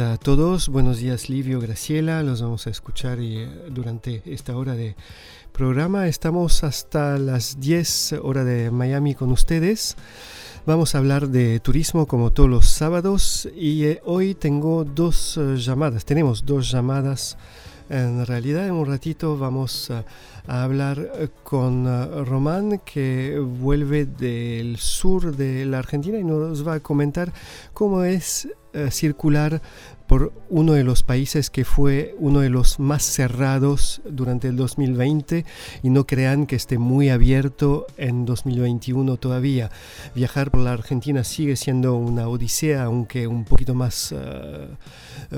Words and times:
a 0.00 0.16
todos, 0.16 0.70
buenos 0.70 0.98
días 0.98 1.28
Livio, 1.28 1.60
Graciela, 1.60 2.22
los 2.22 2.40
vamos 2.40 2.66
a 2.66 2.70
escuchar 2.70 3.18
eh, 3.20 3.46
durante 3.70 4.22
esta 4.24 4.56
hora 4.56 4.74
de 4.74 4.96
programa. 5.52 6.08
Estamos 6.08 6.64
hasta 6.64 7.18
las 7.18 7.60
10 7.60 8.14
horas 8.22 8.46
de 8.46 8.70
Miami 8.70 9.14
con 9.14 9.30
ustedes. 9.30 9.96
Vamos 10.64 10.94
a 10.94 10.98
hablar 10.98 11.28
de 11.28 11.60
turismo 11.60 12.06
como 12.06 12.30
todos 12.30 12.48
los 12.48 12.66
sábados 12.66 13.46
y 13.54 13.84
eh, 13.84 14.00
hoy 14.04 14.34
tengo 14.34 14.84
dos 14.84 15.36
eh, 15.36 15.56
llamadas, 15.56 16.06
tenemos 16.06 16.46
dos 16.46 16.70
llamadas. 16.70 17.36
En 17.90 18.24
realidad 18.24 18.66
en 18.68 18.72
un 18.72 18.86
ratito 18.86 19.36
vamos 19.36 19.90
a, 19.90 20.04
hablar 20.46 21.30
con 21.42 21.86
Román 22.24 22.80
que 22.84 23.38
vuelve 23.38 24.06
del 24.06 24.78
sur 24.78 25.36
de 25.36 25.66
la 25.66 25.78
Argentina 25.78 26.18
y 26.18 26.24
nos 26.24 26.66
va 26.66 26.74
a 26.74 26.80
comentar 26.80 27.32
cómo 27.74 28.04
es 28.04 28.48
eh, 28.72 28.92
circular 28.92 29.60
por 30.10 30.32
uno 30.48 30.72
de 30.72 30.82
los 30.82 31.04
países 31.04 31.50
que 31.50 31.64
fue 31.64 32.16
uno 32.18 32.40
de 32.40 32.50
los 32.50 32.80
más 32.80 33.04
cerrados 33.04 34.02
durante 34.04 34.48
el 34.48 34.56
2020 34.56 35.44
y 35.84 35.90
no 35.90 36.04
crean 36.04 36.46
que 36.46 36.56
esté 36.56 36.78
muy 36.78 37.10
abierto 37.10 37.86
en 37.96 38.24
2021 38.24 39.18
todavía. 39.18 39.70
Viajar 40.16 40.50
por 40.50 40.62
la 40.62 40.72
Argentina 40.72 41.22
sigue 41.22 41.54
siendo 41.54 41.94
una 41.94 42.26
odisea, 42.26 42.82
aunque 42.82 43.28
un 43.28 43.44
poquito 43.44 43.76
más 43.76 44.10
eh, 44.10 44.66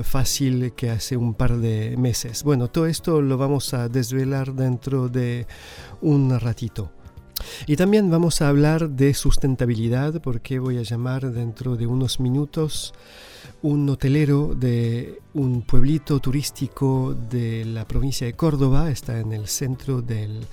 fácil 0.01 0.73
que 0.75 0.89
hace 0.89 1.17
un 1.17 1.35
par 1.35 1.57
de 1.57 1.95
meses. 1.95 2.41
Bueno, 2.41 2.67
todo 2.67 2.87
esto 2.87 3.21
lo 3.21 3.37
vamos 3.37 3.75
a 3.75 3.89
desvelar 3.89 4.55
dentro 4.55 5.07
de 5.07 5.45
un 6.01 6.39
ratito. 6.39 6.91
Y 7.67 7.75
también 7.75 8.09
vamos 8.09 8.41
a 8.41 8.49
hablar 8.49 8.89
de 8.89 9.13
sustentabilidad 9.13 10.19
porque 10.19 10.57
voy 10.57 10.79
a 10.79 10.81
llamar 10.81 11.31
dentro 11.31 11.75
de 11.75 11.85
unos 11.85 12.19
minutos 12.19 12.95
un 13.63 13.89
hotelero 13.89 14.53
de 14.55 15.21
un 15.33 15.61
pueblito 15.61 16.19
turístico 16.19 17.15
de 17.15 17.65
la 17.65 17.87
provincia 17.87 18.27
de 18.27 18.33
Córdoba, 18.33 18.91
está 18.91 19.19
en 19.19 19.31
el 19.31 19.47
centro 19.47 20.01
del, 20.01 20.45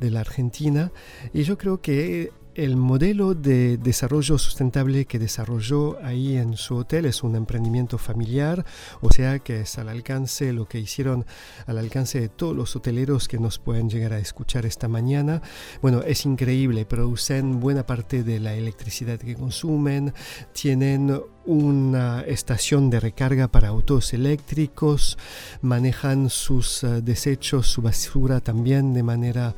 de 0.00 0.10
la 0.10 0.20
Argentina, 0.20 0.90
y 1.32 1.42
yo 1.42 1.58
creo 1.58 1.80
que 1.80 2.32
el 2.54 2.76
modelo 2.76 3.34
de 3.34 3.76
desarrollo 3.76 4.36
sustentable 4.36 5.04
que 5.04 5.20
desarrolló 5.20 5.96
ahí 6.02 6.36
en 6.36 6.56
su 6.56 6.74
hotel 6.74 7.04
es 7.04 7.22
un 7.22 7.36
emprendimiento 7.36 7.98
familiar, 7.98 8.66
o 9.00 9.12
sea 9.12 9.38
que 9.38 9.60
es 9.60 9.78
al 9.78 9.88
alcance, 9.88 10.52
lo 10.52 10.66
que 10.66 10.80
hicieron 10.80 11.24
al 11.66 11.78
alcance 11.78 12.18
de 12.20 12.28
todos 12.28 12.56
los 12.56 12.74
hoteleros 12.74 13.28
que 13.28 13.38
nos 13.38 13.60
pueden 13.60 13.88
llegar 13.88 14.12
a 14.12 14.18
escuchar 14.18 14.66
esta 14.66 14.88
mañana. 14.88 15.40
Bueno, 15.82 16.02
es 16.02 16.26
increíble, 16.26 16.84
producen 16.84 17.60
buena 17.60 17.86
parte 17.86 18.24
de 18.24 18.40
la 18.40 18.54
electricidad 18.54 19.20
que 19.20 19.36
consumen, 19.36 20.12
tienen 20.52 21.22
una 21.48 22.20
estación 22.20 22.90
de 22.90 23.00
recarga 23.00 23.48
para 23.48 23.68
autos 23.68 24.12
eléctricos, 24.12 25.16
manejan 25.62 26.28
sus 26.28 26.82
uh, 26.82 27.00
desechos, 27.00 27.68
su 27.68 27.80
basura 27.80 28.40
también 28.40 28.92
de 28.92 29.02
manera 29.02 29.54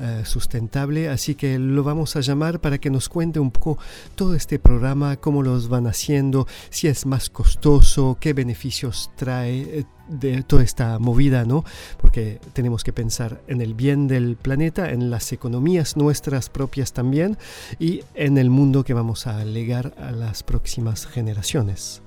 uh, 0.00 0.24
sustentable, 0.24 1.08
así 1.08 1.36
que 1.36 1.60
lo 1.60 1.84
vamos 1.84 2.16
a 2.16 2.20
llamar 2.20 2.60
para 2.60 2.78
que 2.78 2.90
nos 2.90 3.08
cuente 3.08 3.38
un 3.38 3.52
poco 3.52 3.78
todo 4.16 4.34
este 4.34 4.58
programa, 4.58 5.16
cómo 5.16 5.44
los 5.44 5.68
van 5.68 5.86
haciendo, 5.86 6.48
si 6.70 6.88
es 6.88 7.06
más 7.06 7.30
costoso, 7.30 8.18
qué 8.20 8.32
beneficios 8.32 9.12
trae 9.16 9.86
de 10.08 10.42
toda 10.42 10.62
esta 10.62 10.98
movida, 10.98 11.44
¿no? 11.44 11.64
Porque 12.00 12.40
tenemos 12.52 12.84
que 12.84 12.92
pensar 12.92 13.40
en 13.46 13.60
el 13.60 13.74
bien 13.74 14.08
del 14.08 14.36
planeta, 14.36 14.90
en 14.90 15.10
las 15.10 15.32
economías 15.32 15.96
nuestras 15.96 16.48
propias 16.48 16.92
también 16.92 17.38
y 17.78 18.02
en 18.14 18.38
el 18.38 18.50
mundo 18.50 18.84
que 18.84 18.94
vamos 18.94 19.26
a 19.26 19.44
legar 19.44 19.94
a 19.98 20.10
las 20.10 20.42
próximas 20.42 21.06
generaciones. 21.06 22.02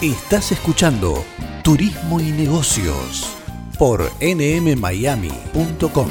Estás 0.00 0.52
escuchando 0.52 1.24
Turismo 1.64 2.20
y 2.20 2.30
Negocios 2.30 3.34
por 3.78 4.10
nmmiami.com. 4.20 6.08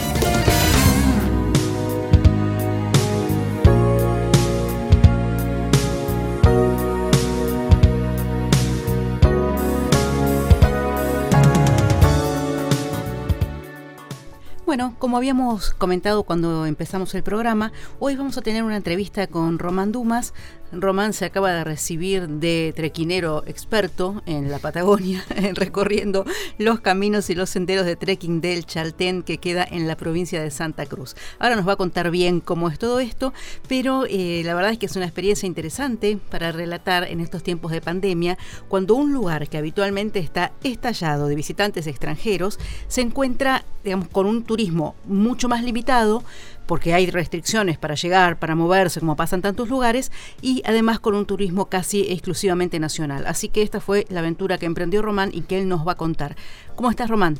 Bueno, 14.67 14.95
como 14.99 15.15
habíamos 15.15 15.73
comentado 15.75 16.23
cuando 16.23 16.65
empezamos 16.65 17.15
el 17.15 17.23
programa, 17.23 17.71
hoy 17.99 18.17
vamos 18.17 18.37
a 18.37 18.41
tener 18.41 18.63
una 18.63 18.75
entrevista 18.75 19.25
con 19.25 19.59
Román 19.59 19.93
Dumas, 19.93 20.33
Román 20.71 21.13
se 21.13 21.25
acaba 21.25 21.51
de 21.51 21.63
recibir 21.63 22.27
de 22.27 22.73
trequinero 22.75 23.43
experto 23.47 24.21
en 24.25 24.51
la 24.51 24.59
Patagonia, 24.59 25.23
recorriendo 25.53 26.25
los 26.57 26.79
caminos 26.81 27.29
y 27.29 27.35
los 27.35 27.49
senderos 27.49 27.85
de 27.85 27.95
trekking 27.95 28.41
del 28.41 28.65
Chaltén 28.65 29.23
que 29.23 29.37
queda 29.37 29.65
en 29.69 29.87
la 29.87 29.95
provincia 29.95 30.41
de 30.41 30.51
Santa 30.51 30.85
Cruz. 30.85 31.15
Ahora 31.39 31.55
nos 31.55 31.67
va 31.67 31.73
a 31.73 31.77
contar 31.77 32.11
bien 32.11 32.41
cómo 32.41 32.69
es 32.69 32.79
todo 32.79 32.99
esto, 32.99 33.33
pero 33.67 34.05
eh, 34.09 34.41
la 34.45 34.53
verdad 34.55 34.71
es 34.71 34.77
que 34.77 34.87
es 34.87 34.95
una 34.95 35.05
experiencia 35.05 35.47
interesante 35.47 36.17
para 36.29 36.51
relatar 36.51 37.05
en 37.05 37.21
estos 37.21 37.43
tiempos 37.43 37.71
de 37.71 37.81
pandemia, 37.81 38.37
cuando 38.67 38.95
un 38.95 39.13
lugar 39.13 39.47
que 39.47 39.57
habitualmente 39.57 40.19
está 40.19 40.51
estallado 40.63 41.27
de 41.27 41.35
visitantes 41.35 41.87
extranjeros 41.87 42.59
se 42.87 43.01
encuentra, 43.01 43.63
digamos, 43.83 44.09
con 44.09 44.25
un 44.25 44.43
turismo 44.43 44.95
mucho 45.05 45.47
más 45.47 45.63
limitado, 45.63 46.23
porque 46.67 46.93
hay 46.93 47.09
restricciones 47.09 47.77
para 47.77 47.95
llegar, 47.95 48.37
para 48.37 48.55
moverse, 48.55 48.99
como 48.99 49.15
pasa 49.15 49.35
en 49.35 49.41
tantos 49.41 49.69
lugares, 49.69 50.11
y 50.41 50.61
además 50.65 50.99
con 50.99 51.15
un 51.15 51.25
turismo 51.25 51.65
casi 51.67 52.01
exclusivamente 52.11 52.79
nacional. 52.79 53.25
Así 53.25 53.49
que 53.49 53.61
esta 53.61 53.79
fue 53.79 54.05
la 54.09 54.19
aventura 54.19 54.57
que 54.57 54.65
emprendió 54.65 55.01
Román 55.01 55.31
y 55.33 55.41
que 55.41 55.59
él 55.59 55.67
nos 55.67 55.87
va 55.87 55.93
a 55.93 55.95
contar. 55.95 56.35
¿Cómo 56.75 56.89
estás, 56.89 57.09
Román? 57.09 57.39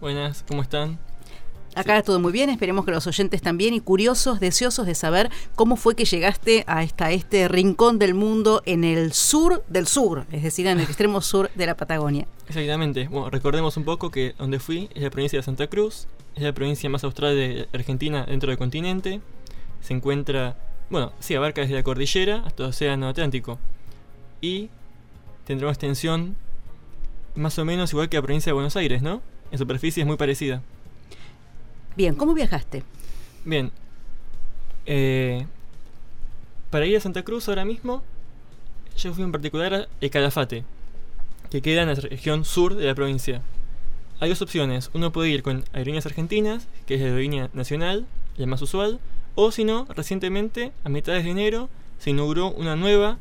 Buenas, 0.00 0.44
¿cómo 0.46 0.62
están? 0.62 0.98
Acá 1.76 2.02
todo 2.02 2.18
muy 2.18 2.32
bien, 2.32 2.48
esperemos 2.48 2.86
que 2.86 2.90
los 2.90 3.06
oyentes 3.06 3.42
también 3.42 3.74
y 3.74 3.80
curiosos, 3.80 4.40
deseosos 4.40 4.86
de 4.86 4.94
saber 4.94 5.30
cómo 5.54 5.76
fue 5.76 5.94
que 5.94 6.06
llegaste 6.06 6.64
a 6.66 6.82
este 7.12 7.48
rincón 7.48 7.98
del 7.98 8.14
mundo 8.14 8.62
en 8.64 8.82
el 8.82 9.12
sur 9.12 9.62
del 9.68 9.86
sur, 9.86 10.24
es 10.32 10.42
decir, 10.42 10.66
en 10.68 10.80
el 10.80 10.84
extremo 10.86 11.20
sur 11.20 11.50
de 11.54 11.66
la 11.66 11.76
Patagonia. 11.76 12.26
Exactamente, 12.48 13.08
bueno, 13.08 13.28
recordemos 13.28 13.76
un 13.76 13.84
poco 13.84 14.10
que 14.10 14.34
donde 14.38 14.58
fui 14.58 14.88
es 14.94 15.02
la 15.02 15.10
provincia 15.10 15.38
de 15.38 15.42
Santa 15.42 15.66
Cruz, 15.66 16.08
es 16.36 16.42
la 16.42 16.52
provincia 16.52 16.88
más 16.90 17.02
austral 17.02 17.34
de 17.34 17.66
Argentina 17.72 18.26
dentro 18.26 18.50
del 18.50 18.58
continente, 18.58 19.20
se 19.80 19.94
encuentra, 19.94 20.56
bueno, 20.90 21.12
sí, 21.18 21.34
abarca 21.34 21.62
desde 21.62 21.74
la 21.74 21.82
cordillera 21.82 22.42
hasta 22.44 22.62
el 22.62 22.68
Océano 22.68 23.08
Atlántico 23.08 23.58
y 24.42 24.68
tendrá 25.46 25.66
una 25.66 25.72
extensión 25.72 26.36
más 27.34 27.58
o 27.58 27.64
menos 27.64 27.92
igual 27.92 28.08
que 28.08 28.18
la 28.18 28.22
provincia 28.22 28.50
de 28.50 28.54
Buenos 28.54 28.76
Aires, 28.76 29.02
¿no? 29.02 29.22
En 29.50 29.58
superficie 29.58 30.02
es 30.02 30.06
muy 30.06 30.16
parecida. 30.16 30.62
Bien, 31.96 32.14
¿cómo 32.14 32.34
viajaste? 32.34 32.82
Bien. 33.44 33.72
Eh, 34.84 35.46
para 36.70 36.84
ir 36.84 36.96
a 36.96 37.00
Santa 37.00 37.22
Cruz 37.22 37.48
ahora 37.48 37.64
mismo, 37.64 38.02
yo 38.98 39.14
fui 39.14 39.24
en 39.24 39.32
particular 39.32 39.72
a 39.72 39.88
El 40.00 40.10
Calafate, 40.10 40.64
que 41.50 41.62
queda 41.62 41.82
en 41.82 41.88
la 41.88 41.94
región 41.94 42.44
sur 42.44 42.74
de 42.74 42.86
la 42.86 42.94
provincia. 42.94 43.40
Hay 44.18 44.30
dos 44.30 44.40
opciones. 44.40 44.90
Uno 44.94 45.12
puede 45.12 45.28
ir 45.28 45.42
con 45.42 45.64
aerolíneas 45.72 46.06
argentinas, 46.06 46.68
que 46.86 46.94
es 46.94 47.00
la 47.00 47.08
aerolínea 47.08 47.50
nacional, 47.52 48.06
la 48.36 48.46
más 48.46 48.62
usual, 48.62 48.98
o 49.34 49.52
si 49.52 49.64
no, 49.64 49.86
recientemente, 49.90 50.72
a 50.84 50.88
mitades 50.88 51.24
de 51.24 51.30
enero, 51.30 51.68
se 51.98 52.10
inauguró 52.10 52.50
una 52.52 52.76
nueva, 52.76 53.18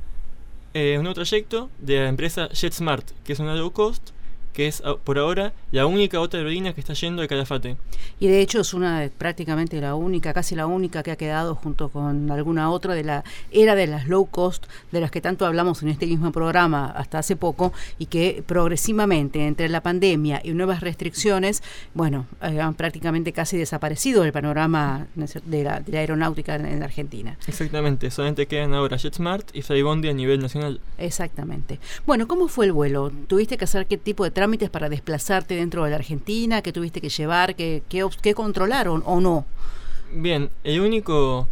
eh, 0.73 0.95
un 0.97 1.03
nuevo 1.03 1.15
trayecto 1.15 1.69
de 1.79 1.99
la 1.99 2.07
empresa 2.07 2.47
JetSmart, 2.49 3.11
que 3.25 3.33
es 3.33 3.39
una 3.39 3.55
low 3.55 3.71
cost, 3.71 4.11
que 4.55 4.67
es 4.67 4.81
ah, 4.85 4.95
por 5.03 5.19
ahora 5.19 5.53
la 5.71 5.85
única 5.85 6.19
otra 6.19 6.39
aerolínea 6.39 6.73
que 6.73 6.79
está 6.79 6.93
yendo 6.93 7.21
de 7.21 7.27
Calafate. 7.27 7.75
Y 8.19 8.27
de 8.27 8.39
hecho 8.39 8.61
es 8.61 8.73
una 8.73 9.09
prácticamente 9.17 9.79
la 9.81 9.95
única, 9.95 10.33
casi 10.33 10.55
la 10.55 10.65
única 10.65 11.03
que 11.03 11.11
ha 11.11 11.17
quedado 11.17 11.55
junto 11.55 11.89
con 11.89 12.31
alguna 12.31 12.71
otra 12.71 12.95
de 12.95 13.03
la 13.03 13.23
era 13.51 13.75
de 13.75 13.87
las 13.87 14.07
low 14.07 14.25
cost, 14.25 14.65
de 14.91 15.01
las 15.01 15.11
que 15.11 15.19
tanto 15.19 15.45
hablamos 15.45 15.83
en 15.83 15.89
este 15.89 16.07
mismo 16.07 16.31
programa 16.31 16.85
hasta 16.87 17.19
hace 17.19 17.35
poco 17.35 17.73
y 17.99 18.05
que 18.05 18.43
progresivamente 18.47 19.45
entre 19.45 19.67
la 19.67 19.81
pandemia 19.81 20.41
y 20.43 20.51
nuevas 20.51 20.79
restricciones, 20.79 21.61
bueno, 21.93 22.25
eh, 22.41 22.61
han 22.61 22.75
prácticamente 22.75 23.33
casi 23.33 23.57
desaparecido 23.57 24.23
el 24.23 24.31
panorama 24.31 25.07
de 25.45 25.63
la, 25.63 25.83
aeronáutica 25.93 26.55
en, 26.55 26.81
Argentina. 26.81 27.37
Exactamente, 27.47 28.09
solamente 28.09 28.45
quedan 28.45 28.73
ahora 28.73 28.97
JetSmart 28.97 29.53
y 29.53 29.61
Flybondi 29.61 30.07
a 30.07 30.13
nivel 30.13 30.39
nacional. 30.39 30.79
Exactamente. 30.97 31.79
Bueno, 32.05 32.27
¿cómo 32.27 32.47
fue 32.47 32.67
el 32.67 32.71
vuelo? 32.71 33.11
¿Tuviste 33.27 33.57
que 33.57 33.65
hacer 33.65 33.87
qué 33.87 33.97
tipo 33.97 34.23
de 34.23 34.31
trámites 34.45 34.69
para 34.69 34.89
desplazarte 34.89 35.55
dentro 35.55 35.83
de 35.85 35.89
la 35.89 35.95
Argentina? 35.95 36.61
¿Qué 36.61 36.71
tuviste 36.71 37.01
que 37.01 37.09
llevar? 37.09 37.55
¿Qué, 37.55 37.81
qué, 37.89 38.35
controlaron 38.35 39.01
o 39.03 39.19
no? 39.19 39.43
Bien, 40.13 40.51
el 40.63 40.81
único, 40.81 41.47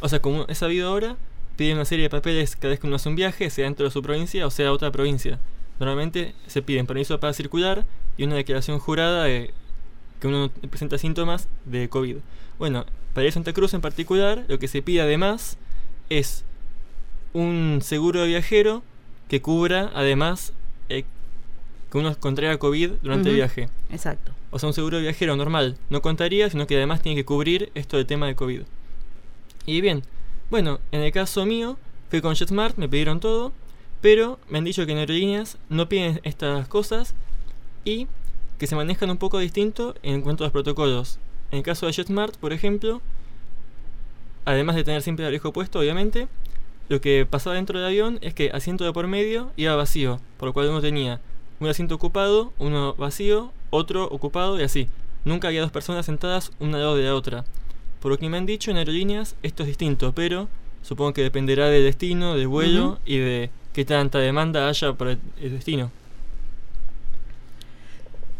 o 0.00 0.08
sea, 0.10 0.20
como 0.20 0.44
he 0.46 0.54
sabido 0.54 0.90
ahora, 0.90 1.16
piden 1.56 1.76
una 1.76 1.86
serie 1.86 2.02
de 2.02 2.10
papeles 2.10 2.54
cada 2.54 2.72
vez 2.72 2.78
que 2.78 2.86
uno 2.86 2.96
hace 2.96 3.08
un 3.08 3.16
viaje, 3.16 3.48
sea 3.48 3.64
dentro 3.64 3.86
de 3.86 3.90
su 3.90 4.02
provincia 4.02 4.46
o 4.46 4.50
sea 4.50 4.70
otra 4.70 4.92
provincia. 4.92 5.38
Normalmente 5.80 6.34
se 6.46 6.60
piden 6.60 6.86
permiso 6.86 7.18
para 7.18 7.32
circular 7.32 7.86
y 8.18 8.24
una 8.24 8.36
declaración 8.36 8.80
jurada 8.80 9.24
de 9.24 9.54
que 10.20 10.26
uno 10.26 10.50
presenta 10.68 10.98
síntomas 10.98 11.48
de 11.64 11.88
COVID. 11.88 12.16
Bueno, 12.58 12.84
para 13.14 13.26
ir 13.26 13.32
Santa 13.32 13.54
Cruz 13.54 13.72
en 13.72 13.80
particular, 13.80 14.44
lo 14.46 14.58
que 14.58 14.68
se 14.68 14.82
pide 14.82 15.00
además 15.00 15.56
es 16.10 16.44
un 17.32 17.80
seguro 17.82 18.20
de 18.20 18.28
viajero 18.28 18.82
que 19.28 19.40
cubra 19.40 19.90
además 19.94 20.52
eh, 20.90 21.04
que 21.90 21.98
uno 21.98 22.14
contraiga 22.18 22.58
COVID 22.58 22.92
durante 23.02 23.30
el 23.30 23.36
viaje. 23.36 23.68
Exacto. 23.90 24.32
O 24.50 24.58
sea, 24.58 24.68
un 24.68 24.74
seguro 24.74 24.96
de 24.96 25.04
viajero 25.04 25.36
normal 25.36 25.76
no 25.90 26.02
contaría, 26.02 26.50
sino 26.50 26.66
que 26.66 26.76
además 26.76 27.02
tiene 27.02 27.16
que 27.16 27.24
cubrir 27.24 27.70
esto 27.74 27.96
del 27.96 28.06
tema 28.06 28.26
de 28.26 28.34
COVID. 28.34 28.62
Y 29.66 29.80
bien, 29.80 30.02
bueno, 30.50 30.80
en 30.92 31.00
el 31.00 31.12
caso 31.12 31.44
mío, 31.44 31.76
fui 32.10 32.20
con 32.20 32.34
JetSmart, 32.34 32.76
me 32.76 32.88
pidieron 32.88 33.20
todo, 33.20 33.52
pero 34.00 34.38
me 34.48 34.58
han 34.58 34.64
dicho 34.64 34.86
que 34.86 34.92
en 34.92 34.98
aerolíneas 34.98 35.58
no 35.68 35.88
piden 35.88 36.20
estas 36.22 36.68
cosas 36.68 37.14
y 37.84 38.06
que 38.58 38.66
se 38.66 38.76
manejan 38.76 39.10
un 39.10 39.18
poco 39.18 39.38
distinto 39.38 39.94
en 40.02 40.22
cuanto 40.22 40.44
a 40.44 40.46
los 40.46 40.52
protocolos. 40.52 41.18
En 41.50 41.58
el 41.58 41.64
caso 41.64 41.86
de 41.86 41.92
JetSmart, 41.92 42.36
por 42.36 42.52
ejemplo, 42.52 43.02
además 44.44 44.76
de 44.76 44.84
tener 44.84 45.02
siempre 45.02 45.24
el 45.24 45.28
abrigo 45.28 45.52
puesto, 45.52 45.78
obviamente, 45.78 46.28
lo 46.88 47.00
que 47.00 47.26
pasaba 47.28 47.56
dentro 47.56 47.78
del 47.78 47.88
avión 47.88 48.18
es 48.22 48.32
que 48.34 48.50
asiento 48.52 48.84
de 48.84 48.92
por 48.92 49.06
medio 49.08 49.50
iba 49.56 49.74
vacío, 49.74 50.20
por 50.38 50.48
lo 50.48 50.52
cual 50.52 50.68
uno 50.68 50.80
tenía 50.80 51.20
un 51.60 51.68
asiento 51.68 51.94
ocupado, 51.94 52.52
uno 52.58 52.94
vacío, 52.94 53.52
otro 53.70 54.04
ocupado 54.04 54.58
y 54.58 54.62
así. 54.62 54.88
Nunca 55.24 55.48
había 55.48 55.62
dos 55.62 55.72
personas 55.72 56.06
sentadas 56.06 56.52
una 56.60 56.76
al 56.76 56.82
lado 56.82 56.96
de 56.96 57.04
la 57.04 57.14
otra. 57.14 57.44
Por 58.00 58.12
lo 58.12 58.18
que 58.18 58.28
me 58.28 58.36
han 58.36 58.46
dicho 58.46 58.70
en 58.70 58.76
aerolíneas, 58.76 59.36
esto 59.42 59.62
es 59.62 59.68
distinto, 59.68 60.12
pero 60.12 60.48
supongo 60.82 61.14
que 61.14 61.22
dependerá 61.22 61.68
del 61.68 61.84
destino, 61.84 62.34
del 62.34 62.48
vuelo 62.48 62.98
y 63.04 63.18
de 63.18 63.50
qué 63.72 63.84
tanta 63.84 64.18
demanda 64.18 64.68
haya 64.68 64.92
para 64.92 65.12
el 65.12 65.50
destino. 65.50 65.90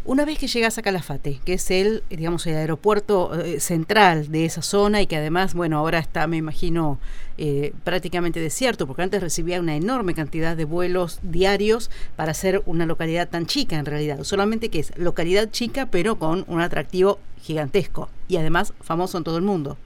Una 0.07 0.23
vez 0.23 0.39
que 0.39 0.47
llegas 0.47 0.77
a 0.77 0.81
Calafate, 0.81 1.41
que 1.43 1.55
es 1.55 1.69
el, 1.69 2.01
digamos, 2.09 2.47
el 2.47 2.55
aeropuerto 2.55 3.37
eh, 3.37 3.59
central 3.59 4.31
de 4.31 4.45
esa 4.45 4.61
zona 4.61 5.01
y 5.01 5.05
que 5.05 5.17
además, 5.17 5.53
bueno, 5.53 5.77
ahora 5.77 5.99
está, 5.99 6.27
me 6.27 6.37
imagino, 6.37 6.97
eh, 7.37 7.73
prácticamente 7.83 8.39
desierto, 8.39 8.87
porque 8.87 9.01
antes 9.01 9.19
recibía 9.19 9.59
una 9.59 9.75
enorme 9.75 10.13
cantidad 10.13 10.55
de 10.55 10.63
vuelos 10.63 11.19
diarios 11.23 11.91
para 12.15 12.33
ser 12.33 12.63
una 12.65 12.85
localidad 12.85 13.27
tan 13.27 13.47
chica 13.47 13.75
en 13.75 13.85
realidad. 13.85 14.23
Solamente 14.23 14.69
que 14.69 14.79
es 14.79 14.97
localidad 14.97 15.51
chica, 15.51 15.87
pero 15.87 16.17
con 16.17 16.45
un 16.47 16.61
atractivo 16.61 17.19
gigantesco 17.41 18.07
y 18.29 18.37
además 18.37 18.71
famoso 18.79 19.17
en 19.17 19.25
todo 19.25 19.35
el 19.35 19.43
mundo. 19.43 19.77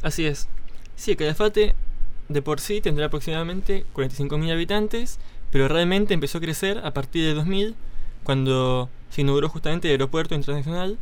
Así 0.00 0.24
es. 0.24 0.48
Sí, 0.96 1.16
Calafate 1.16 1.74
de 2.30 2.40
por 2.40 2.60
sí 2.60 2.80
tendrá 2.80 3.06
aproximadamente 3.06 3.84
45.000 3.94 4.52
habitantes, 4.52 5.18
pero 5.50 5.68
realmente 5.68 6.14
empezó 6.14 6.38
a 6.38 6.40
crecer 6.40 6.78
a 6.78 6.94
partir 6.94 7.26
de 7.26 7.34
2000, 7.34 7.74
cuando 8.22 8.88
se 9.14 9.20
inauguró 9.20 9.48
justamente 9.48 9.86
el 9.86 9.92
aeropuerto 9.92 10.34
internacional 10.34 10.98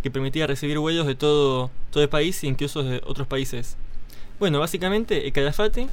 que 0.00 0.12
permitía 0.12 0.46
recibir 0.46 0.78
vuelos 0.78 1.08
de 1.08 1.16
todo, 1.16 1.72
todo 1.90 2.04
el 2.04 2.08
país 2.08 2.44
e 2.44 2.46
incluso 2.46 2.84
de 2.84 3.02
otros 3.04 3.26
países. 3.26 3.76
Bueno, 4.38 4.60
básicamente 4.60 5.26
el 5.26 5.32
Calafate 5.32 5.88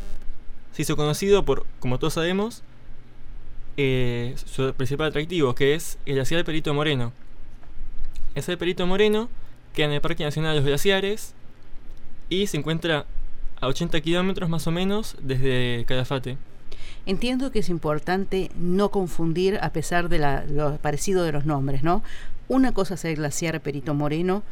se 0.73 0.81
hizo 0.83 0.95
conocido 0.95 1.43
por, 1.43 1.65
como 1.79 1.97
todos 1.97 2.13
sabemos, 2.13 2.61
eh, 3.77 4.35
su 4.45 4.75
principal 4.75 5.07
atractivo, 5.07 5.55
que 5.55 5.73
es 5.73 5.97
el 6.05 6.13
glaciar 6.13 6.45
Perito 6.45 6.71
Moreno. 6.75 7.13
Ese 8.35 8.57
Perito 8.57 8.85
Moreno 8.85 9.27
queda 9.73 9.87
en 9.87 9.93
el 9.93 10.01
Parque 10.01 10.23
Nacional 10.23 10.51
de 10.51 10.59
los 10.59 10.67
Glaciares 10.67 11.33
y 12.29 12.45
se 12.45 12.57
encuentra 12.57 13.07
a 13.59 13.65
80 13.65 14.01
kilómetros 14.01 14.51
más 14.51 14.67
o 14.67 14.71
menos 14.71 15.15
desde 15.19 15.83
Calafate. 15.87 16.37
Entiendo 17.05 17.51
que 17.51 17.59
es 17.59 17.69
importante 17.69 18.49
no 18.57 18.89
confundir 18.89 19.59
a 19.61 19.71
pesar 19.71 20.09
de 20.09 20.19
lo 20.49 20.77
parecido 20.77 21.23
de 21.23 21.31
los 21.31 21.45
nombres, 21.45 21.83
¿no? 21.83 22.03
Una 22.47 22.73
cosa 22.73 22.95
es 22.95 23.05
el 23.05 23.15
glaciar 23.15 23.59
Perito 23.61 23.93
Moreno 23.93 24.43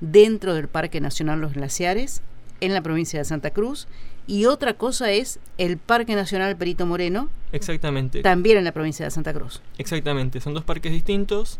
dentro 0.00 0.54
del 0.54 0.68
Parque 0.68 1.00
Nacional 1.00 1.40
Los 1.40 1.54
Glaciares 1.54 2.22
en 2.60 2.74
la 2.74 2.82
provincia 2.82 3.18
de 3.18 3.24
Santa 3.24 3.50
Cruz 3.50 3.86
y 4.26 4.44
otra 4.44 4.74
cosa 4.74 5.10
es 5.10 5.40
el 5.58 5.76
Parque 5.78 6.14
Nacional 6.14 6.56
Perito 6.56 6.86
Moreno. 6.86 7.28
Exactamente. 7.52 8.22
También 8.22 8.58
en 8.58 8.64
la 8.64 8.72
provincia 8.72 9.04
de 9.04 9.10
Santa 9.10 9.32
Cruz. 9.32 9.60
Exactamente, 9.78 10.40
son 10.40 10.54
dos 10.54 10.64
parques 10.64 10.92
distintos. 10.92 11.58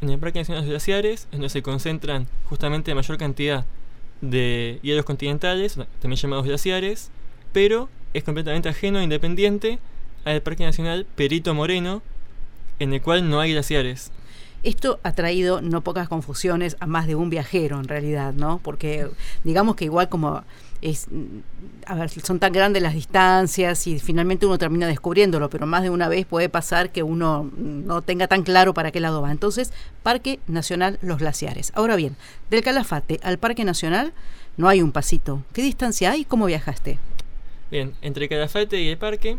En 0.00 0.10
el 0.10 0.18
Parque 0.18 0.40
Nacional 0.40 0.64
Los 0.64 0.70
Glaciares 0.70 1.22
es 1.22 1.30
donde 1.30 1.48
se 1.48 1.62
concentran 1.62 2.26
justamente 2.46 2.90
la 2.90 2.96
mayor 2.96 3.18
cantidad 3.18 3.66
de 4.20 4.78
hielos 4.82 5.04
continentales, 5.04 5.78
también 6.00 6.16
llamados 6.16 6.46
glaciares, 6.46 7.10
pero 7.52 7.88
es 8.14 8.24
completamente 8.24 8.68
ajeno 8.68 8.98
e 8.98 9.04
independiente 9.04 9.78
al 10.24 10.42
Parque 10.42 10.64
Nacional 10.64 11.06
Perito 11.16 11.54
Moreno, 11.54 12.02
en 12.78 12.92
el 12.92 13.02
cual 13.02 13.28
no 13.28 13.40
hay 13.40 13.52
glaciares. 13.52 14.10
Esto 14.62 15.00
ha 15.02 15.12
traído 15.12 15.60
no 15.60 15.80
pocas 15.80 16.08
confusiones 16.08 16.76
a 16.78 16.86
más 16.86 17.08
de 17.08 17.16
un 17.16 17.30
viajero 17.30 17.80
en 17.80 17.88
realidad, 17.88 18.32
¿no? 18.32 18.60
Porque 18.62 19.08
digamos 19.42 19.74
que 19.74 19.86
igual 19.86 20.08
como 20.08 20.44
es, 20.82 21.06
a 21.86 21.94
ver, 21.96 22.10
son 22.10 22.38
tan 22.38 22.52
grandes 22.52 22.80
las 22.82 22.94
distancias 22.94 23.86
y 23.88 23.98
finalmente 23.98 24.46
uno 24.46 24.58
termina 24.58 24.86
descubriéndolo, 24.86 25.50
pero 25.50 25.66
más 25.66 25.82
de 25.82 25.90
una 25.90 26.08
vez 26.08 26.26
puede 26.26 26.48
pasar 26.48 26.90
que 26.90 27.02
uno 27.02 27.50
no 27.56 28.02
tenga 28.02 28.28
tan 28.28 28.42
claro 28.42 28.72
para 28.72 28.92
qué 28.92 29.00
lado 29.00 29.20
va. 29.20 29.32
Entonces, 29.32 29.72
Parque 30.04 30.38
Nacional 30.46 30.98
Los 31.02 31.18
Glaciares. 31.18 31.72
Ahora 31.74 31.96
bien, 31.96 32.16
del 32.50 32.62
Calafate 32.62 33.18
al 33.24 33.38
Parque 33.38 33.64
Nacional 33.64 34.12
no 34.56 34.68
hay 34.68 34.80
un 34.80 34.92
pasito. 34.92 35.42
¿Qué 35.52 35.62
distancia 35.62 36.12
hay? 36.12 36.24
¿Cómo 36.24 36.46
viajaste? 36.46 36.98
Bien, 37.72 37.94
entre 38.02 38.28
Calafate 38.28 38.82
y 38.82 38.88
el 38.88 38.98
parque, 38.98 39.38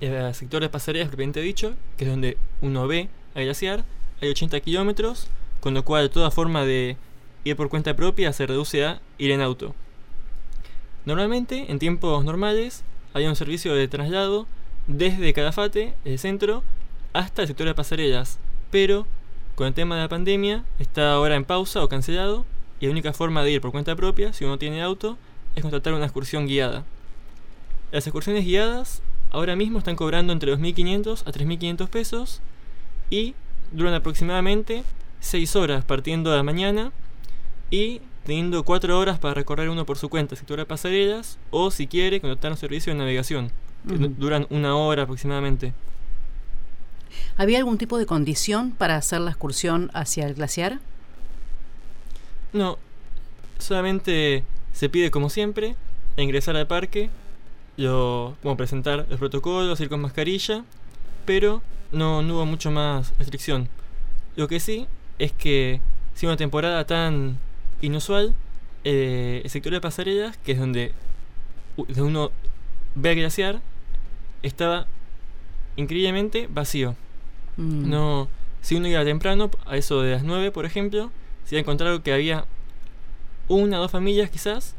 el 0.00 0.34
sector 0.34 0.62
de 0.62 0.68
pasarelas, 0.68 1.06
propiamente 1.06 1.40
dicho, 1.40 1.76
que 1.96 2.06
es 2.06 2.10
donde 2.10 2.36
uno 2.60 2.88
ve 2.88 3.08
a 3.36 3.40
glaciar, 3.40 3.84
hay 4.20 4.30
80 4.30 4.58
kilómetros, 4.58 5.28
con 5.60 5.74
lo 5.74 5.84
cual 5.84 6.10
toda 6.10 6.32
forma 6.32 6.64
de 6.64 6.96
ir 7.44 7.54
por 7.54 7.68
cuenta 7.68 7.94
propia 7.94 8.32
se 8.32 8.48
reduce 8.48 8.84
a 8.84 9.00
ir 9.16 9.30
en 9.30 9.42
auto. 9.42 9.76
Normalmente, 11.04 11.70
en 11.70 11.78
tiempos 11.78 12.24
normales, 12.24 12.82
hay 13.12 13.26
un 13.28 13.36
servicio 13.36 13.76
de 13.76 13.86
traslado 13.86 14.48
desde 14.88 15.32
Calafate, 15.32 15.94
el 16.04 16.18
centro, 16.18 16.64
hasta 17.12 17.42
el 17.42 17.46
sector 17.46 17.68
de 17.68 17.76
pasarelas, 17.76 18.40
pero 18.72 19.06
con 19.54 19.68
el 19.68 19.74
tema 19.74 19.94
de 19.94 20.02
la 20.02 20.08
pandemia 20.08 20.64
está 20.80 21.12
ahora 21.12 21.36
en 21.36 21.44
pausa 21.44 21.84
o 21.84 21.88
cancelado 21.88 22.44
y 22.80 22.86
la 22.86 22.90
única 22.90 23.12
forma 23.12 23.44
de 23.44 23.52
ir 23.52 23.60
por 23.60 23.70
cuenta 23.70 23.94
propia, 23.94 24.32
si 24.32 24.44
uno 24.44 24.58
tiene 24.58 24.82
auto, 24.82 25.16
es 25.54 25.62
contratar 25.62 25.94
una 25.94 26.06
excursión 26.06 26.48
guiada. 26.48 26.84
Las 27.94 28.08
excursiones 28.08 28.44
guiadas 28.44 29.02
ahora 29.30 29.54
mismo 29.54 29.78
están 29.78 29.94
cobrando 29.94 30.32
entre 30.32 30.52
2.500 30.52 31.22
a 31.28 31.30
3.500 31.30 31.88
pesos 31.88 32.40
y 33.08 33.36
duran 33.70 33.94
aproximadamente 33.94 34.82
6 35.20 35.54
horas 35.54 35.84
partiendo 35.84 36.32
de 36.32 36.36
la 36.36 36.42
mañana 36.42 36.90
y 37.70 38.00
teniendo 38.24 38.64
4 38.64 38.98
horas 38.98 39.20
para 39.20 39.34
recorrer 39.34 39.68
uno 39.68 39.86
por 39.86 39.96
su 39.96 40.08
cuenta, 40.08 40.34
sector 40.34 40.66
pasarelas 40.66 41.38
o 41.52 41.70
si 41.70 41.86
quiere 41.86 42.20
contratar 42.20 42.50
un 42.50 42.58
servicio 42.58 42.92
de 42.92 42.98
navegación, 42.98 43.52
que 43.86 43.96
duran 43.96 44.48
una 44.50 44.74
hora 44.74 45.04
aproximadamente. 45.04 45.72
¿Había 47.36 47.58
algún 47.58 47.78
tipo 47.78 47.96
de 47.96 48.06
condición 48.06 48.72
para 48.72 48.96
hacer 48.96 49.20
la 49.20 49.30
excursión 49.30 49.92
hacia 49.94 50.26
el 50.26 50.34
glaciar? 50.34 50.80
No, 52.52 52.76
solamente 53.60 54.42
se 54.72 54.88
pide 54.88 55.12
como 55.12 55.30
siempre 55.30 55.76
ingresar 56.16 56.56
al 56.56 56.66
parque, 56.66 57.08
yo, 57.76 58.36
como 58.42 58.56
presentar 58.56 59.06
los 59.08 59.18
protocolos, 59.18 59.80
ir 59.80 59.88
con 59.88 60.00
mascarilla, 60.00 60.64
pero 61.24 61.62
no, 61.92 62.22
no 62.22 62.34
hubo 62.34 62.46
mucho 62.46 62.70
más 62.70 63.12
restricción. 63.18 63.68
Lo 64.36 64.48
que 64.48 64.60
sí 64.60 64.86
es 65.18 65.32
que, 65.32 65.80
si 66.14 66.26
una 66.26 66.36
temporada 66.36 66.84
tan 66.86 67.38
inusual, 67.80 68.34
eh, 68.84 69.40
el 69.44 69.50
sector 69.50 69.72
de 69.72 69.80
pasarelas, 69.80 70.36
que 70.38 70.52
es 70.52 70.58
donde, 70.58 70.92
uno 71.96 72.30
ve 72.94 73.12
el 73.12 73.18
glaciar, 73.20 73.60
estaba 74.42 74.86
increíblemente 75.76 76.48
vacío. 76.48 76.94
Mm. 77.56 77.90
No, 77.90 78.28
si 78.60 78.76
uno 78.76 78.88
iba 78.88 79.04
temprano, 79.04 79.50
a 79.66 79.76
eso 79.76 80.02
de 80.02 80.12
las 80.12 80.22
9, 80.22 80.50
por 80.50 80.66
ejemplo, 80.66 81.10
se 81.44 81.54
iba 81.54 81.60
a 81.60 81.62
encontrar 81.62 82.00
que 82.02 82.12
había 82.12 82.46
una 83.48 83.78
o 83.78 83.82
dos 83.82 83.90
familias 83.90 84.30
quizás, 84.30 84.74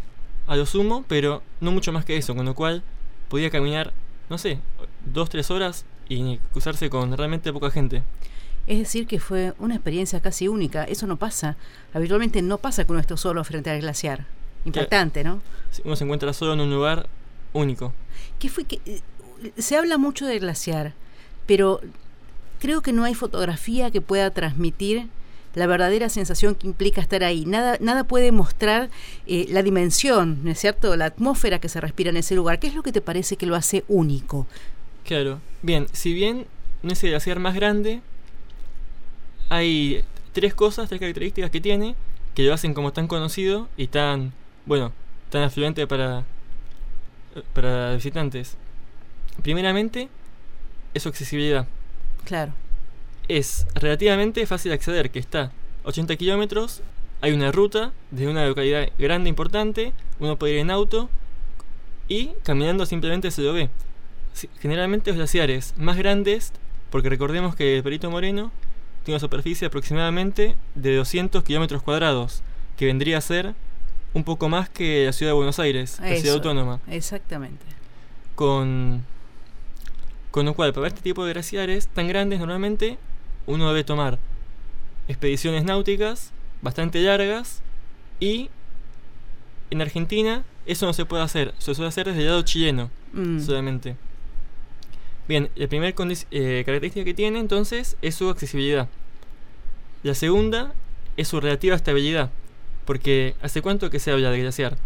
a 0.47 0.55
lo 0.55 0.65
sumo, 0.65 1.05
pero 1.07 1.41
no 1.59 1.71
mucho 1.71 1.91
más 1.91 2.05
que 2.05 2.17
eso, 2.17 2.35
con 2.35 2.45
lo 2.45 2.55
cual 2.55 2.83
podía 3.29 3.49
caminar, 3.49 3.93
no 4.29 4.37
sé, 4.37 4.59
dos, 5.05 5.29
tres 5.29 5.51
horas 5.51 5.85
y 6.07 6.37
cruzarse 6.51 6.89
con 6.89 7.15
realmente 7.17 7.51
poca 7.51 7.71
gente. 7.71 8.03
Es 8.67 8.79
decir, 8.79 9.05
que 9.05 9.19
fue 9.19 9.53
una 9.59 9.75
experiencia 9.75 10.21
casi 10.21 10.47
única. 10.47 10.85
Eso 10.85 11.05
no 11.05 11.17
pasa. 11.17 11.55
Habitualmente 11.93 12.41
no 12.41 12.57
pasa 12.57 12.83
que 12.83 12.91
uno 12.91 13.01
esté 13.01 13.15
solo 13.15 13.43
frente 13.43 13.69
al 13.69 13.81
glaciar. 13.81 14.25
Impactante, 14.65 15.23
¿no? 15.23 15.41
Uno 15.83 15.95
se 15.95 16.03
encuentra 16.03 16.33
solo 16.33 16.53
en 16.53 16.61
un 16.61 16.71
lugar 16.71 17.07
único. 17.53 17.93
¿Qué 18.39 18.49
fue 18.49 18.63
que 18.63 18.81
eh, 18.85 19.01
se 19.57 19.77
habla 19.77 19.97
mucho 19.97 20.25
del 20.25 20.39
glaciar, 20.39 20.93
pero 21.45 21.81
creo 22.59 22.81
que 22.81 22.93
no 22.93 23.03
hay 23.03 23.13
fotografía 23.13 23.91
que 23.91 24.01
pueda 24.01 24.31
transmitir 24.31 25.09
la 25.55 25.67
verdadera 25.67 26.09
sensación 26.09 26.55
que 26.55 26.67
implica 26.67 27.01
estar 27.01 27.23
ahí. 27.23 27.45
Nada, 27.45 27.77
nada 27.79 28.03
puede 28.03 28.31
mostrar 28.31 28.89
eh, 29.25 29.47
la 29.49 29.63
dimensión, 29.63 30.43
¿no 30.43 30.51
es 30.51 30.59
cierto? 30.59 30.95
La 30.95 31.05
atmósfera 31.05 31.59
que 31.59 31.69
se 31.69 31.81
respira 31.81 32.09
en 32.09 32.17
ese 32.17 32.35
lugar. 32.35 32.59
¿Qué 32.59 32.67
es 32.67 32.75
lo 32.75 32.83
que 32.83 32.91
te 32.91 33.01
parece 33.01 33.37
que 33.37 33.45
lo 33.45 33.55
hace 33.55 33.83
único? 33.87 34.47
Claro. 35.05 35.39
Bien, 35.61 35.87
si 35.93 36.13
bien 36.13 36.45
no 36.83 36.93
es 36.93 37.03
el 37.03 37.11
glaciar 37.11 37.39
más 37.39 37.55
grande, 37.55 38.01
hay 39.49 40.03
tres 40.33 40.53
cosas, 40.53 40.89
tres 40.89 40.99
características 40.99 41.49
que 41.49 41.61
tiene 41.61 41.95
que 42.35 42.43
lo 42.43 42.53
hacen 42.53 42.73
como 42.73 42.91
tan 42.91 43.07
conocido 43.07 43.69
y 43.77 43.87
tan, 43.87 44.33
bueno, 44.65 44.91
tan 45.29 45.43
afluente 45.43 45.87
para, 45.87 46.25
para 47.53 47.95
visitantes. 47.95 48.57
Primeramente, 49.41 50.09
es 50.93 51.03
su 51.03 51.09
accesibilidad. 51.09 51.65
Claro. 52.25 52.53
Es 53.27 53.65
relativamente 53.75 54.45
fácil 54.45 54.69
de 54.69 54.75
acceder, 54.75 55.09
que 55.09 55.19
está 55.19 55.51
80 55.83 56.15
kilómetros, 56.15 56.81
hay 57.21 57.31
una 57.31 57.51
ruta 57.51 57.91
de 58.11 58.27
una 58.27 58.45
localidad 58.45 58.89
grande, 58.97 59.29
importante, 59.29 59.93
uno 60.19 60.37
puede 60.37 60.53
ir 60.53 60.59
en 60.59 60.71
auto 60.71 61.09
y 62.07 62.31
caminando 62.43 62.85
simplemente 62.85 63.31
se 63.31 63.41
lo 63.41 63.53
ve. 63.53 63.69
Generalmente 64.59 65.11
los 65.11 65.17
glaciares 65.17 65.73
más 65.77 65.97
grandes, 65.97 66.53
porque 66.91 67.09
recordemos 67.09 67.55
que 67.55 67.77
el 67.77 67.83
Perito 67.83 68.11
Moreno 68.11 68.51
tiene 69.03 69.15
una 69.15 69.19
superficie 69.19 69.67
aproximadamente 69.67 70.55
de 70.75 70.95
200 70.97 71.43
kilómetros 71.43 71.81
cuadrados, 71.81 72.43
que 72.77 72.85
vendría 72.85 73.17
a 73.17 73.21
ser 73.21 73.55
un 74.13 74.23
poco 74.23 74.49
más 74.49 74.69
que 74.69 75.05
la 75.05 75.13
ciudad 75.13 75.31
de 75.31 75.35
Buenos 75.35 75.59
Aires, 75.59 75.99
la 76.01 76.15
ciudad 76.17 76.35
autónoma. 76.35 76.79
Exactamente. 76.87 77.65
Con, 78.35 79.03
con 80.31 80.45
lo 80.45 80.53
cual, 80.53 80.73
para 80.73 80.87
este 80.87 81.01
tipo 81.01 81.25
de 81.25 81.33
glaciares 81.33 81.87
tan 81.87 82.07
grandes, 82.07 82.39
normalmente 82.39 82.97
uno 83.47 83.67
debe 83.67 83.83
tomar 83.83 84.17
expediciones 85.07 85.63
náuticas 85.63 86.31
bastante 86.61 86.99
largas 87.01 87.61
y 88.19 88.49
en 89.69 89.81
Argentina 89.81 90.43
eso 90.65 90.85
no 90.85 90.93
se 90.93 91.05
puede 91.05 91.23
hacer, 91.23 91.53
se 91.59 91.75
suele 91.75 91.89
hacer 91.89 92.07
desde 92.07 92.21
el 92.21 92.27
lado 92.27 92.41
chileno 92.41 92.89
Mm. 93.15 93.39
solamente. 93.39 93.95
Bien, 95.27 95.49
la 95.55 95.67
primera 95.67 95.89
eh, 95.89 96.63
característica 96.65 97.03
que 97.05 97.13
tiene 97.13 97.39
entonces 97.39 97.97
es 98.01 98.15
su 98.15 98.29
accesibilidad. 98.29 98.89
La 100.03 100.13
segunda 100.13 100.73
es 101.17 101.29
su 101.29 101.39
relativa 101.39 101.75
estabilidad. 101.75 102.29
Porque 102.85 103.35
¿hace 103.41 103.61
cuánto 103.61 103.89
que 103.89 103.99
se 103.99 104.11
habla 104.11 104.29
de 104.29 104.41
glaciar? 104.41 104.77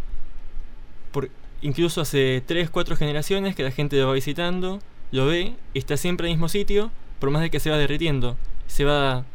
Por, 1.12 1.30
incluso 1.62 2.00
hace 2.00 2.42
3, 2.46 2.70
4 2.70 2.96
generaciones 2.96 3.56
que 3.56 3.63
la 3.63 3.72
gente 3.72 3.98
lo 3.98 4.08
va 4.08 4.13
visitando, 4.13 4.80
lo 5.12 5.25
ve, 5.25 5.56
y 5.74 5.80
está 5.80 5.98
siempre 5.98 6.28
en 6.28 6.32
el 6.32 6.38
mismo 6.38 6.48
sitio, 6.48 6.92
por 7.20 7.32
más 7.32 7.42
de 7.42 7.50
que 7.50 7.60
se 7.60 7.70
va 7.70 7.78
derritiendo. 7.78 8.38
Se 8.69 8.85
va 8.85 9.25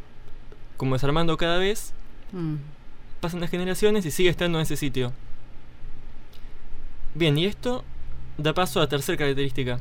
como 0.78 0.94
desarmando 0.94 1.36
cada 1.36 1.58
vez. 1.58 1.92
Mm. 2.32 2.54
Pasan 3.20 3.40
las 3.40 3.50
generaciones 3.50 4.06
y 4.06 4.10
sigue 4.10 4.30
estando 4.30 4.58
en 4.58 4.62
ese 4.62 4.76
sitio. 4.76 5.12
Bien, 7.14 7.36
y 7.36 7.44
esto 7.44 7.84
da 8.38 8.54
paso 8.54 8.80
a 8.80 8.84
la 8.84 8.88
tercera 8.88 9.18
característica. 9.18 9.78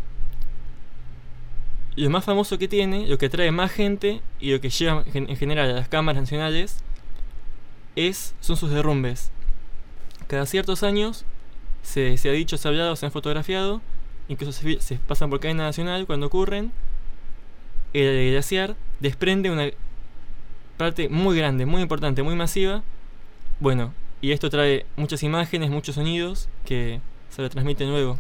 Lo 1.96 2.10
más 2.10 2.26
famoso 2.26 2.58
que 2.58 2.68
tiene, 2.68 3.08
lo 3.08 3.18
que 3.18 3.28
atrae 3.28 3.52
más 3.52 3.72
gente 3.72 4.22
y 4.40 4.52
lo 4.52 4.60
que 4.60 4.70
lleva 4.70 5.04
en 5.14 5.38
general 5.38 5.70
a 5.70 5.74
las 5.74 5.88
cámaras 5.88 6.24
nacionales 6.24 6.78
es, 7.96 8.34
son 8.42 8.58
sus 8.58 8.72
derrumbes. 8.72 9.32
Cada 10.28 10.46
ciertos 10.46 10.84
años 10.84 11.26
se, 11.84 12.18
se 12.18 12.30
ha 12.30 12.32
dicho, 12.32 12.58
se 12.58 12.68
ha 12.68 12.72
hablado, 12.72 12.96
se 12.96 13.06
han 13.06 13.12
fotografiado, 13.12 13.82
incluso 14.28 14.54
se, 14.54 14.82
se 14.82 14.96
pasan 14.96 15.30
por 15.30 15.40
cadena 15.40 15.64
nacional 15.64 16.08
cuando 16.08 16.28
ocurren. 16.28 16.72
El 17.94 18.32
glaciar 18.32 18.76
desprende 19.04 19.52
una 19.52 19.70
parte 20.78 21.10
muy 21.10 21.38
grande, 21.38 21.66
muy 21.66 21.82
importante, 21.82 22.24
muy 22.24 22.36
masiva. 22.36 22.84
Bueno, 23.60 23.94
y 24.22 24.32
esto 24.32 24.50
trae 24.50 24.86
muchas 24.96 25.24
imágenes, 25.24 25.70
muchos 25.70 25.96
sonidos 25.96 26.48
que 26.66 27.02
se 27.30 27.42
lo 27.42 27.50
transmiten 27.50 27.90
luego. 27.90 28.18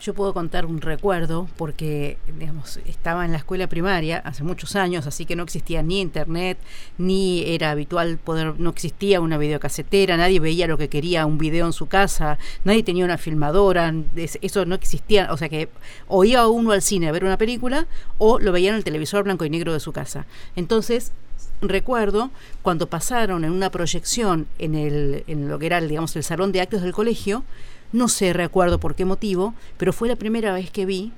Yo 0.00 0.14
puedo 0.14 0.32
contar 0.32 0.64
un 0.64 0.80
recuerdo 0.80 1.46
porque, 1.58 2.16
digamos, 2.38 2.78
estaba 2.86 3.26
en 3.26 3.32
la 3.32 3.36
escuela 3.36 3.66
primaria 3.66 4.22
hace 4.24 4.42
muchos 4.42 4.74
años, 4.74 5.06
así 5.06 5.26
que 5.26 5.36
no 5.36 5.42
existía 5.42 5.82
ni 5.82 6.00
internet, 6.00 6.56
ni 6.96 7.44
era 7.46 7.70
habitual 7.70 8.16
poder, 8.16 8.58
no 8.58 8.70
existía 8.70 9.20
una 9.20 9.36
videocasetera, 9.36 10.16
nadie 10.16 10.40
veía 10.40 10.66
lo 10.66 10.78
que 10.78 10.88
quería, 10.88 11.26
un 11.26 11.36
video 11.36 11.66
en 11.66 11.74
su 11.74 11.86
casa, 11.86 12.38
nadie 12.64 12.82
tenía 12.82 13.04
una 13.04 13.18
filmadora, 13.18 13.92
eso 14.16 14.64
no 14.64 14.74
existía, 14.74 15.30
o 15.32 15.36
sea 15.36 15.50
que 15.50 15.68
o 16.08 16.24
iba 16.24 16.48
uno 16.48 16.72
al 16.72 16.80
cine 16.80 17.08
a 17.08 17.12
ver 17.12 17.22
una 17.22 17.36
película 17.36 17.86
o 18.16 18.38
lo 18.38 18.52
veía 18.52 18.70
en 18.70 18.76
el 18.76 18.84
televisor 18.84 19.24
blanco 19.24 19.44
y 19.44 19.50
negro 19.50 19.74
de 19.74 19.80
su 19.80 19.92
casa. 19.92 20.24
Entonces, 20.56 21.12
recuerdo 21.60 22.30
cuando 22.62 22.88
pasaron 22.88 23.44
en 23.44 23.52
una 23.52 23.70
proyección 23.70 24.46
en, 24.58 24.74
el, 24.74 25.24
en 25.26 25.50
lo 25.50 25.58
que 25.58 25.66
era, 25.66 25.78
digamos, 25.78 26.16
el 26.16 26.24
salón 26.24 26.52
de 26.52 26.62
actos 26.62 26.80
del 26.80 26.92
colegio, 26.92 27.44
no 27.92 28.08
sé, 28.08 28.32
recuerdo 28.32 28.78
por 28.78 28.94
qué 28.94 29.04
motivo, 29.04 29.54
pero 29.76 29.92
fue 29.92 30.08
la 30.08 30.16
primera 30.16 30.52
vez 30.52 30.70
que 30.70 30.86
vi 30.86 31.12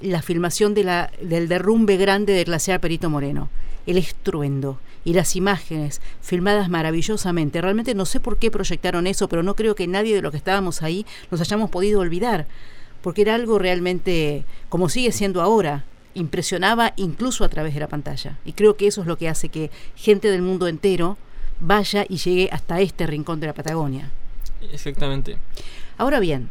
la 0.00 0.22
filmación 0.22 0.74
de 0.74 0.84
la, 0.84 1.10
del 1.20 1.48
derrumbe 1.48 1.96
grande 1.96 2.32
del 2.32 2.46
glaciar 2.46 2.80
Perito 2.80 3.10
Moreno. 3.10 3.48
El 3.86 3.98
estruendo 3.98 4.78
y 5.04 5.12
las 5.12 5.36
imágenes 5.36 6.00
filmadas 6.20 6.68
maravillosamente. 6.68 7.60
Realmente 7.60 7.94
no 7.94 8.04
sé 8.04 8.18
por 8.18 8.38
qué 8.38 8.50
proyectaron 8.50 9.06
eso, 9.06 9.28
pero 9.28 9.44
no 9.44 9.54
creo 9.54 9.76
que 9.76 9.86
nadie 9.86 10.14
de 10.14 10.22
los 10.22 10.32
que 10.32 10.36
estábamos 10.36 10.82
ahí 10.82 11.06
nos 11.30 11.40
hayamos 11.40 11.70
podido 11.70 12.00
olvidar, 12.00 12.46
porque 13.02 13.22
era 13.22 13.36
algo 13.36 13.60
realmente, 13.60 14.44
como 14.68 14.88
sigue 14.88 15.12
siendo 15.12 15.42
ahora, 15.42 15.84
impresionaba 16.14 16.92
incluso 16.96 17.44
a 17.44 17.48
través 17.48 17.74
de 17.74 17.80
la 17.80 17.86
pantalla. 17.86 18.36
Y 18.44 18.54
creo 18.54 18.76
que 18.76 18.88
eso 18.88 19.02
es 19.02 19.06
lo 19.06 19.16
que 19.16 19.28
hace 19.28 19.48
que 19.48 19.70
gente 19.94 20.28
del 20.28 20.42
mundo 20.42 20.66
entero 20.66 21.16
vaya 21.60 22.04
y 22.08 22.16
llegue 22.16 22.48
hasta 22.50 22.80
este 22.80 23.06
rincón 23.06 23.38
de 23.38 23.46
la 23.46 23.54
Patagonia. 23.54 24.10
Exactamente. 24.72 25.38
Ahora 25.98 26.20
bien, 26.20 26.48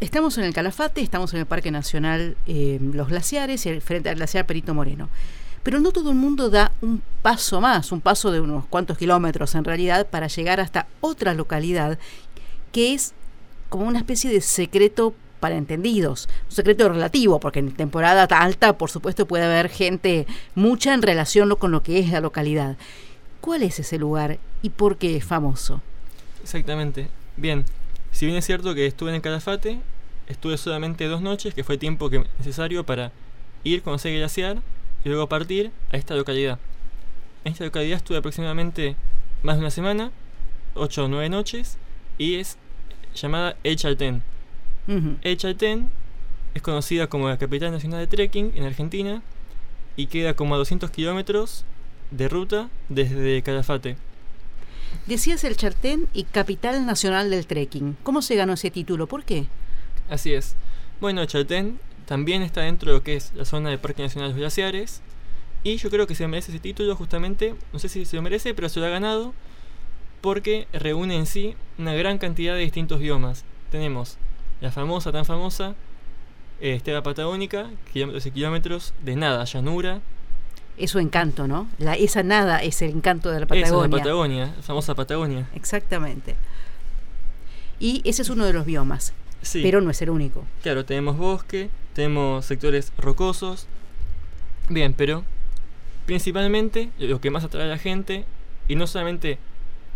estamos 0.00 0.36
en 0.38 0.44
el 0.44 0.54
Calafate, 0.54 1.00
estamos 1.00 1.32
en 1.34 1.40
el 1.40 1.46
Parque 1.46 1.70
Nacional 1.70 2.36
eh, 2.46 2.78
Los 2.80 3.08
Glaciares 3.08 3.66
y 3.66 3.80
frente 3.80 4.08
al 4.08 4.16
glaciar 4.16 4.46
Perito 4.46 4.74
Moreno. 4.74 5.08
Pero 5.62 5.80
no 5.80 5.90
todo 5.90 6.10
el 6.10 6.16
mundo 6.16 6.48
da 6.48 6.70
un 6.80 7.02
paso 7.22 7.60
más, 7.60 7.90
un 7.90 8.00
paso 8.00 8.30
de 8.30 8.40
unos 8.40 8.66
cuantos 8.66 8.98
kilómetros 8.98 9.54
en 9.54 9.64
realidad, 9.64 10.06
para 10.06 10.28
llegar 10.28 10.60
hasta 10.60 10.86
otra 11.00 11.34
localidad 11.34 11.98
que 12.72 12.94
es 12.94 13.14
como 13.68 13.86
una 13.86 13.98
especie 13.98 14.30
de 14.30 14.40
secreto 14.40 15.14
para 15.40 15.56
entendidos, 15.56 16.28
un 16.48 16.54
secreto 16.54 16.88
relativo, 16.88 17.40
porque 17.40 17.58
en 17.58 17.72
temporada 17.72 18.24
alta, 18.24 18.78
por 18.78 18.90
supuesto, 18.90 19.26
puede 19.26 19.44
haber 19.44 19.68
gente 19.68 20.26
mucha 20.54 20.94
en 20.94 21.02
relación 21.02 21.54
con 21.56 21.72
lo 21.72 21.82
que 21.82 21.98
es 21.98 22.10
la 22.10 22.20
localidad. 22.20 22.76
¿Cuál 23.40 23.62
es 23.62 23.78
ese 23.78 23.98
lugar 23.98 24.38
y 24.62 24.70
por 24.70 24.98
qué 24.98 25.16
es 25.16 25.24
famoso? 25.24 25.82
Exactamente. 26.42 27.08
Bien, 27.36 27.64
si 28.12 28.24
bien 28.24 28.38
es 28.38 28.46
cierto 28.46 28.74
que 28.74 28.86
estuve 28.86 29.10
en 29.10 29.16
el 29.16 29.22
Calafate, 29.22 29.80
estuve 30.26 30.56
solamente 30.56 31.06
dos 31.06 31.20
noches, 31.20 31.52
que 31.52 31.64
fue 31.64 31.76
tiempo 31.76 32.08
que 32.08 32.24
necesario 32.38 32.84
para 32.84 33.12
ir, 33.62 33.82
conocer 33.82 34.12
el 34.12 34.18
glaciar 34.18 34.62
y 35.04 35.08
luego 35.08 35.28
partir 35.28 35.70
a 35.92 35.96
esta 35.96 36.14
localidad. 36.14 36.58
En 37.44 37.52
esta 37.52 37.64
localidad 37.64 37.98
estuve 37.98 38.18
aproximadamente 38.18 38.96
más 39.42 39.56
de 39.56 39.60
una 39.60 39.70
semana, 39.70 40.10
ocho 40.74 41.04
o 41.04 41.08
nueve 41.08 41.28
noches, 41.28 41.76
y 42.16 42.36
es 42.36 42.56
llamada 43.14 43.56
El 43.64 43.76
Chaltén. 43.76 44.22
Uh 44.88 44.92
-huh. 44.92 45.16
El 45.22 45.36
Chaltén 45.36 45.90
es 46.54 46.62
conocida 46.62 47.06
como 47.08 47.28
la 47.28 47.36
capital 47.36 47.70
nacional 47.70 48.00
de 48.00 48.06
trekking 48.06 48.52
en 48.54 48.64
Argentina 48.64 49.22
y 49.94 50.06
queda 50.06 50.34
como 50.34 50.54
a 50.54 50.58
200 50.58 50.90
kilómetros 50.90 51.64
de 52.10 52.28
ruta 52.28 52.70
desde 52.88 53.42
Calafate. 53.42 53.96
Decías 55.06 55.44
el 55.44 55.56
Chartén 55.56 56.08
y 56.12 56.24
capital 56.24 56.84
nacional 56.86 57.30
del 57.30 57.46
trekking. 57.46 57.96
¿Cómo 58.02 58.22
se 58.22 58.36
ganó 58.36 58.54
ese 58.54 58.70
título? 58.70 59.06
¿Por 59.06 59.24
qué? 59.24 59.46
Así 60.08 60.34
es. 60.34 60.56
Bueno, 61.00 61.24
Chaltén 61.26 61.78
también 62.06 62.42
está 62.42 62.62
dentro 62.62 62.90
de 62.90 62.98
lo 62.98 63.02
que 63.02 63.16
es 63.16 63.32
la 63.34 63.44
zona 63.44 63.70
del 63.70 63.78
Parque 63.78 64.02
Nacional 64.02 64.30
de 64.30 64.34
los 64.34 64.40
Glaciares. 64.40 65.02
Y 65.62 65.76
yo 65.76 65.90
creo 65.90 66.06
que 66.06 66.14
se 66.14 66.26
merece 66.28 66.52
ese 66.52 66.60
título 66.60 66.94
justamente, 66.94 67.54
no 67.72 67.78
sé 67.78 67.88
si 67.88 68.04
se 68.04 68.16
lo 68.16 68.22
merece, 68.22 68.54
pero 68.54 68.68
se 68.68 68.80
lo 68.80 68.86
ha 68.86 68.90
ganado 68.90 69.34
porque 70.20 70.66
reúne 70.72 71.16
en 71.16 71.26
sí 71.26 71.54
una 71.78 71.94
gran 71.94 72.18
cantidad 72.18 72.54
de 72.54 72.60
distintos 72.60 73.00
biomas. 73.00 73.44
Tenemos 73.70 74.16
la 74.60 74.70
famosa, 74.70 75.12
tan 75.12 75.24
famosa, 75.24 75.74
eh, 76.60 76.74
estela 76.74 77.02
patagónica, 77.02 77.70
kilómetros 77.92 78.26
y 78.26 78.30
kilómetros 78.30 78.94
de 79.04 79.16
nada, 79.16 79.44
llanura. 79.44 80.00
Es 80.76 80.90
su 80.90 80.98
encanto, 80.98 81.48
¿no? 81.48 81.68
La, 81.78 81.94
esa 81.94 82.22
nada 82.22 82.62
es 82.62 82.82
el 82.82 82.90
encanto 82.90 83.30
de 83.30 83.40
la 83.40 83.46
Patagonia. 83.46 83.66
Esa 83.66 83.84
es 83.84 83.90
la 83.90 83.98
Patagonia, 83.98 84.54
la 84.56 84.62
famosa 84.62 84.94
Patagonia. 84.94 85.48
Exactamente. 85.54 86.36
Y 87.78 88.02
ese 88.04 88.22
es 88.22 88.30
uno 88.30 88.44
de 88.44 88.52
los 88.52 88.66
biomas. 88.66 89.12
Sí. 89.42 89.62
Pero 89.62 89.80
no 89.80 89.90
es 89.90 90.02
el 90.02 90.10
único. 90.10 90.44
Claro, 90.62 90.84
tenemos 90.84 91.16
bosque, 91.16 91.70
tenemos 91.94 92.44
sectores 92.44 92.92
rocosos. 92.98 93.66
Bien, 94.68 94.92
pero 94.92 95.24
principalmente 96.04 96.90
lo 96.98 97.20
que 97.20 97.30
más 97.30 97.44
atrae 97.44 97.64
a 97.64 97.68
la 97.68 97.78
gente, 97.78 98.24
y 98.68 98.76
no 98.76 98.86
solamente 98.86 99.38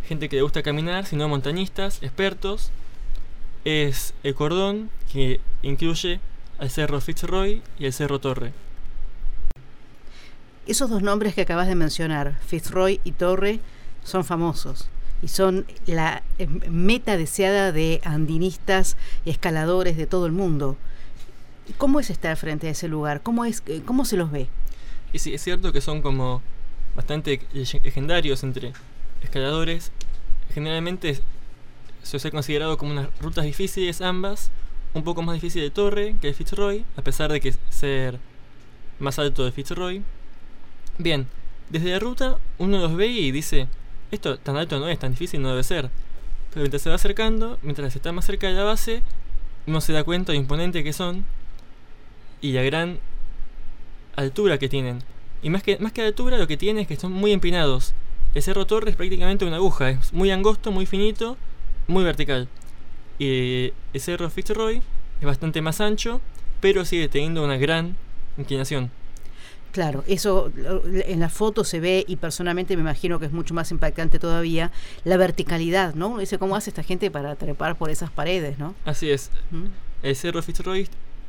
gente 0.07 0.29
que 0.29 0.37
le 0.37 0.43
gusta 0.43 0.63
caminar, 0.63 1.07
sino 1.07 1.29
montañistas, 1.29 2.03
expertos, 2.03 2.71
es 3.65 4.15
el 4.23 4.35
cordón 4.35 4.91
que 5.13 5.41
incluye 5.63 6.21
al 6.59 6.71
Cerro 6.71 7.01
Fitzroy 7.01 7.63
y 7.79 7.87
el 7.87 7.93
Cerro 7.93 8.19
Torre. 8.19 8.53
Esos 10.71 10.89
dos 10.89 11.03
nombres 11.03 11.35
que 11.35 11.41
acabas 11.41 11.67
de 11.67 11.75
mencionar, 11.75 12.39
Fitzroy 12.47 13.01
y 13.03 13.11
Torre, 13.11 13.59
son 14.05 14.25
famosos 14.25 14.89
y 15.21 15.27
son 15.27 15.67
la 15.87 16.23
eh, 16.39 16.47
meta 16.47 17.17
deseada 17.17 17.73
de 17.73 18.01
andinistas 18.05 18.97
y 19.25 19.31
escaladores 19.31 19.97
de 19.97 20.07
todo 20.07 20.27
el 20.27 20.33
mundo. 20.33 20.77
¿Cómo 21.77 21.99
es 21.99 22.09
estar 22.09 22.37
frente 22.37 22.69
a 22.69 22.71
ese 22.71 22.87
lugar? 22.87 23.21
¿Cómo, 23.21 23.45
es, 23.45 23.65
eh, 23.67 23.83
cómo 23.85 24.05
se 24.05 24.17
los 24.17 24.31
ve? 24.31 24.47
Y 25.13 25.19
sí, 25.19 25.35
es 25.35 25.43
cierto 25.43 25.73
que 25.73 25.81
son 25.81 26.03
como 26.03 26.41
bastante 26.95 27.41
legendarios 27.53 28.45
entre 28.45 28.73
escaladores. 29.25 29.91
Generalmente 30.55 31.19
suele 32.05 32.21
ser 32.21 32.31
considerado 32.31 32.79
como 32.79 32.93
unas 32.93 33.09
rutas 33.21 33.45
difíciles 33.45 34.01
ambas, 34.01 34.53
un 34.95 35.03
poco 35.03 35.21
más 35.23 35.35
difícil 35.35 35.63
de 35.63 35.71
Torre 35.71 36.15
que 36.21 36.29
de 36.29 36.33
Fitzroy, 36.33 36.85
a 36.97 37.03
pesar 37.03 37.33
de 37.33 37.41
que 37.41 37.57
ser 37.71 38.21
más 39.01 39.19
alto 39.19 39.45
de 39.45 39.51
Fitzroy. 39.51 40.05
Bien, 41.01 41.27
desde 41.71 41.93
la 41.93 41.99
ruta 41.99 42.37
uno 42.59 42.77
los 42.77 42.95
ve 42.95 43.07
y 43.07 43.31
dice, 43.31 43.69
esto 44.11 44.39
tan 44.39 44.59
alto 44.59 44.79
no 44.79 44.87
es, 44.87 44.99
tan 44.99 45.13
difícil 45.13 45.41
no 45.41 45.49
debe 45.49 45.63
ser. 45.63 45.89
Pero 46.51 46.61
mientras 46.61 46.83
se 46.83 46.91
va 46.91 46.97
acercando, 46.97 47.59
mientras 47.63 47.97
está 47.97 48.13
más 48.13 48.27
cerca 48.27 48.49
de 48.49 48.53
la 48.53 48.65
base, 48.65 49.03
uno 49.67 49.81
se 49.81 49.95
da 49.95 50.05
cuenta 50.05 50.33
de 50.33 50.37
lo 50.37 50.43
imponente 50.43 50.85
que 50.85 50.93
son 50.93 51.25
y 52.43 52.53
la 52.53 52.63
gran 52.63 52.99
altura 54.15 54.59
que 54.59 54.69
tienen. 54.69 55.03
Y 55.43 55.49
más 55.49 55.63
que, 55.63 55.79
más 55.79 55.93
que 55.93 56.03
altura, 56.03 56.37
lo 56.37 56.47
que 56.47 56.59
tienen 56.59 56.83
es 56.83 56.89
que 56.89 56.97
son 56.97 57.13
muy 57.13 57.33
empinados. 57.33 57.95
El 58.35 58.43
Cerro 58.43 58.67
Torre 58.67 58.91
es 58.91 58.97
prácticamente 58.97 59.47
una 59.47 59.57
aguja, 59.57 59.89
es 59.89 60.13
muy 60.13 60.31
angosto, 60.31 60.71
muy 60.71 60.85
finito, 60.85 61.39
muy 61.87 62.05
vertical. 62.05 62.47
Y 63.19 63.73
el 63.95 64.01
Cerro 64.01 64.29
Fitzroy 64.29 64.83
es 65.21 65.27
bastante 65.27 65.63
más 65.63 65.81
ancho, 65.81 66.21
pero 66.61 66.85
sigue 66.85 67.09
teniendo 67.09 67.43
una 67.43 67.57
gran 67.57 67.97
inclinación. 68.37 68.91
Claro, 69.73 70.03
eso 70.09 70.53
en 70.85 71.21
la 71.21 71.29
foto 71.29 71.63
se 71.63 71.79
ve 71.79 72.05
y 72.09 72.17
personalmente 72.17 72.77
me 72.77 72.83
imagino 72.83 73.21
que 73.21 73.27
es 73.27 73.33
mucho 73.33 73.55
más 73.55 73.71
impactante 73.71 74.19
todavía 74.19 74.73
la 75.05 75.17
verticalidad, 75.17 75.95
¿no? 75.95 76.19
Dice 76.19 76.39
cómo 76.39 76.57
hace 76.57 76.71
esta 76.71 76.83
gente 76.83 77.11
para 77.11 77.37
trepar 77.37 77.77
por 77.77 77.91
esas 77.91 78.11
paredes, 78.11 78.59
¿no? 78.59 78.75
Así 78.85 79.11
es. 79.11 79.31
El 80.03 80.17
Cerro 80.17 80.43
Fitzroy 80.43 80.89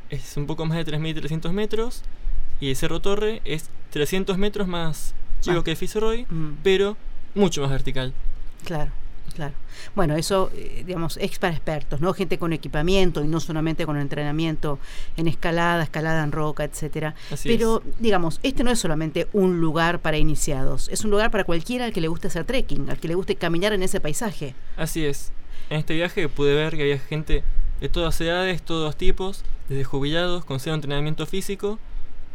es 0.09 0.37
un 0.37 0.47
poco 0.47 0.65
más 0.65 0.77
de 0.77 0.91
3.300 0.91 1.51
metros 1.51 2.03
y 2.59 2.69
el 2.69 2.75
Cerro 2.75 2.99
Torre 2.99 3.41
es 3.45 3.69
300 3.91 4.37
metros 4.37 4.67
más 4.67 5.13
chico 5.41 5.59
ah. 5.59 5.63
que 5.63 5.75
Fitzroy, 5.75 6.25
mm. 6.29 6.57
pero 6.63 6.97
mucho 7.35 7.61
más 7.61 7.69
vertical. 7.69 8.13
Claro. 8.65 8.91
Claro. 9.33 9.53
Bueno, 9.95 10.15
eso, 10.15 10.51
eh, 10.55 10.83
digamos, 10.85 11.17
es 11.17 11.39
para 11.39 11.53
expertos, 11.53 12.01
¿no? 12.01 12.13
Gente 12.13 12.37
con 12.37 12.53
equipamiento 12.53 13.23
y 13.23 13.27
no 13.27 13.39
solamente 13.39 13.85
con 13.85 13.97
entrenamiento 13.97 14.79
en 15.17 15.27
escalada, 15.27 15.83
escalada 15.83 16.23
en 16.23 16.31
roca, 16.31 16.63
etcétera. 16.63 17.15
Pero, 17.43 17.81
digamos, 17.99 18.39
este 18.43 18.63
no 18.63 18.71
es 18.71 18.79
solamente 18.79 19.27
un 19.33 19.59
lugar 19.61 19.99
para 19.99 20.17
iniciados, 20.17 20.89
es 20.89 21.03
un 21.03 21.11
lugar 21.11 21.31
para 21.31 21.43
cualquiera 21.43 21.85
al 21.85 21.93
que 21.93 22.01
le 22.01 22.07
guste 22.07 22.27
hacer 22.27 22.45
trekking, 22.45 22.89
al 22.89 22.99
que 22.99 23.07
le 23.07 23.15
guste 23.15 23.35
caminar 23.35 23.73
en 23.73 23.83
ese 23.83 23.99
paisaje. 23.99 24.55
Así 24.77 25.05
es. 25.05 25.31
En 25.69 25.79
este 25.79 25.93
viaje 25.93 26.27
pude 26.27 26.53
ver 26.53 26.75
que 26.75 26.81
había 26.81 26.99
gente 26.99 27.43
de 27.79 27.89
todas 27.89 28.19
edades, 28.21 28.61
todos 28.61 28.95
tipos, 28.95 29.43
desde 29.69 29.83
jubilados 29.83 30.45
con 30.45 30.59
cero 30.59 30.75
entrenamiento 30.75 31.25
físico, 31.25 31.79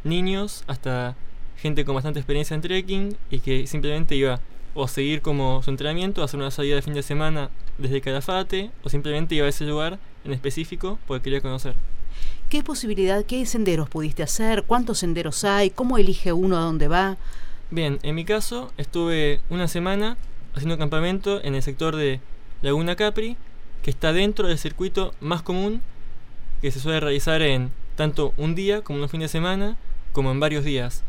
niños, 0.05 0.65
hasta 0.67 1.17
gente 1.57 1.85
con 1.85 1.95
bastante 1.95 2.19
experiencia 2.21 2.55
en 2.55 2.61
trekking 2.63 3.17
y 3.31 3.41
que 3.41 3.67
simplemente 3.67 4.15
iba 4.15 4.41
o 4.77 4.87
seguir 4.87 5.23
como 5.23 5.63
su 5.63 5.71
entrenamiento, 5.71 6.23
hacer 6.23 6.39
una 6.39 6.51
salida 6.51 6.77
de 6.77 6.83
fin 6.83 6.95
de 6.95 7.03
semana 7.03 7.51
desde 7.79 8.03
Calafate, 8.03 8.71
o 8.85 8.91
simplemente 8.91 9.35
ir 9.35 9.43
a 9.43 9.49
ese 9.49 9.65
lugar 9.65 9.99
en 10.25 10.33
específico 10.33 10.99
porque 11.07 11.25
quería 11.25 11.41
conocer. 11.41 11.75
¿Qué 12.51 12.63
posibilidad, 12.63 13.25
qué 13.25 13.45
senderos 13.47 13.89
pudiste 13.89 14.23
hacer? 14.23 14.65
¿Cuántos 14.65 14.99
senderos 14.99 15.45
hay? 15.45 15.71
¿Cómo 15.71 15.99
elige 15.99 16.33
uno 16.33 16.59
a 16.59 16.61
dónde 16.61 16.89
va? 16.89 17.17
Bien, 17.71 17.99
en 18.03 18.15
mi 18.15 18.25
caso 18.25 18.71
estuve 18.77 19.41
una 19.51 19.67
semana 19.67 20.17
haciendo 20.55 20.79
campamento 20.79 21.43
en 21.43 21.55
el 21.55 21.63
sector 21.63 21.97
de 21.97 22.21
Laguna 22.63 22.97
Capri, 22.97 23.37
que 23.83 23.91
está 23.91 24.13
dentro 24.13 24.47
del 24.47 24.59
circuito 24.59 25.15
más 25.21 25.43
común 25.43 25.81
que 26.61 26.71
se 26.71 26.81
suele 26.81 27.01
realizar 27.01 27.43
en 27.43 27.71
tanto 27.97 28.35
un 28.37 28.55
día 28.55 28.83
como 28.83 29.03
un 29.03 29.09
fin 29.09 29.21
de 29.21 29.29
semana, 29.29 29.77
como 30.13 30.31
en 30.31 30.41
varios 30.41 30.65
días. 30.65 31.03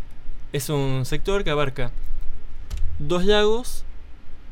Es 0.53 0.69
un 0.69 1.05
sector 1.05 1.43
que 1.43 1.49
abarca 1.49 1.91
dos 2.99 3.25
lagos 3.25 3.83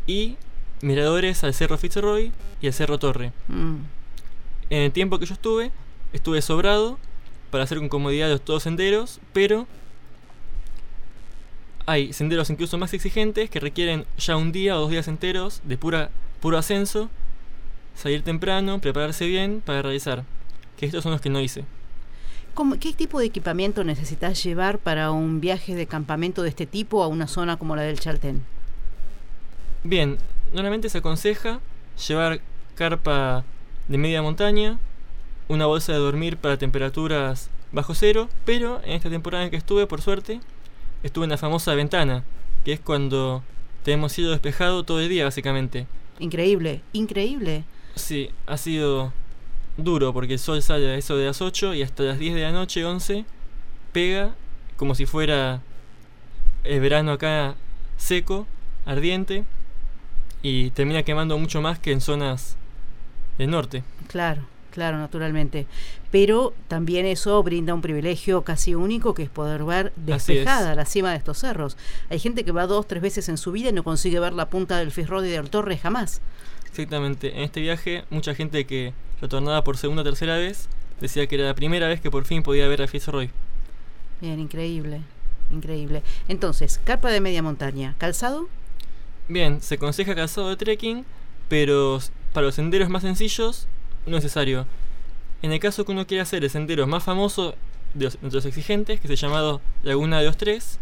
y 0.08 0.38
miradores 0.82 1.44
al 1.44 1.54
Cerro 1.54 1.78
Fitzroy 1.78 2.32
y 2.62 2.68
al 2.68 2.74
Cerro 2.74 3.00
Torre. 3.00 3.32
Mm. 3.48 3.78
En 4.70 4.82
el 4.82 4.92
tiempo 4.92 5.20
que 5.20 5.26
yo 5.26 5.34
estuve, 5.34 5.72
estuve 6.14 6.42
sobrado 6.42 6.98
para 7.52 7.64
hacer 7.64 7.78
con 7.78 7.90
comodidad 7.90 8.30
los 8.30 8.42
todos 8.42 8.64
senderos, 8.64 9.20
pero 9.34 9.68
hay 11.86 12.14
senderos 12.14 12.50
incluso 12.50 12.78
más 12.78 12.94
exigentes 12.94 13.50
que 13.50 13.60
requieren 13.60 14.06
ya 14.18 14.36
un 14.36 14.52
día 14.52 14.76
o 14.76 14.82
dos 14.82 14.90
días 14.90 15.08
enteros 15.08 15.62
de 15.64 15.78
pura, 15.78 16.10
puro 16.42 16.58
ascenso, 16.58 17.10
salir 17.96 18.24
temprano, 18.24 18.80
prepararse 18.80 19.28
bien 19.28 19.62
para 19.64 19.82
realizar. 19.82 20.24
Que 20.78 20.86
estos 20.86 21.04
son 21.04 21.12
los 21.12 21.22
que 21.22 21.30
no 21.30 21.40
hice. 21.40 21.64
¿Qué 22.80 22.94
tipo 22.94 23.20
de 23.20 23.26
equipamiento 23.26 23.84
necesitas 23.84 24.42
llevar 24.42 24.80
para 24.80 25.12
un 25.12 25.42
viaje 25.42 25.76
de 25.76 25.88
campamento 25.88 26.42
de 26.42 26.50
este 26.50 26.66
tipo 26.66 27.04
a 27.04 27.08
una 27.08 27.28
zona 27.28 27.58
como 27.58 27.76
la 27.76 27.82
del 27.82 28.00
Chaltén? 28.00 28.44
Bien, 29.84 30.18
normalmente 30.54 30.90
se 30.90 31.00
aconseja 31.00 31.60
llevar 32.08 32.40
carpa 32.76 33.44
de 33.90 33.98
media 33.98 34.22
montaña, 34.22 34.80
una 35.50 35.66
bolsa 35.66 35.92
de 35.92 36.00
dormir 36.00 36.38
para 36.38 36.58
temperaturas 36.58 37.50
bajo 37.74 37.94
cero, 37.94 38.30
pero 38.46 38.82
en 38.86 38.94
esta 38.94 39.10
temporada 39.10 39.44
en 39.44 39.52
que 39.52 39.58
estuve, 39.58 39.86
por 39.86 40.02
suerte, 40.02 40.40
estuve 41.04 41.26
en 41.26 41.32
la 41.32 41.38
famosa 41.38 41.76
ventana, 41.76 42.24
que 42.64 42.72
es 42.72 42.80
cuando 42.80 43.44
tenemos 43.84 44.14
cielo 44.14 44.32
despejado 44.32 44.84
todo 44.84 45.02
el 45.02 45.10
día, 45.10 45.26
básicamente. 45.26 45.88
Increíble, 46.20 46.82
increíble. 46.94 47.66
Sí, 47.96 48.32
ha 48.48 48.58
sido 48.58 49.12
duro 49.78 50.14
porque 50.14 50.34
el 50.34 50.40
sol 50.40 50.62
sale 50.62 50.90
a 50.90 50.96
eso 50.96 51.18
de 51.18 51.26
las 51.26 51.42
8 51.42 51.74
y 51.74 51.84
hasta 51.84 52.04
las 52.04 52.20
10 52.20 52.36
de 52.36 52.42
la 52.42 52.52
noche, 52.52 52.86
11, 52.86 53.26
pega 53.92 54.36
como 54.78 54.96
si 54.96 55.06
fuera 55.06 55.62
el 56.64 56.80
verano 56.80 57.12
acá 57.12 57.56
seco, 57.98 58.48
ardiente 58.86 59.46
y 60.42 60.72
termina 60.72 61.04
quemando 61.04 61.38
mucho 61.38 61.62
más 61.62 61.80
que 61.80 61.92
en 61.92 62.02
zonas 62.02 62.56
del 63.38 63.50
norte. 63.50 63.84
Claro, 64.08 64.44
claro, 64.72 64.98
naturalmente. 64.98 65.66
Pero 66.12 66.54
también 66.68 67.06
eso 67.06 67.42
brinda 67.44 67.74
un 67.74 67.82
privilegio 67.82 68.44
casi 68.44 68.76
único 68.76 69.14
que 69.14 69.24
es 69.24 69.30
poder 69.30 69.64
ver 69.64 69.92
despejada 69.96 70.76
la 70.76 70.86
cima 70.86 71.12
de 71.12 71.18
estos 71.18 71.40
cerros. 71.40 71.78
Hay 72.10 72.20
gente 72.20 72.44
que 72.44 72.52
va 72.52 72.68
dos, 72.68 72.88
tres 72.88 73.02
veces 73.02 73.28
en 73.30 73.38
su 73.38 73.52
vida 73.52 73.70
y 73.70 73.74
no 73.74 73.84
consigue 73.84 74.20
ver 74.20 74.34
la 74.34 74.50
punta 74.50 74.78
del 74.78 74.92
Fitzroy 74.92 75.28
del 75.30 75.50
Torre 75.50 75.78
jamás. 75.78 76.22
Exactamente. 76.70 77.36
En 77.36 77.44
este 77.44 77.62
viaje, 77.62 78.04
mucha 78.10 78.36
gente 78.36 78.66
que 78.66 78.94
retornada 79.26 79.64
por 79.64 79.78
segunda 79.78 80.02
o 80.02 80.06
tercera 80.06 80.38
vez, 80.38 80.70
decía 81.02 81.28
que 81.28 81.36
era 81.36 81.46
la 81.46 81.56
primera 81.56 81.88
vez 81.88 82.02
que 82.02 82.12
por 82.12 82.26
fin 82.26 82.44
podía 82.44 82.68
ver 82.68 82.82
a 82.82 82.88
Fitzroy. 82.88 83.30
Bien, 84.22 84.40
increíble, 84.40 85.02
increíble. 85.52 86.04
Entonces, 86.28 86.80
capa 86.84 87.10
de 87.10 87.22
media 87.22 87.42
montaña, 87.42 87.96
¿calzado? 87.98 88.48
Bien, 89.28 89.62
se 89.62 89.76
aconseja 89.76 90.16
calzado 90.16 90.50
de 90.50 90.56
trekking, 90.56 91.06
pero 91.50 92.00
para 92.34 92.46
los 92.48 92.56
senderos 92.56 92.90
más 92.90 93.02
sencillos, 93.02 93.68
no 94.06 94.18
es 94.18 94.24
necesario. 94.24 94.66
En 95.42 95.52
el 95.52 95.60
caso 95.60 95.86
que 95.86 95.92
uno 95.92 96.08
quiera 96.08 96.24
hacer 96.24 96.44
el 96.44 96.50
sendero 96.50 96.88
más 96.88 97.04
famoso 97.04 97.56
de 97.94 98.12
los, 98.22 98.46
exigentes, 98.46 99.00
que 99.00 99.08
se 99.08 99.16
llamado 99.16 99.62
Laguna 99.84 100.20
de 100.20 100.26
los 100.26 100.38
Tres, 100.38 100.80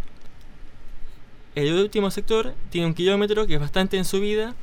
el 1.55 1.73
último 1.73 2.11
sector 2.11 2.53
tiene 2.69 2.87
un 2.87 2.93
kilómetro 2.93 3.45
que 3.45 3.55
es 3.55 3.59
bastante 3.59 3.97
en 3.97 4.05
subida, 4.05 4.55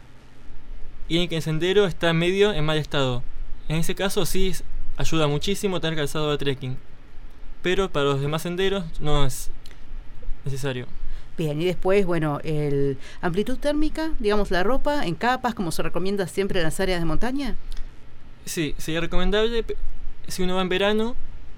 y 1.08 1.18
en 1.18 1.28
que 1.28 1.36
el 1.36 1.42
sendero 1.42 1.86
está 1.86 2.12
medio 2.12 2.52
en 2.52 2.64
mal 2.64 2.78
estado. 2.78 3.22
En 3.70 3.76
ese 3.76 3.94
caso 3.94 4.26
sí 4.26 4.52
ayuda 4.96 5.28
muchísimo 5.28 5.80
tener 5.80 5.96
calzado 5.96 6.33
de 6.33 6.38
trekking, 6.38 6.76
pero 7.62 7.88
para 7.88 8.06
los 8.06 8.20
demás 8.20 8.42
senderos 8.42 8.83
no 8.98 9.24
es 9.24 9.48
necesario. 10.44 10.87
Bien, 11.38 11.62
y 11.62 11.66
después, 11.66 12.04
bueno, 12.04 12.40
el 12.42 12.98
amplitud 13.20 13.59
térmica, 13.59 14.11
digamos 14.18 14.50
la 14.50 14.64
ropa 14.64 15.06
en 15.06 15.14
capas, 15.14 15.54
como 15.54 15.70
se 15.70 15.85
recomienda 15.85 16.26
siempre 16.26 16.59
en 16.59 16.64
las 16.64 16.80
áreas 16.80 16.98
de 16.98 17.04
montaña. 17.04 17.54
Sí, 18.44 18.74
sería 18.76 19.02
recomendable 19.02 19.64
si 20.26 20.42
uno 20.42 20.56
va 20.56 20.62
en 20.62 20.68
verano, 20.68 21.14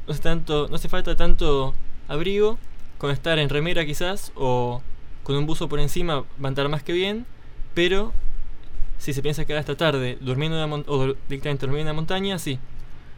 no 0.07 0.13
hace, 0.13 0.21
tanto, 0.21 0.69
no 0.69 0.77
hace 0.77 0.91
falta 0.91 1.17
tanto 1.17 1.73
abrigo, 2.09 2.59
con 2.99 3.11
estar 3.11 3.39
en 3.39 3.49
remera 3.49 3.87
quizás, 3.87 4.33
o 4.35 4.83
con 5.23 5.35
un 5.35 5.47
buzo 5.47 5.67
por 5.67 5.81
encima 5.81 6.17
va 6.45 6.49
a 6.49 6.51
estar 6.51 6.69
más 6.69 6.83
que 6.83 6.93
bien, 6.93 7.25
pero 7.73 8.13
si 9.03 9.13
se 9.13 9.21
piensa 9.21 9.45
quedar 9.45 9.59
hasta 9.59 9.77
tarde 9.77 10.17
durmiendo 10.21 10.63
en 10.63 10.85
o 10.87 11.15
directamente 11.29 11.67
dormir 11.67 11.81
en 11.81 11.89
la 11.89 11.93
montaña, 11.93 12.39
sí, 12.39 12.61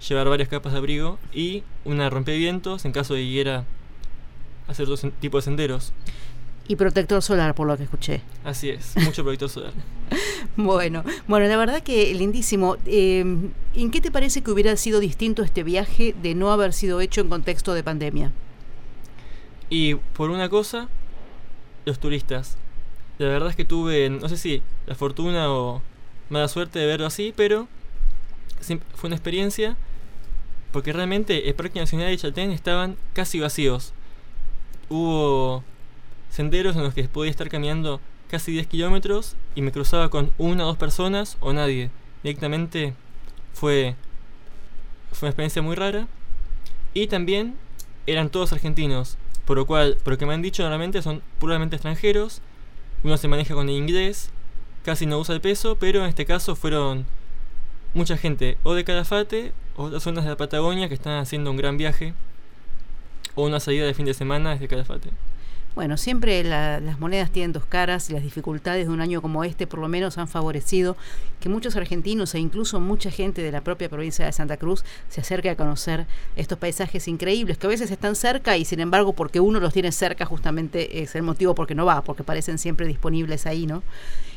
llevar 0.08 0.30
varias 0.30 0.48
capas 0.48 0.72
de 0.72 0.78
abrigo 0.78 1.18
y 1.30 1.62
una 1.84 2.08
rompevientos 2.08 2.86
en 2.86 2.92
caso 2.92 3.12
de 3.12 3.20
que 3.20 3.28
quiera 3.28 3.64
hacer 4.66 4.86
dos 4.86 5.06
tipos 5.20 5.44
de 5.44 5.50
senderos. 5.50 5.92
Y 6.66 6.76
protector 6.76 7.20
solar, 7.20 7.54
por 7.54 7.66
lo 7.66 7.76
que 7.76 7.82
escuché. 7.82 8.22
Así 8.44 8.70
es, 8.70 8.96
mucho 8.96 9.24
protector 9.24 9.50
solar. 9.50 9.72
bueno, 10.56 11.04
bueno, 11.28 11.46
la 11.48 11.56
verdad 11.58 11.82
que 11.82 12.14
lindísimo. 12.14 12.78
Em, 12.86 13.50
¿En 13.74 13.90
qué 13.90 14.00
te 14.00 14.10
parece 14.10 14.40
que 14.40 14.50
hubiera 14.50 14.74
sido 14.78 15.00
distinto 15.00 15.42
este 15.42 15.64
viaje 15.64 16.14
de 16.22 16.34
no 16.34 16.50
haber 16.50 16.72
sido 16.72 17.02
hecho 17.02 17.20
en 17.20 17.28
contexto 17.28 17.74
de 17.74 17.82
pandemia? 17.82 18.32
Y 19.68 19.96
por 19.96 20.30
una 20.30 20.48
cosa, 20.48 20.88
los 21.84 21.98
turistas. 21.98 22.56
La 23.18 23.28
verdad 23.28 23.50
es 23.50 23.56
que 23.56 23.64
tuve, 23.64 24.10
no 24.10 24.28
sé 24.28 24.36
si 24.36 24.62
la 24.86 24.94
fortuna 24.94 25.50
o 25.50 25.82
mala 26.30 26.48
suerte 26.48 26.78
de 26.78 26.86
verlo 26.86 27.06
así, 27.06 27.32
pero 27.36 27.68
fue 28.94 29.08
una 29.08 29.16
experiencia 29.16 29.76
porque 30.72 30.92
realmente 30.92 31.48
el 31.48 31.54
Parque 31.54 31.78
Nacional 31.78 32.08
de 32.08 32.16
Chaltén 32.16 32.50
estaban 32.50 32.96
casi 33.12 33.38
vacíos. 33.38 33.92
Hubo 34.88 35.62
senderos 36.30 36.74
en 36.74 36.82
los 36.82 36.94
que 36.94 37.04
podía 37.04 37.30
estar 37.30 37.48
caminando 37.48 38.00
casi 38.28 38.50
10 38.50 38.66
kilómetros 38.66 39.36
y 39.54 39.62
me 39.62 39.70
cruzaba 39.70 40.08
con 40.10 40.32
una 40.36 40.64
o 40.64 40.66
dos 40.66 40.76
personas 40.76 41.36
o 41.38 41.52
nadie. 41.52 41.90
Directamente 42.24 42.94
fue, 43.52 43.94
fue 45.12 45.26
una 45.26 45.30
experiencia 45.30 45.62
muy 45.62 45.76
rara. 45.76 46.08
Y 46.92 47.06
también 47.06 47.54
eran 48.08 48.28
todos 48.28 48.52
argentinos, 48.52 49.16
por 49.44 49.56
lo 49.56 49.66
cual, 49.66 49.96
por 50.02 50.14
lo 50.14 50.18
que 50.18 50.26
me 50.26 50.34
han 50.34 50.42
dicho, 50.42 50.64
normalmente 50.64 51.02
son 51.02 51.22
puramente 51.38 51.76
extranjeros. 51.76 52.42
Uno 53.04 53.18
se 53.18 53.28
maneja 53.28 53.54
con 53.54 53.68
el 53.68 53.76
inglés, 53.76 54.30
casi 54.82 55.04
no 55.04 55.18
usa 55.18 55.34
el 55.34 55.42
peso, 55.42 55.76
pero 55.78 56.00
en 56.00 56.08
este 56.08 56.24
caso 56.24 56.56
fueron 56.56 57.04
mucha 57.92 58.16
gente 58.16 58.56
o 58.62 58.74
de 58.74 58.82
Calafate 58.82 59.52
o 59.76 59.90
de 59.90 60.00
zonas 60.00 60.24
de 60.24 60.30
la 60.30 60.36
Patagonia 60.36 60.88
que 60.88 60.94
están 60.94 61.18
haciendo 61.18 61.50
un 61.50 61.58
gran 61.58 61.76
viaje 61.76 62.14
o 63.34 63.44
una 63.44 63.60
salida 63.60 63.86
de 63.86 63.94
fin 63.94 64.06
de 64.06 64.14
semana 64.14 64.52
desde 64.52 64.68
Calafate. 64.68 65.10
Bueno, 65.74 65.96
siempre 65.96 66.44
las 66.44 67.00
monedas 67.00 67.32
tienen 67.32 67.52
dos 67.52 67.66
caras 67.66 68.08
y 68.08 68.12
las 68.12 68.22
dificultades 68.22 68.86
de 68.86 68.92
un 68.92 69.00
año 69.00 69.20
como 69.20 69.42
este 69.42 69.66
por 69.66 69.80
lo 69.80 69.88
menos 69.88 70.18
han 70.18 70.28
favorecido 70.28 70.96
que 71.40 71.48
muchos 71.48 71.74
argentinos 71.74 72.32
e 72.36 72.38
incluso 72.38 72.78
mucha 72.78 73.10
gente 73.10 73.42
de 73.42 73.50
la 73.50 73.60
propia 73.60 73.88
provincia 73.88 74.24
de 74.24 74.30
Santa 74.30 74.56
Cruz 74.56 74.84
se 75.08 75.20
acerque 75.20 75.50
a 75.50 75.56
conocer 75.56 76.06
estos 76.36 76.58
paisajes 76.58 77.08
increíbles 77.08 77.58
que 77.58 77.66
a 77.66 77.70
veces 77.70 77.90
están 77.90 78.14
cerca 78.14 78.56
y 78.56 78.64
sin 78.64 78.78
embargo 78.78 79.14
porque 79.14 79.40
uno 79.40 79.58
los 79.58 79.72
tiene 79.72 79.90
cerca 79.90 80.26
justamente 80.26 81.02
es 81.02 81.16
el 81.16 81.24
motivo 81.24 81.56
porque 81.56 81.74
no 81.74 81.84
va, 81.84 82.02
porque 82.02 82.22
parecen 82.22 82.58
siempre 82.58 82.86
disponibles 82.86 83.44
ahí, 83.44 83.66
¿no? 83.66 83.82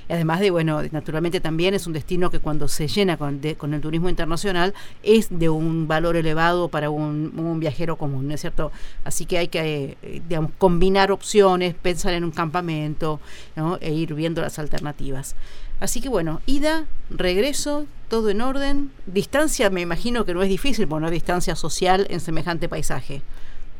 Además 0.10 0.40
de, 0.40 0.52
bueno, 0.52 0.82
naturalmente 0.92 1.40
también 1.40 1.74
es 1.74 1.88
un 1.88 1.94
destino 1.94 2.30
que 2.30 2.40
cuando 2.40 2.68
se 2.68 2.88
llena 2.88 3.18
con, 3.18 3.42
con 3.58 3.74
el 3.74 3.82
turismo 3.82 4.10
internacional 4.10 4.74
es 5.04 5.28
de 5.30 5.50
un 5.50 5.88
valor 5.88 6.16
elevado 6.16 6.70
para 6.70 6.90
un, 6.90 7.60
viajero 7.60 7.98
común, 7.98 8.28
¿no 8.28 8.34
es 8.34 8.42
cierto? 8.42 8.72
Así 9.04 9.26
que 9.26 9.38
hay 9.38 9.48
que, 9.48 9.98
eh, 10.02 10.22
digamos, 10.28 10.52
combinar 10.58 11.12
opciones, 11.12 11.74
pensar 11.76 12.14
en 12.14 12.24
un 12.24 12.32
campamento 12.32 13.20
¿no? 13.56 13.78
e 13.82 13.94
ir 13.94 14.14
viendo 14.14 14.42
las 14.42 14.60
alternativas. 14.60 15.36
Así 15.80 16.02
que 16.02 16.10
bueno, 16.10 16.42
ida, 16.46 16.86
regreso, 17.10 17.86
todo 18.10 18.30
en 18.30 18.42
orden. 18.42 18.92
Distancia, 19.06 19.70
me 19.70 19.82
imagino 19.82 20.26
que 20.26 20.34
no 20.34 20.42
es 20.42 20.50
difícil, 20.50 20.88
bueno, 20.88 21.10
distancia 21.10 21.56
social 21.56 22.08
en 22.10 22.20
semejante 22.20 22.68
paisaje. 22.68 23.22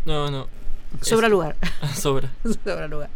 No, 0.06 0.30
no. 0.30 0.48
Sobra 1.02 1.28
lugar. 1.28 1.56
Sobra. 1.96 2.32
Sobra 2.64 2.88
lugar. 2.88 3.10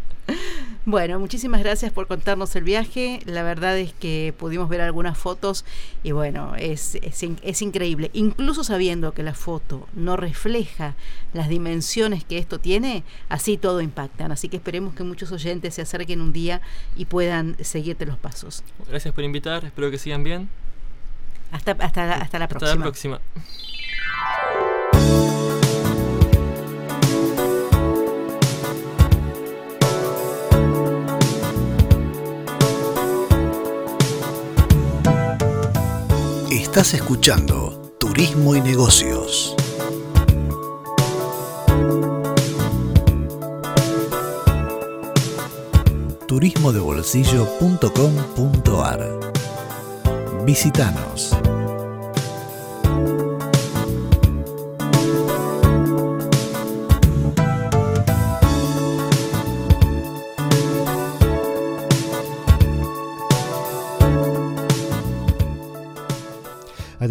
Bueno, 0.84 1.20
muchísimas 1.20 1.62
gracias 1.62 1.91
por 1.91 2.08
contarnos 2.08 2.56
el 2.56 2.63
viaje. 2.63 3.20
La 3.26 3.44
verdad 3.44 3.78
es 3.78 3.94
que 3.94 4.34
pudimos 4.36 4.67
ver 4.67 4.82
algunas 4.82 5.15
fotos 5.15 5.63
y 6.02 6.12
bueno, 6.12 6.56
es, 6.58 6.96
es, 6.96 7.62
increíble. 7.62 8.10
Incluso 8.13 8.63
sabiendo 8.63 9.13
que 9.13 9.22
la 9.22 9.36
foto 9.36 9.88
no 9.94 10.17
refleja 10.17 10.96
las 11.34 11.50
dimensiones 11.50 12.24
que 12.24 12.39
esto 12.39 12.60
tiene, 12.60 13.04
así 13.30 13.58
todo 13.58 13.82
impactan. 13.82 14.32
Así 14.32 14.50
que 14.50 14.58
esperemos 14.58 14.96
que 14.96 15.04
muchos 15.04 15.32
oyentes 15.32 15.76
se 15.76 15.84
acerquen 15.84 16.20
un 16.20 16.34
día 16.34 16.62
y 16.96 17.06
puedan 17.06 17.56
seguirte 17.63 18.08
los 18.08 18.17
pasos. 18.17 18.63
Gracias 18.89 19.13
por 19.13 19.24
invitar, 19.24 19.63
espero 19.63 19.91
que 19.91 20.00
sigan 20.00 20.24
bien. 20.24 20.50
Hasta, 21.52 21.74
hasta, 21.74 22.15
hasta 22.15 22.39
la 22.39 22.48
próxima. 22.48 22.88
Hasta 22.89 23.20
la 23.20 23.20
próxima. 25.02 25.40
Estás 36.71 36.93
escuchando 36.93 37.97
Turismo 37.99 38.55
y 38.55 38.62
Negocios. 38.62 39.57
turismodebolsillo.com.ar 46.29 49.19
Visítanos. 50.45 51.36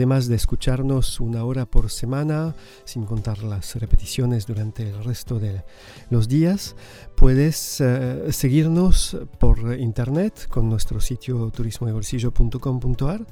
Además 0.00 0.28
de 0.28 0.36
escucharnos 0.36 1.20
una 1.20 1.44
hora 1.44 1.66
por 1.66 1.90
semana, 1.90 2.54
sin 2.86 3.04
contar 3.04 3.42
las 3.42 3.74
repeticiones 3.74 4.46
durante 4.46 4.88
el 4.88 5.04
resto 5.04 5.38
de 5.38 5.62
los 6.08 6.26
días, 6.26 6.74
puedes 7.14 7.82
eh, 7.82 8.32
seguirnos 8.32 9.18
por 9.38 9.78
internet 9.78 10.48
con 10.48 10.70
nuestro 10.70 11.02
sitio 11.02 11.50
turismodebolsillo.com.ar 11.50 13.26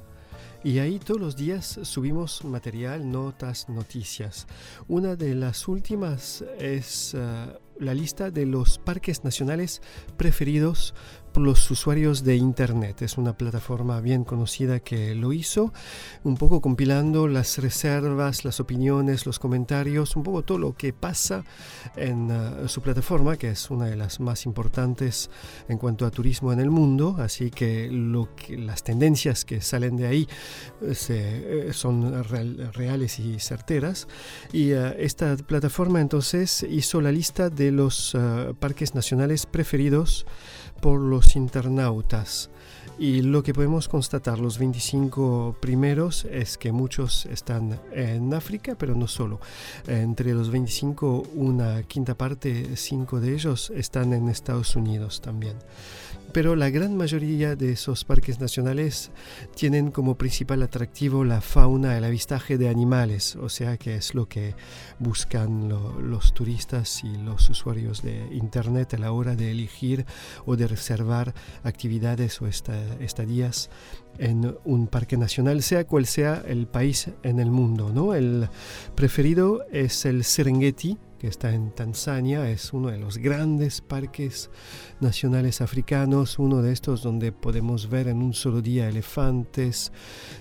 y 0.63 0.81
ahí 0.81 0.99
todos 0.99 1.21
los 1.21 1.37
días 1.37 1.81
subimos 1.85 2.45
material, 2.45 3.11
notas, 3.11 3.71
noticias. 3.71 4.47
Una 4.89 5.17
de 5.17 5.35
las 5.35 5.69
últimas 5.69 6.45
es 6.59 7.15
eh, 7.15 7.47
la 7.79 7.95
lista 7.95 8.31
de 8.31 8.45
los 8.45 8.79
parques 8.79 9.25
nacionales 9.25 9.81
preferidos 10.17 10.95
los 11.45 11.71
usuarios 11.71 12.25
de 12.25 12.37
Internet. 12.37 13.03
Es 13.03 13.19
una 13.19 13.37
plataforma 13.37 14.01
bien 14.01 14.25
conocida 14.25 14.81
que 14.81 15.15
lo 15.15 15.33
hizo, 15.33 15.73
un 16.25 16.37
poco 16.37 16.61
compilando 16.61 17.29
las 17.29 17.59
reservas, 17.59 18.45
las 18.45 18.61
opiniones, 18.61 19.27
los 19.27 19.39
comentarios, 19.39 20.17
un 20.17 20.23
poco 20.23 20.43
todo 20.43 20.59
lo 20.59 20.75
que 20.75 20.93
pasa 20.93 21.45
en 21.97 22.31
uh, 22.31 22.69
su 22.69 22.81
plataforma, 22.83 23.37
que 23.37 23.51
es 23.51 23.71
una 23.71 23.87
de 23.87 23.97
las 23.97 24.21
más 24.21 24.47
importantes 24.47 25.31
en 25.69 25.79
cuanto 25.79 26.07
a 26.07 26.11
turismo 26.11 26.53
en 26.53 26.61
el 26.61 26.71
mundo. 26.71 27.17
Así 27.19 27.51
que, 27.51 27.89
lo 27.91 28.35
que 28.35 28.57
las 28.57 28.83
tendencias 28.83 29.45
que 29.45 29.61
salen 29.61 29.97
de 29.97 30.07
ahí 30.07 30.29
eh, 30.83 30.95
se, 30.95 31.69
eh, 31.69 31.73
son 31.73 32.25
reales 32.25 33.19
y 33.19 33.39
certeras. 33.39 34.09
Y 34.53 34.73
uh, 34.73 34.95
esta 34.99 35.37
plataforma 35.37 36.01
entonces 36.01 36.67
hizo 36.69 37.01
la 37.01 37.13
lista 37.13 37.51
de 37.51 37.71
los 37.73 38.15
uh, 38.15 38.55
parques 38.59 38.95
nacionales 38.95 39.47
preferidos 39.47 40.27
por 40.81 41.01
los 41.01 41.37
internautas. 41.37 42.51
Y 42.99 43.23
lo 43.23 43.45
que 43.45 43.55
podemos 43.55 43.89
constatar, 43.89 44.41
los 44.41 44.59
25 44.59 45.57
primeros, 45.61 46.25
es 46.25 46.59
que 46.59 46.73
muchos 46.73 47.27
están 47.27 47.79
en 47.93 48.35
África, 48.35 48.75
pero 48.77 48.97
no 48.97 49.07
solo. 49.07 49.41
Entre 49.87 50.35
los 50.35 50.51
25, 50.51 51.29
una 51.35 51.85
quinta 51.85 52.17
parte, 52.17 52.77
cinco 52.77 53.21
de 53.21 53.35
ellos 53.35 53.71
están 53.75 54.13
en 54.13 54.29
Estados 54.29 54.75
Unidos 54.75 55.21
también 55.21 55.57
pero 56.33 56.57
la 56.57 56.71
gran 56.71 56.97
mayoría 56.97 57.57
de 57.57 57.73
esos 57.73 58.05
parques 58.05 58.41
nacionales 58.41 59.11
tienen 59.55 59.91
como 59.91 60.17
principal 60.17 60.63
atractivo 60.63 61.25
la 61.25 61.41
fauna, 61.41 61.97
el 61.97 62.05
avistaje 62.05 62.59
de 62.59 62.69
animales, 62.69 63.37
o 63.37 63.49
sea 63.49 63.77
que 63.77 63.97
es 63.97 64.15
lo 64.15 64.29
que 64.29 64.55
buscan 64.99 65.69
los 65.69 66.35
turistas 66.35 67.03
y 67.05 67.17
los 67.17 67.49
usuarios 67.49 68.03
de 68.03 68.29
Internet 68.33 68.95
a 68.95 68.99
la 68.99 69.13
hora 69.13 69.37
de 69.37 69.51
elegir 69.51 70.05
o 70.45 70.57
de 70.57 70.67
reservar 70.67 71.35
actividades 71.63 72.41
o 72.43 72.47
estadías 72.47 73.71
en 74.19 74.57
un 74.65 74.87
parque 74.89 75.17
nacional, 75.17 75.63
sea 75.63 75.87
cual 75.87 76.07
sea 76.07 76.43
el 76.47 76.67
país 76.67 77.11
en 77.23 77.39
el 77.39 77.51
mundo. 77.51 77.91
¿no? 77.93 78.15
El 78.15 78.49
preferido 78.95 79.65
es 79.73 80.05
el 80.05 80.25
Serengeti, 80.25 80.99
que 81.19 81.27
está 81.27 81.53
en 81.53 81.71
Tanzania, 81.73 82.49
es 82.49 82.73
uno 82.73 82.89
de 82.89 82.99
los 82.99 83.19
grandes 83.19 83.81
parques 83.81 84.51
nacionales 85.01 85.61
africanos, 85.61 86.39
uno 86.39 86.63
de 86.63 86.73
estos 86.73 87.03
donde 87.03 87.33
podemos 87.33 87.91
ver 87.91 88.09
en 88.09 88.23
un 88.23 88.35
solo 88.35 88.63
día 88.63 88.89
elefantes, 88.89 89.93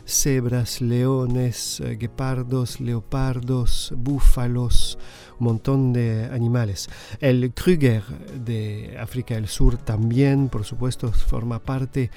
cebras, 0.05 0.81
leones, 0.81 1.79
eh, 1.79 1.95
guepardos, 1.95 2.79
leopardos, 2.79 3.93
búfalos, 3.97 4.99
montón 5.39 5.93
de 5.93 6.25
animales. 6.25 6.89
El 7.19 7.51
Krüger 7.53 8.03
de 8.03 8.97
África 8.99 9.35
del 9.35 9.47
Sur 9.47 9.77
también, 9.77 10.49
por 10.49 10.63
supuesto, 10.63 11.11
forma 11.11 11.59
parte 11.59 12.11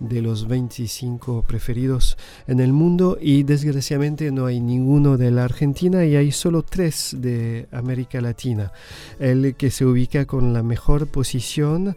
de 0.00 0.22
los 0.22 0.48
25 0.48 1.42
preferidos 1.42 2.16
en 2.46 2.60
el 2.60 2.72
mundo 2.72 3.18
y 3.20 3.42
desgraciadamente 3.42 4.30
no 4.30 4.46
hay 4.46 4.60
ninguno 4.60 5.16
de 5.16 5.30
la 5.30 5.44
Argentina 5.44 6.04
y 6.04 6.16
hay 6.16 6.32
solo 6.32 6.62
tres 6.62 7.16
de 7.18 7.68
América 7.72 8.20
Latina. 8.20 8.72
El 9.18 9.54
que 9.56 9.70
se 9.70 9.84
ubica 9.84 10.24
con 10.26 10.52
la 10.52 10.62
mejor 10.62 11.06
posición 11.08 11.96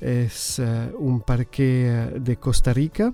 es 0.00 0.58
eh, 0.58 0.90
un 0.98 1.20
parque 1.20 2.10
de 2.18 2.36
Costa 2.36 2.72
Rica. 2.72 3.12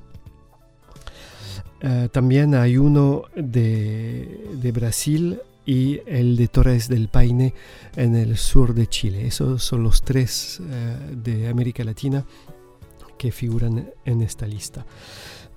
Eh, 1.80 2.08
también 2.12 2.54
hay 2.54 2.76
uno 2.76 3.24
de, 3.34 4.48
de 4.54 4.72
Brasil 4.72 5.40
y 5.64 6.00
el 6.06 6.36
de 6.36 6.48
Torres 6.48 6.88
del 6.88 7.08
Paine 7.08 7.54
en 7.96 8.16
el 8.16 8.36
sur 8.36 8.74
de 8.74 8.86
Chile. 8.86 9.26
Esos 9.26 9.62
son 9.62 9.82
los 9.82 10.02
tres 10.02 10.60
eh, 10.60 10.96
de 11.16 11.48
América 11.48 11.84
Latina 11.84 12.24
que 13.16 13.30
figuran 13.30 13.90
en 14.04 14.22
esta 14.22 14.46
lista. 14.46 14.84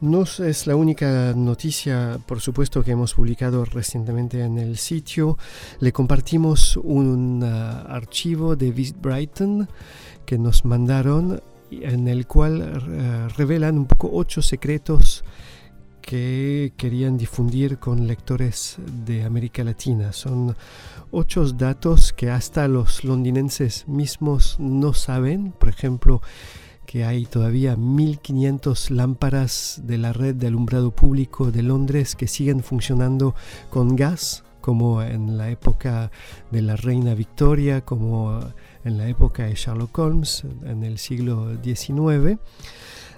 No 0.01 0.23
es 0.23 0.67
la 0.67 0.75
única 0.75 1.33
noticia, 1.35 2.19
por 2.27 2.41
supuesto, 2.41 2.83
que 2.83 2.91
hemos 2.91 3.13
publicado 3.13 3.63
recientemente 3.63 4.41
en 4.41 4.57
el 4.57 4.77
sitio. 4.77 5.37
Le 5.79 5.93
compartimos 5.93 6.75
un 6.75 7.41
uh, 7.41 7.45
archivo 7.91 8.57
de 8.57 8.71
Visit 8.71 9.01
Brighton 9.01 9.69
que 10.25 10.37
nos 10.37 10.65
mandaron 10.65 11.41
en 11.71 12.07
el 12.09 12.27
cual 12.27 12.61
uh, 12.61 13.29
revelan 13.37 13.77
un 13.77 13.85
poco 13.85 14.09
ocho 14.11 14.41
secretos 14.41 15.23
que 16.05 16.73
querían 16.77 17.17
difundir 17.17 17.79
con 17.79 18.05
lectores 18.05 18.77
de 19.05 19.23
América 19.23 19.63
Latina. 19.63 20.13
Son 20.13 20.55
ocho 21.09 21.51
datos 21.51 22.13
que 22.13 22.29
hasta 22.29 22.67
los 22.67 23.03
londinenses 23.03 23.87
mismos 23.87 24.57
no 24.59 24.93
saben. 24.93 25.51
Por 25.51 25.69
ejemplo, 25.69 26.21
que 26.85 27.05
hay 27.05 27.25
todavía 27.25 27.75
1.500 27.75 28.91
lámparas 28.91 29.81
de 29.83 29.97
la 29.97 30.13
red 30.13 30.35
de 30.35 30.45
alumbrado 30.45 30.91
público 30.91 31.51
de 31.51 31.63
Londres 31.63 32.15
que 32.15 32.27
siguen 32.27 32.61
funcionando 32.61 33.33
con 33.71 33.95
gas, 33.95 34.43
como 34.61 35.01
en 35.01 35.39
la 35.39 35.49
época 35.49 36.11
de 36.51 36.61
la 36.61 36.75
reina 36.75 37.15
Victoria, 37.15 37.81
como 37.81 38.41
en 38.83 38.99
la 38.99 39.07
época 39.07 39.45
de 39.45 39.55
Sherlock 39.55 39.97
Holmes, 39.97 40.43
en 40.65 40.83
el 40.83 40.99
siglo 40.99 41.57
XIX 41.63 42.39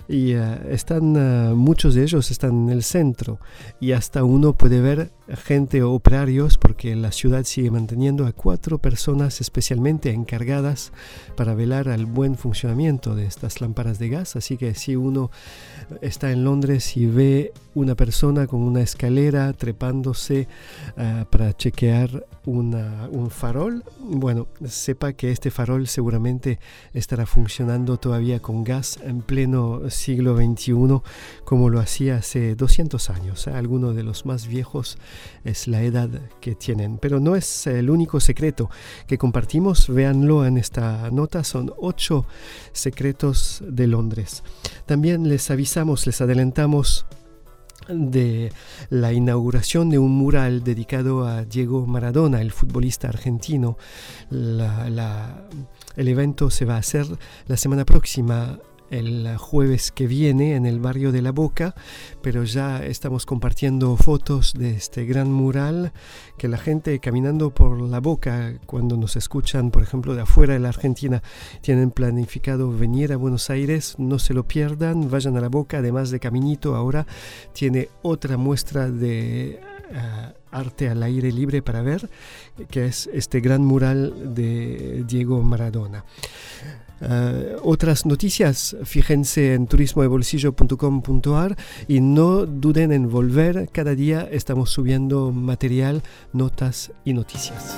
y 0.07 0.33
eh, 0.33 0.59
están 0.69 1.15
eh, 1.15 1.53
muchos 1.53 1.95
de 1.95 2.03
ellos 2.03 2.31
están 2.31 2.63
en 2.63 2.69
el 2.69 2.83
centro 2.83 3.39
y 3.79 3.91
hasta 3.91 4.23
uno 4.23 4.53
puede 4.53 4.81
ver 4.81 5.11
gente 5.35 5.83
operarios 5.83 6.57
porque 6.57 6.95
la 6.95 7.11
ciudad 7.11 7.43
sigue 7.43 7.71
manteniendo 7.71 8.25
a 8.25 8.31
cuatro 8.31 8.77
personas 8.77 9.41
especialmente 9.41 10.11
encargadas 10.11 10.91
para 11.35 11.53
velar 11.53 11.89
al 11.89 12.05
buen 12.05 12.35
funcionamiento 12.35 13.15
de 13.15 13.25
estas 13.25 13.61
lámparas 13.61 13.99
de 13.99 14.09
gas 14.09 14.35
así 14.35 14.57
que 14.57 14.73
si 14.73 14.95
uno 14.95 15.31
está 16.01 16.31
en 16.31 16.43
Londres 16.43 16.95
y 16.95 17.05
ve 17.05 17.53
una 17.75 17.95
persona 17.95 18.47
con 18.47 18.61
una 18.61 18.81
escalera 18.81 19.53
trepándose 19.53 20.47
eh, 20.97 21.25
para 21.29 21.55
chequear 21.55 22.25
un 22.45 23.29
farol 23.29 23.83
bueno 23.99 24.47
sepa 24.65 25.11
que 25.13 25.31
este 25.31 25.51
farol 25.51 25.87
seguramente 25.87 26.59
estará 26.93 27.25
funcionando 27.25 27.97
todavía 27.97 28.39
con 28.39 28.63
gas 28.63 28.99
en 29.03 29.21
pleno 29.21 29.89
siglo 29.89 30.37
XXI 30.37 31.01
como 31.43 31.69
lo 31.69 31.79
hacía 31.79 32.17
hace 32.17 32.55
200 32.55 33.09
años. 33.09 33.47
¿eh? 33.47 33.51
Algunos 33.51 33.95
de 33.95 34.03
los 34.03 34.25
más 34.25 34.47
viejos 34.47 34.97
es 35.43 35.67
la 35.67 35.81
edad 35.81 36.09
que 36.41 36.55
tienen. 36.55 36.97
Pero 36.97 37.19
no 37.19 37.35
es 37.35 37.67
el 37.67 37.89
único 37.89 38.19
secreto 38.19 38.69
que 39.07 39.17
compartimos. 39.17 39.87
Véanlo 39.89 40.45
en 40.45 40.57
esta 40.57 41.09
nota. 41.11 41.43
Son 41.43 41.73
ocho 41.77 42.25
secretos 42.71 43.63
de 43.67 43.87
Londres. 43.87 44.43
También 44.85 45.27
les 45.29 45.49
avisamos, 45.51 46.05
les 46.05 46.21
adelantamos 46.21 47.05
de 47.87 48.51
la 48.89 49.13
inauguración 49.13 49.89
de 49.89 49.99
un 49.99 50.11
mural 50.11 50.63
dedicado 50.63 51.25
a 51.25 51.45
Diego 51.45 51.85
Maradona, 51.85 52.41
el 52.41 52.51
futbolista 52.51 53.07
argentino. 53.07 53.77
el 54.31 56.07
evento 56.07 56.49
se 56.49 56.65
va 56.65 56.75
a 56.75 56.79
hacer 56.79 57.05
la 57.47 57.57
semana 57.57 57.85
próxima 57.85 58.59
el 58.89 59.37
jueves 59.37 59.91
que 59.91 60.07
viene 60.07 60.55
en 60.55 60.65
el 60.65 60.79
barrio 60.79 61.11
de 61.11 61.21
La 61.21 61.31
Boca, 61.31 61.75
pero 62.21 62.43
ya 62.43 62.83
estamos 62.83 63.25
compartiendo 63.25 63.95
fotos 63.97 64.53
de 64.53 64.71
este 64.71 65.05
gran 65.05 65.31
mural 65.31 65.91
que 66.37 66.47
la 66.47 66.57
gente 66.57 66.99
caminando 66.99 67.51
por 67.51 67.81
La 67.81 67.99
Boca, 67.99 68.53
cuando 68.65 68.97
nos 68.97 69.15
escuchan, 69.15 69.71
por 69.71 69.83
ejemplo, 69.83 70.15
de 70.15 70.21
afuera 70.21 70.53
de 70.53 70.59
la 70.59 70.69
Argentina, 70.69 71.21
tienen 71.61 71.91
planificado 71.91 72.71
venir 72.71 73.13
a 73.13 73.17
Buenos 73.17 73.49
Aires, 73.49 73.95
no 73.97 74.19
se 74.19 74.33
lo 74.33 74.47
pierdan, 74.47 75.09
vayan 75.09 75.37
a 75.37 75.41
La 75.41 75.49
Boca, 75.49 75.79
además 75.79 76.09
de 76.09 76.19
Caminito, 76.19 76.75
ahora 76.75 77.05
tiene 77.53 77.89
otra 78.01 78.37
muestra 78.37 78.89
de... 78.89 79.59
Eh, 79.89 80.33
arte 80.51 80.89
al 80.89 81.03
aire 81.03 81.31
libre 81.31 81.61
para 81.61 81.81
ver, 81.81 82.09
que 82.69 82.85
es 82.85 83.07
este 83.13 83.39
gran 83.39 83.63
mural 83.63 84.33
de 84.33 85.03
Diego 85.07 85.41
Maradona. 85.43 86.03
Eh, 87.01 87.55
otras 87.63 88.05
noticias, 88.05 88.75
fíjense 88.83 89.53
en 89.53 89.67
turismodebolsillo.com.ar 89.67 91.55
y 91.87 92.01
no 92.01 92.45
duden 92.45 92.91
en 92.91 93.09
volver. 93.09 93.69
Cada 93.71 93.95
día 93.95 94.27
estamos 94.31 94.71
subiendo 94.71 95.31
material, 95.31 96.03
notas 96.33 96.91
y 97.05 97.13
noticias. 97.13 97.77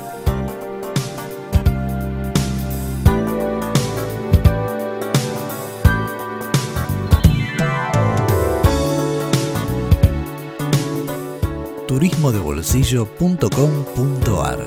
turismodebolsillo.com.ar 11.89 14.59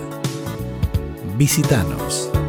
Visítanos. 1.39 2.42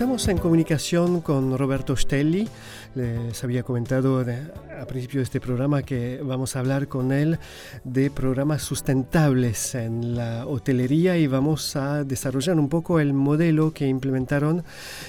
En 0.00 0.38
comunicación 0.38 1.20
con 1.20 1.58
Roberto 1.58 1.94
Stelli. 1.94 2.48
Les 2.94 3.44
había 3.44 3.62
comentado 3.62 4.20
a 4.20 4.86
principio 4.86 5.20
de 5.20 5.24
este 5.24 5.42
programa 5.42 5.82
que 5.82 6.22
vamos 6.22 6.56
a 6.56 6.60
hablar 6.60 6.88
con 6.88 7.12
él 7.12 7.38
de 7.84 8.10
programas 8.10 8.62
sustentables 8.62 9.74
en 9.74 10.16
la 10.16 10.46
hotelería 10.46 11.18
y 11.18 11.26
vamos 11.26 11.76
a 11.76 12.02
desarrollar 12.02 12.58
un 12.58 12.70
poco 12.70 12.98
el 12.98 13.12
modelo 13.12 13.74
que 13.74 13.88
implementaron 13.88 14.64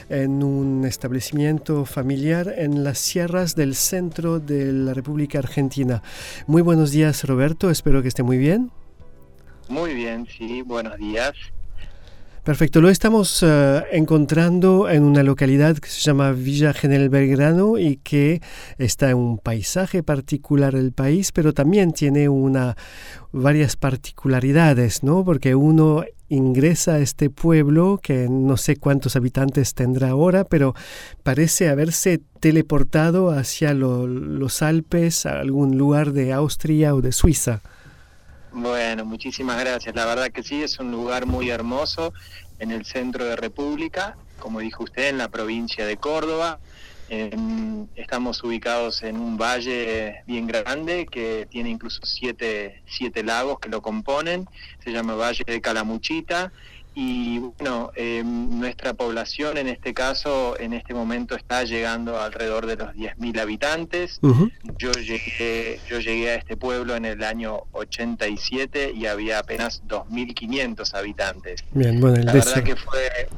en 0.10 0.44
un 0.44 0.84
establecimiento 0.84 1.86
familiar 1.86 2.54
en 2.58 2.84
las 2.84 3.00
sierras 3.00 3.56
del 3.56 3.76
centro 3.76 4.42
de 4.42 4.74
la 4.74 4.94
República 4.94 5.40
Argentina. 5.40 6.04
Muy 6.48 6.62
buenos 6.62 6.92
días 6.92 7.24
Roberto, 7.24 7.70
espero 7.70 8.02
que 8.02 8.10
esté 8.10 8.24
muy 8.24 8.38
bien. 8.38 8.72
Muy 9.70 9.94
bien, 9.94 10.28
sí, 10.28 10.62
buenos 10.64 10.98
días. 10.98 11.34
Perfecto, 12.44 12.82
lo 12.82 12.90
estamos 12.90 13.44
eh, 13.44 13.84
encontrando 13.92 14.90
en 14.90 15.04
una 15.04 15.22
localidad 15.22 15.78
que 15.78 15.90
se 15.90 16.02
llama 16.02 16.32
Villa 16.32 16.74
General 16.74 17.08
Belgrano 17.08 17.78
y 17.78 17.98
que 17.98 18.42
está 18.80 19.12
en 19.12 19.18
un 19.18 19.38
paisaje 19.38 20.02
particular 20.02 20.74
del 20.74 20.92
país, 20.92 21.32
pero 21.32 21.54
también 21.54 21.92
tiene 21.92 22.30
una, 22.30 22.76
varias 23.32 23.76
particularidades, 23.76 25.04
¿no? 25.04 25.24
Porque 25.24 25.54
uno 25.54 26.04
ingresa 26.30 26.96
a 26.96 27.00
este 27.00 27.30
pueblo 27.30 28.00
que 28.02 28.28
no 28.28 28.58
sé 28.58 28.76
cuántos 28.76 29.16
habitantes 29.16 29.76
tendrá 29.76 30.10
ahora, 30.10 30.44
pero 30.44 30.74
parece 31.22 31.70
haberse 31.70 32.22
teleportado 32.40 33.30
hacia 33.30 33.76
los 33.76 34.62
Alpes, 34.64 35.28
a 35.28 35.42
algún 35.42 35.78
lugar 35.78 36.12
de 36.12 36.34
Austria 36.34 36.96
o 36.96 37.02
de 37.02 37.12
Suiza. 37.12 37.62
Bueno, 38.54 39.06
muchísimas 39.06 39.58
gracias. 39.60 39.96
La 39.96 40.06
verdad 40.06 40.30
que 40.30 40.44
sí, 40.44 40.62
es 40.62 40.78
un 40.80 40.92
lugar 40.92 41.26
muy 41.26 41.50
hermoso 41.50 42.14
en 42.60 42.72
el 42.72 42.86
centro 42.86 43.24
de 43.24 43.38
República, 43.38 44.18
como 44.40 44.60
dijo 44.60 44.84
usted, 44.84 45.08
en 45.08 45.18
la 45.18 45.30
provincia 45.30 45.86
de 45.86 45.96
Córdoba. 45.96 46.60
Em, 47.08 47.88
estamos 47.96 48.44
ubicados 48.44 49.04
en 49.04 49.18
un 49.18 49.38
valle 49.38 50.24
bien 50.28 50.48
grande 50.48 51.06
que 51.06 51.48
tiene 51.50 51.70
incluso 51.70 52.02
siete, 52.06 52.84
siete 52.88 53.24
lagos 53.24 53.60
que 53.60 53.70
lo 53.70 53.82
componen. 53.82 54.48
Se 54.84 54.92
llama 54.92 55.16
Valle 55.16 55.44
de 55.46 55.62
Calamuchita 55.62 56.52
y 56.94 57.40
bueno, 57.40 57.92
em, 57.96 58.60
nuestra 58.60 58.94
población 58.94 59.58
en 59.58 59.68
este 59.70 59.94
caso, 59.94 60.60
en 60.60 60.74
este 60.74 60.94
momento 60.94 61.36
está 61.36 61.64
llegando 61.64 62.20
alrededor 62.20 62.66
de 62.66 62.76
los 62.76 62.94
10.000 62.94 63.40
habitantes. 63.40 64.20
yo, 64.78 64.92
llegué, 64.92 65.80
yo 65.88 66.00
llegué 66.00 66.32
a 66.32 66.36
este 66.36 66.58
pueblo 66.58 66.96
en 66.96 67.06
el 67.06 67.24
año 67.24 67.64
87 67.72 68.92
y 68.94 69.06
había 69.06 69.40
apenas 69.40 69.82
2.500 69.88 70.94
habitantes. 70.94 71.64
Bien, 71.72 72.00
bueno, 72.02 72.22
La 72.24 72.34
verdad 72.34 72.64
que 72.64 72.76
fue, 72.76 73.30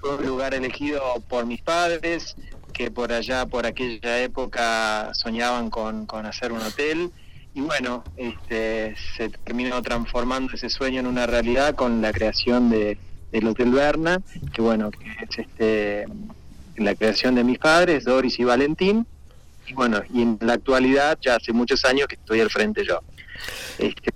fue 0.00 0.16
un 0.16 0.26
lugar 0.26 0.52
elegido 0.52 1.00
por 1.28 1.46
mis 1.46 1.62
padres, 1.62 2.36
que 2.74 2.90
por 2.90 3.10
allá, 3.10 3.46
por 3.46 3.64
aquella 3.64 4.20
época, 4.20 5.14
soñaban 5.14 5.70
con, 5.70 6.04
con 6.04 6.26
hacer 6.26 6.52
un 6.52 6.60
hotel 6.60 7.10
y 7.56 7.62
bueno, 7.62 8.04
este, 8.18 8.94
se 9.16 9.30
terminó 9.30 9.80
transformando 9.80 10.52
ese 10.52 10.68
sueño 10.68 11.00
en 11.00 11.06
una 11.06 11.24
realidad 11.26 11.74
con 11.74 12.02
la 12.02 12.12
creación 12.12 12.68
de, 12.68 12.98
del 13.32 13.46
Hotel 13.46 13.70
Berna, 13.70 14.20
que 14.52 14.60
bueno, 14.60 14.90
que 14.90 15.06
es 15.24 15.38
este, 15.38 16.04
la 16.76 16.94
creación 16.94 17.34
de 17.34 17.44
mis 17.44 17.58
padres, 17.58 18.04
Doris 18.04 18.38
y 18.38 18.44
Valentín, 18.44 19.06
y 19.66 19.72
bueno, 19.72 20.02
y 20.12 20.20
en 20.20 20.36
la 20.42 20.52
actualidad 20.52 21.18
ya 21.22 21.36
hace 21.36 21.54
muchos 21.54 21.82
años 21.86 22.06
que 22.08 22.16
estoy 22.16 22.40
al 22.40 22.50
frente 22.50 22.84
yo. 22.84 23.00
Este, 23.78 24.12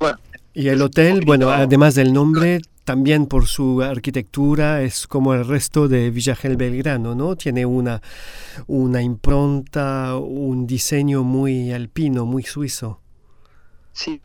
y 0.53 0.69
el 0.69 0.83
hotel, 0.83 1.23
bueno, 1.25 1.49
además 1.49 1.95
del 1.95 2.13
nombre, 2.13 2.61
también 2.85 3.25
por 3.25 3.47
su 3.47 3.81
arquitectura 3.81 4.83
es 4.83 5.07
como 5.07 5.33
el 5.33 5.47
resto 5.47 5.89
de 5.89 6.11
Villagel 6.11 6.59
Belgrano, 6.59 7.15
¿no? 7.15 7.37
Tiene 7.37 7.65
una, 7.65 8.03
una 8.67 9.01
impronta, 9.01 10.17
un 10.17 10.67
diseño 10.67 11.25
muy 11.25 11.73
alpino, 11.73 12.27
muy 12.27 12.43
suizo. 12.43 13.01
Sí, 13.93 14.21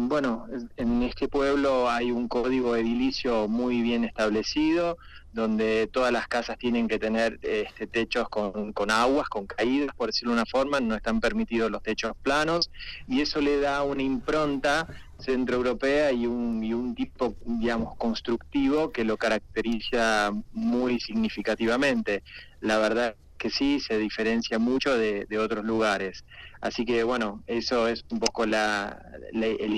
bueno, 0.00 0.46
en 0.76 1.02
este 1.02 1.28
pueblo 1.28 1.90
hay 1.90 2.10
un 2.10 2.26
código 2.26 2.74
edilicio 2.74 3.46
muy 3.46 3.82
bien 3.82 4.04
establecido, 4.04 4.96
donde 5.32 5.88
todas 5.92 6.10
las 6.10 6.26
casas 6.26 6.58
tienen 6.58 6.88
que 6.88 6.98
tener 6.98 7.38
este, 7.42 7.86
techos 7.86 8.28
con, 8.28 8.72
con 8.72 8.90
aguas, 8.90 9.28
con 9.28 9.46
caídas, 9.46 9.94
por 9.94 10.08
decirlo 10.08 10.32
de 10.32 10.40
una 10.40 10.46
forma, 10.46 10.80
no 10.80 10.94
están 10.96 11.20
permitidos 11.20 11.70
los 11.70 11.82
techos 11.82 12.12
planos, 12.22 12.70
y 13.06 13.20
eso 13.20 13.40
le 13.40 13.60
da 13.60 13.82
una 13.82 14.02
impronta 14.02 14.86
centroeuropea 15.20 16.10
y 16.12 16.26
un, 16.26 16.64
y 16.64 16.72
un 16.72 16.94
tipo, 16.94 17.36
digamos, 17.44 17.94
constructivo 17.96 18.90
que 18.90 19.04
lo 19.04 19.16
caracteriza 19.16 20.32
muy 20.52 20.98
significativamente. 20.98 22.22
La 22.60 22.78
verdad 22.78 23.14
que 23.38 23.50
sí 23.50 23.80
se 23.80 23.96
diferencia 23.98 24.58
mucho 24.58 24.96
de, 24.96 25.26
otros 25.38 25.64
lugares. 25.64 26.24
Así 26.60 26.84
que 26.84 27.04
bueno, 27.04 27.42
eso 27.46 27.88
es 27.88 28.04
un 28.10 28.18
poco 28.18 28.44
el 28.44 28.54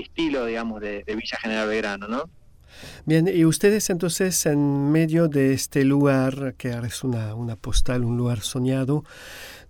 estilo, 0.01 0.47
digamos, 0.47 0.81
de, 0.81 1.05
Villa 1.07 1.39
General 1.41 1.69
Belgrano, 1.69 2.09
¿no? 2.09 2.31
Bien, 3.05 3.29
y 3.29 3.45
ustedes 3.45 3.91
entonces 3.91 4.47
en 4.47 4.93
medio 4.93 5.29
de 5.29 5.53
este 5.53 5.85
lugar, 5.85 6.55
que 6.57 6.71
es 6.71 7.05
una, 7.05 7.35
una 7.35 7.57
postal, 7.57 8.05
un 8.05 8.17
lugar 8.17 8.41
soñado, 8.41 9.05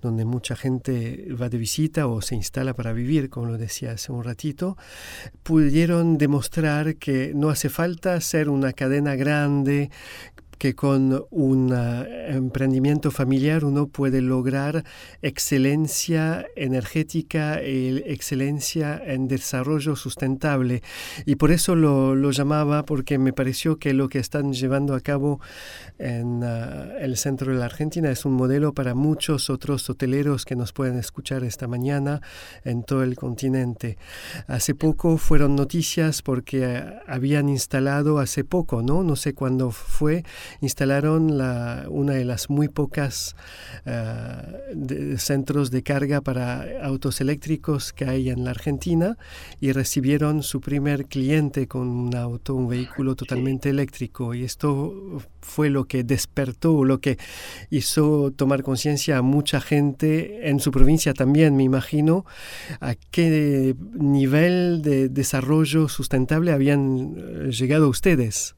donde 0.01 0.25
mucha 0.25 0.57
gente 0.57 1.29
va 1.41 1.49
de 1.49 1.59
visita 1.59 2.07
o 2.07 2.21
se 2.23 2.35
instala 2.35 2.75
para 2.75 2.93
vivir, 2.93 3.31
como 3.31 3.47
lo 3.47 3.59
decía 3.59 3.93
hace 3.93 4.13
un 4.13 4.25
ratito, 4.25 4.77
pudieron 5.43 6.19
demostrar 6.19 6.97
que 6.97 7.33
no 7.35 7.51
hace 7.51 7.69
falta 7.69 8.21
ser 8.21 8.49
una 8.49 8.73
cadena 8.73 9.15
grande 9.15 9.91
que 10.61 10.75
con 10.75 11.25
un 11.31 11.73
eh, 11.75 12.37
emprendimiento 12.37 13.11
familiar 13.11 13.65
uno 13.65 13.87
puede 13.87 14.21
lograr 14.21 14.85
excelencia 15.23 16.47
energética 16.55 17.63
y 17.63 18.03
excelencia 18.05 19.01
en 19.03 19.27
desarrollo 19.27 19.97
sustentable. 19.97 20.83
Y 21.25 21.37
por 21.37 21.51
eso 21.51 21.75
lo, 21.75 22.31
llamaba, 22.31 22.85
porque 22.85 23.17
me 23.17 23.33
pareció 23.33 23.79
que 23.79 23.95
lo 23.95 24.11
que 24.11 24.19
están 24.19 24.53
llevando 24.53 24.95
a 24.95 25.01
cabo 25.01 25.41
en 25.99 26.43
eh, 26.45 26.99
el 27.01 27.17
centro 27.17 27.55
de 27.55 27.59
la 27.59 27.65
Argentina 27.65 28.11
es 28.11 28.27
un 28.27 28.35
modelo 28.35 28.75
para 28.75 28.95
muchos 28.95 29.49
otros 29.49 29.89
hoteleros 29.89 30.45
que 30.45 30.57
nos 30.57 30.75
pueden 30.75 30.99
escuchar 30.99 31.43
esta 31.43 31.69
mañana 31.69 32.21
en 32.65 32.83
todo 32.83 33.03
el 33.03 33.17
continente. 33.17 33.97
Hace 34.47 34.75
poco 34.75 35.17
fueron 35.17 35.57
noticias 35.57 36.21
porque 36.21 36.65
eh, 36.65 37.01
habían 37.07 37.49
instalado 37.49 38.19
hace 38.19 38.45
poco, 38.45 38.83
¿no? 38.83 39.03
No 39.03 39.17
sé 39.17 39.33
cuándo 39.33 39.71
fue, 39.71 40.23
instalaron 40.61 41.39
la, 41.39 41.87
una 41.89 42.15
de 42.15 42.25
las 42.25 42.51
muy 42.51 42.69
pocas 42.69 43.37
uh, 43.87 45.17
centros 45.17 45.71
de 45.71 45.83
carga 45.83 46.21
para 46.21 46.85
autos 46.85 47.21
eléctricos 47.21 47.93
que 47.93 48.05
hay 48.05 48.31
en 48.31 48.45
la 48.45 48.51
Argentina 48.51 49.17
y 49.61 49.73
recibieron 49.73 50.43
su 50.43 50.61
primer 50.61 51.07
cliente 51.07 51.67
con 51.67 51.89
un 51.89 52.15
auto, 52.15 52.55
un 52.55 52.69
vehículo 52.69 53.15
totalmente 53.15 53.71
eléctrico. 53.71 54.35
Y 54.35 54.45
esto 54.45 55.21
fue 55.41 55.71
lo 55.71 55.85
que 55.85 56.05
despertó, 56.05 56.85
lo 56.85 57.01
que 57.01 57.19
hizo 57.71 58.33
tomar 58.33 58.63
conciencia 58.63 59.19
a 59.19 59.23
mucha 59.23 59.61
gente 59.61 60.49
en 60.49 60.61
su 60.61 60.71
provincia 60.71 61.15
también, 61.15 61.57
me 61.57 61.65
imagino, 61.65 62.25
a 62.81 62.95
qué 63.11 63.75
nivel 63.95 64.83
de 64.83 65.09
desarrollo 65.09 65.89
sustentable 65.89 66.53
habían 66.53 67.15
eh, 67.17 67.51
llegado 67.51 67.89
ustedes. 67.89 68.55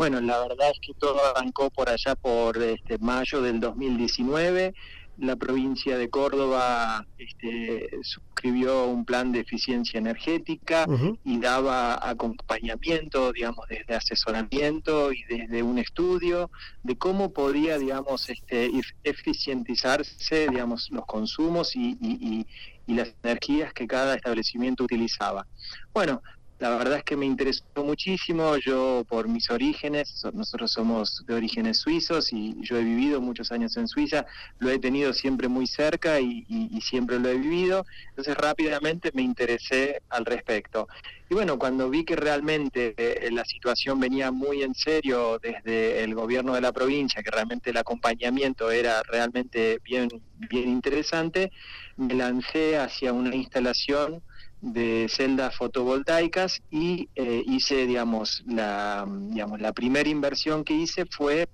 Bueno, 0.00 0.18
la 0.22 0.40
verdad 0.40 0.70
es 0.72 0.80
que 0.80 0.94
todo 0.94 1.20
arrancó 1.26 1.68
por 1.68 1.90
allá 1.90 2.14
por 2.14 2.56
este, 2.56 2.96
mayo 3.00 3.42
del 3.42 3.60
2019. 3.60 4.72
La 5.18 5.36
provincia 5.36 5.98
de 5.98 6.08
Córdoba 6.08 7.06
este, 7.18 7.86
suscribió 8.00 8.86
un 8.86 9.04
plan 9.04 9.30
de 9.30 9.40
eficiencia 9.40 9.98
energética 9.98 10.86
y 11.22 11.38
daba 11.38 12.08
acompañamiento, 12.08 13.30
digamos, 13.30 13.68
desde 13.68 13.94
asesoramiento 13.94 15.12
y 15.12 15.22
desde 15.24 15.62
un 15.62 15.76
estudio 15.76 16.50
de 16.82 16.96
cómo 16.96 17.34
podía, 17.34 17.76
digamos, 17.76 18.30
este, 18.30 18.70
eficientizarse, 19.04 20.48
digamos, 20.48 20.88
los 20.90 21.04
consumos 21.04 21.76
y, 21.76 21.98
y, 22.00 22.46
y 22.86 22.94
las 22.94 23.14
energías 23.22 23.74
que 23.74 23.86
cada 23.86 24.14
establecimiento 24.14 24.84
utilizaba. 24.84 25.46
Bueno, 25.92 26.22
la 26.60 26.76
verdad 26.76 26.98
es 26.98 27.04
que 27.04 27.16
me 27.16 27.24
interesó 27.24 27.64
muchísimo, 27.76 28.54
yo 28.58 29.02
por 29.08 29.28
mis 29.28 29.48
orígenes, 29.50 30.22
nosotros 30.34 30.70
somos 30.70 31.24
de 31.26 31.34
orígenes 31.34 31.78
suizos 31.78 32.34
y 32.34 32.54
yo 32.60 32.76
he 32.76 32.84
vivido 32.84 33.18
muchos 33.22 33.50
años 33.50 33.78
en 33.78 33.88
Suiza, 33.88 34.26
lo 34.58 34.70
he 34.70 34.78
tenido 34.78 35.14
siempre 35.14 35.48
muy 35.48 35.66
cerca 35.66 36.20
y, 36.20 36.44
siempre 36.82 37.18
lo 37.18 37.30
he 37.30 37.38
vivido, 37.38 37.86
entonces 38.10 38.36
rápidamente 38.36 39.10
me 39.14 39.22
interesé 39.22 40.02
al 40.10 40.26
respecto. 40.26 40.86
Y 41.30 41.34
bueno, 41.34 41.58
cuando 41.58 41.88
vi 41.88 42.04
que 42.04 42.16
realmente 42.16 42.94
eh, 42.96 43.30
la 43.30 43.44
situación 43.44 43.98
venía 43.98 44.30
muy 44.30 44.62
en 44.62 44.74
serio 44.74 45.38
desde 45.42 46.02
el 46.02 46.14
gobierno 46.14 46.54
de 46.54 46.60
la 46.60 46.72
provincia, 46.72 47.22
que 47.22 47.30
realmente 47.30 47.70
el 47.70 47.76
acompañamiento 47.78 48.70
era 48.70 49.02
realmente 49.04 49.78
bien, 49.82 50.08
bien 50.50 50.68
interesante, 50.68 51.52
me 51.96 52.14
lancé 52.14 52.76
hacia 52.76 53.12
una 53.12 53.34
instalación 53.34 54.22
de 54.60 55.06
celdas 55.08 55.56
fotovoltaicas 55.56 56.62
y 56.70 57.08
eh, 57.14 57.42
hice, 57.46 57.86
digamos, 57.86 58.42
la, 58.46 59.06
digamos, 59.08 59.60
la 59.60 59.72
primera 59.72 60.08
inversión 60.08 60.64
que 60.64 60.74
hice 60.74 61.06
fue 61.06 61.48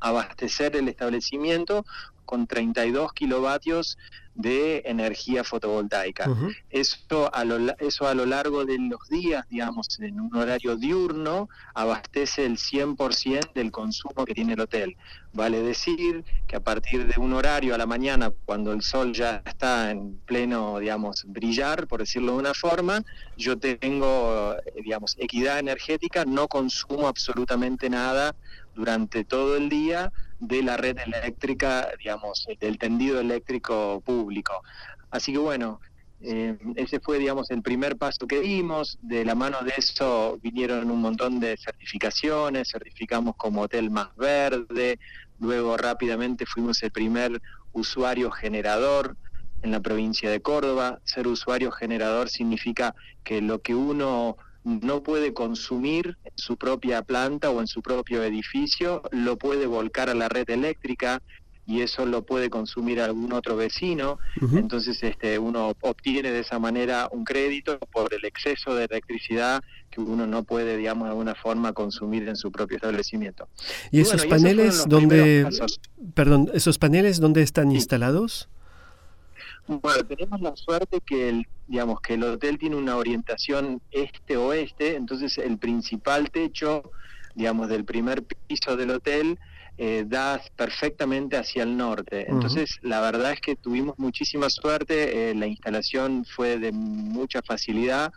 abastecer 0.00 0.74
el 0.76 0.88
establecimiento 0.88 1.84
con 2.32 2.46
32 2.46 3.12
kilovatios 3.12 3.98
de 4.34 4.84
energía 4.86 5.44
fotovoltaica. 5.44 6.24
eso, 6.70 7.28
a 7.30 7.44
lo, 7.44 7.76
eso 7.78 8.08
a 8.08 8.14
lo 8.14 8.24
largo 8.24 8.64
de 8.64 8.78
los 8.78 9.06
días, 9.10 9.46
digamos, 9.50 10.00
en 10.00 10.18
un 10.18 10.34
horario 10.34 10.76
diurno, 10.76 11.50
abastece 11.74 12.46
el 12.46 12.56
100% 12.56 13.52
del 13.52 13.70
consumo 13.70 14.24
que 14.24 14.32
tiene 14.32 14.54
el 14.54 14.60
hotel. 14.60 14.96
Vale 15.34 15.60
decir 15.60 16.24
que 16.46 16.56
a 16.56 16.60
partir 16.60 17.06
de 17.06 17.20
un 17.20 17.34
horario 17.34 17.74
a 17.74 17.78
la 17.78 17.84
mañana, 17.84 18.32
cuando 18.46 18.72
el 18.72 18.80
sol 18.80 19.12
ya 19.12 19.42
está 19.44 19.90
en 19.90 20.16
pleno, 20.24 20.78
digamos, 20.78 21.24
brillar, 21.26 21.86
por 21.86 22.00
decirlo 22.00 22.32
de 22.32 22.38
una 22.38 22.54
forma, 22.54 23.02
yo 23.36 23.58
tengo, 23.58 24.56
digamos, 24.82 25.16
equidad 25.18 25.58
energética, 25.58 26.24
no 26.24 26.48
consumo 26.48 27.08
absolutamente 27.08 27.90
nada 27.90 28.34
durante 28.74 29.22
todo 29.22 29.58
el 29.58 29.68
día 29.68 30.10
de 30.42 30.60
la 30.60 30.76
red 30.76 30.98
eléctrica, 30.98 31.88
digamos, 31.98 32.46
del 32.58 32.76
tendido 32.76 33.20
eléctrico 33.20 34.02
público. 34.04 34.52
Así 35.08 35.32
que 35.32 35.38
bueno, 35.38 35.80
eh, 36.20 36.58
ese 36.74 36.98
fue, 36.98 37.20
digamos, 37.20 37.50
el 37.52 37.62
primer 37.62 37.96
paso 37.96 38.26
que 38.26 38.40
dimos. 38.40 38.98
De 39.02 39.24
la 39.24 39.36
mano 39.36 39.62
de 39.62 39.72
eso 39.76 40.40
vinieron 40.42 40.90
un 40.90 41.00
montón 41.00 41.38
de 41.38 41.56
certificaciones, 41.56 42.70
certificamos 42.72 43.36
como 43.36 43.62
hotel 43.62 43.90
más 43.90 44.14
verde, 44.16 44.98
luego 45.38 45.76
rápidamente 45.76 46.44
fuimos 46.44 46.82
el 46.82 46.90
primer 46.90 47.40
usuario 47.72 48.32
generador 48.32 49.16
en 49.62 49.70
la 49.70 49.78
provincia 49.78 50.28
de 50.28 50.42
Córdoba. 50.42 50.98
Ser 51.04 51.28
usuario 51.28 51.70
generador 51.70 52.28
significa 52.28 52.96
que 53.22 53.40
lo 53.40 53.60
que 53.60 53.76
uno 53.76 54.36
no 54.64 55.02
puede 55.02 55.32
consumir 55.32 56.16
en 56.24 56.32
su 56.36 56.56
propia 56.56 57.02
planta 57.02 57.50
o 57.50 57.60
en 57.60 57.66
su 57.66 57.82
propio 57.82 58.22
edificio, 58.22 59.02
lo 59.10 59.36
puede 59.36 59.66
volcar 59.66 60.08
a 60.08 60.14
la 60.14 60.28
red 60.28 60.48
eléctrica. 60.50 61.22
y 61.64 61.80
eso 61.80 62.06
lo 62.06 62.22
puede 62.26 62.50
consumir 62.50 63.00
algún 63.00 63.32
otro 63.32 63.56
vecino, 63.56 64.18
entonces 64.52 65.00
este, 65.04 65.38
uno 65.38 65.72
obtiene 65.80 66.32
de 66.32 66.40
esa 66.40 66.58
manera 66.58 67.08
un 67.12 67.22
crédito 67.22 67.78
por 67.92 68.12
el 68.12 68.24
exceso 68.24 68.74
de 68.74 68.86
electricidad 68.86 69.62
que 69.88 70.00
uno 70.00 70.26
no 70.26 70.42
puede, 70.42 70.76
digamos, 70.76 71.04
de 71.04 71.10
alguna 71.10 71.36
forma 71.36 71.72
consumir 71.72 72.28
en 72.28 72.34
su 72.34 72.50
propio 72.50 72.78
establecimiento. 72.78 73.46
¿Y, 73.92 74.00
esos 74.00 74.26
paneles 74.26 74.86
dónde, 74.88 75.48
perdón, 76.14 76.50
esos 76.52 76.78
paneles 76.78 77.20
dónde 77.20 77.42
están 77.42 77.70
instalados? 77.70 78.48
Bueno, 79.66 80.04
tenemos 80.04 80.40
la 80.40 80.56
suerte 80.56 81.00
que 81.00 81.28
el, 81.28 81.46
digamos, 81.68 82.00
que 82.00 82.14
el 82.14 82.24
hotel 82.24 82.58
tiene 82.58 82.76
una 82.76 82.96
orientación 82.96 83.80
este-oeste, 83.90 84.96
entonces 84.96 85.38
el 85.38 85.58
principal 85.58 86.30
techo, 86.30 86.90
digamos, 87.34 87.68
del 87.68 87.84
primer 87.84 88.24
piso 88.24 88.76
del 88.76 88.90
hotel 88.90 89.38
eh, 89.78 90.04
da 90.06 90.40
perfectamente 90.56 91.36
hacia 91.36 91.62
el 91.62 91.76
norte. 91.76 92.28
Entonces, 92.28 92.78
la 92.82 93.00
verdad 93.00 93.32
es 93.32 93.40
que 93.40 93.56
tuvimos 93.56 93.98
muchísima 93.98 94.50
suerte, 94.50 95.30
eh, 95.30 95.34
la 95.34 95.46
instalación 95.46 96.26
fue 96.26 96.58
de 96.58 96.72
mucha 96.72 97.40
facilidad 97.42 98.12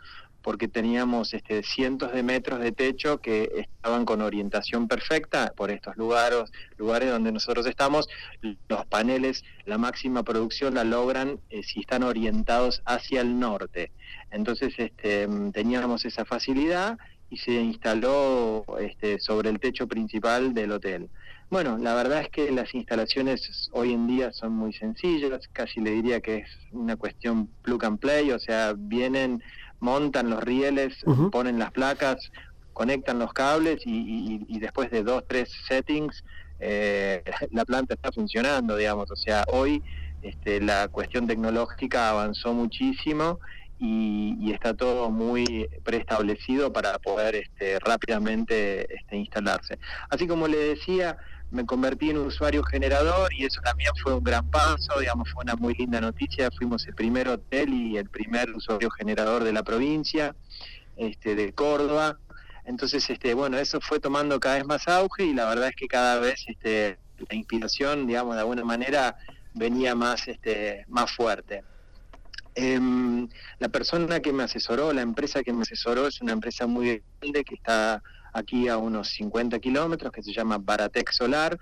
porque 0.46 0.68
teníamos 0.68 1.34
este, 1.34 1.64
cientos 1.64 2.12
de 2.12 2.22
metros 2.22 2.60
de 2.60 2.70
techo 2.70 3.20
que 3.20 3.50
estaban 3.56 4.04
con 4.04 4.20
orientación 4.20 4.86
perfecta 4.86 5.52
por 5.56 5.72
estos 5.72 5.96
lugares, 5.96 6.44
lugares 6.76 7.10
donde 7.10 7.32
nosotros 7.32 7.66
estamos. 7.66 8.08
Los 8.68 8.86
paneles, 8.86 9.42
la 9.64 9.76
máxima 9.76 10.22
producción 10.22 10.74
la 10.74 10.84
logran 10.84 11.40
eh, 11.50 11.64
si 11.64 11.80
están 11.80 12.04
orientados 12.04 12.80
hacia 12.84 13.22
el 13.22 13.40
norte. 13.40 13.90
Entonces 14.30 14.72
este, 14.78 15.26
teníamos 15.52 16.04
esa 16.04 16.24
facilidad 16.24 16.96
y 17.28 17.38
se 17.38 17.54
instaló 17.54 18.64
este, 18.78 19.18
sobre 19.18 19.50
el 19.50 19.58
techo 19.58 19.88
principal 19.88 20.54
del 20.54 20.70
hotel. 20.70 21.10
Bueno, 21.48 21.78
la 21.78 21.94
verdad 21.94 22.22
es 22.22 22.28
que 22.28 22.50
las 22.50 22.74
instalaciones 22.74 23.68
hoy 23.70 23.92
en 23.92 24.08
día 24.08 24.32
son 24.32 24.52
muy 24.52 24.72
sencillas, 24.72 25.46
casi 25.52 25.80
le 25.80 25.92
diría 25.92 26.20
que 26.20 26.38
es 26.38 26.48
una 26.72 26.96
cuestión 26.96 27.46
plug 27.62 27.84
and 27.84 28.00
play, 28.00 28.32
o 28.32 28.38
sea, 28.40 28.74
vienen, 28.76 29.40
montan 29.80 30.30
los 30.30 30.42
rieles, 30.42 30.96
ponen 31.30 31.58
las 31.58 31.72
placas, 31.72 32.30
conectan 32.72 33.18
los 33.18 33.32
cables 33.32 33.80
y, 33.84 34.58
después 34.58 34.90
de 34.90 35.02
dos, 35.02 35.24
tres 35.26 35.50
settings, 35.68 36.24
eh, 36.60 37.22
la 37.52 37.64
planta 37.64 37.94
está 37.94 38.12
funcionando, 38.12 38.76
digamos, 38.76 39.10
o 39.10 39.16
sea, 39.16 39.44
hoy 39.48 39.82
este, 40.22 40.60
la 40.60 40.88
cuestión 40.88 41.26
tecnológica 41.26 42.10
avanzó 42.10 42.52
muchísimo 42.52 43.38
y, 43.78 44.52
está 44.52 44.74
todo 44.74 45.10
muy 45.10 45.68
preestablecido 45.84 46.72
para 46.72 46.98
poder 46.98 47.36
este, 47.36 47.78
rápidamente 47.78 48.94
este, 48.94 49.16
instalarse. 49.16 49.78
Así 50.08 50.26
como 50.26 50.48
le 50.48 50.56
decía, 50.56 51.18
me 51.50 51.64
convertí 51.64 52.10
en 52.10 52.18
usuario 52.18 52.62
generador 52.64 53.32
y 53.32 53.44
eso 53.44 53.60
también 53.62 53.90
fue 54.02 54.14
un 54.14 54.24
gran 54.24 54.50
paso, 54.50 54.98
digamos, 54.98 55.30
fue 55.30 55.44
una 55.44 55.54
muy 55.54 55.74
linda 55.74 56.00
noticia. 56.00 56.50
Fuimos 56.50 56.86
el 56.86 56.94
primer 56.94 57.28
hotel 57.28 57.72
y 57.72 57.96
el 57.96 58.08
primer 58.08 58.50
usuario 58.50 58.90
generador 58.90 59.44
de 59.44 59.52
la 59.52 59.62
provincia, 59.62 60.34
este, 60.96 61.34
de 61.34 61.52
Córdoba. 61.52 62.18
Entonces, 62.64 63.08
este, 63.08 63.34
bueno, 63.34 63.58
eso 63.58 63.80
fue 63.80 64.00
tomando 64.00 64.40
cada 64.40 64.56
vez 64.56 64.66
más 64.66 64.88
auge 64.88 65.24
y 65.24 65.34
la 65.34 65.48
verdad 65.48 65.68
es 65.68 65.76
que 65.76 65.86
cada 65.86 66.18
vez 66.18 66.44
este, 66.48 66.98
la 67.28 67.36
inspiración, 67.36 68.06
digamos, 68.06 68.34
de 68.34 68.40
alguna 68.40 68.64
manera 68.64 69.16
venía 69.54 69.94
más, 69.94 70.26
este, 70.26 70.84
más 70.88 71.12
fuerte. 71.12 71.62
Em, 72.56 73.28
la 73.58 73.68
persona 73.68 74.20
que 74.20 74.32
me 74.32 74.42
asesoró, 74.42 74.92
la 74.92 75.02
empresa 75.02 75.42
que 75.42 75.52
me 75.52 75.62
asesoró 75.62 76.06
es 76.06 76.20
una 76.22 76.32
empresa 76.32 76.66
muy 76.66 77.02
grande 77.20 77.44
que 77.44 77.54
está 77.54 78.02
aquí 78.36 78.68
a 78.68 78.76
unos 78.76 79.08
50 79.10 79.58
kilómetros, 79.60 80.12
que 80.12 80.22
se 80.22 80.32
llama 80.32 80.58
Baratec 80.58 81.10
Solar, 81.10 81.58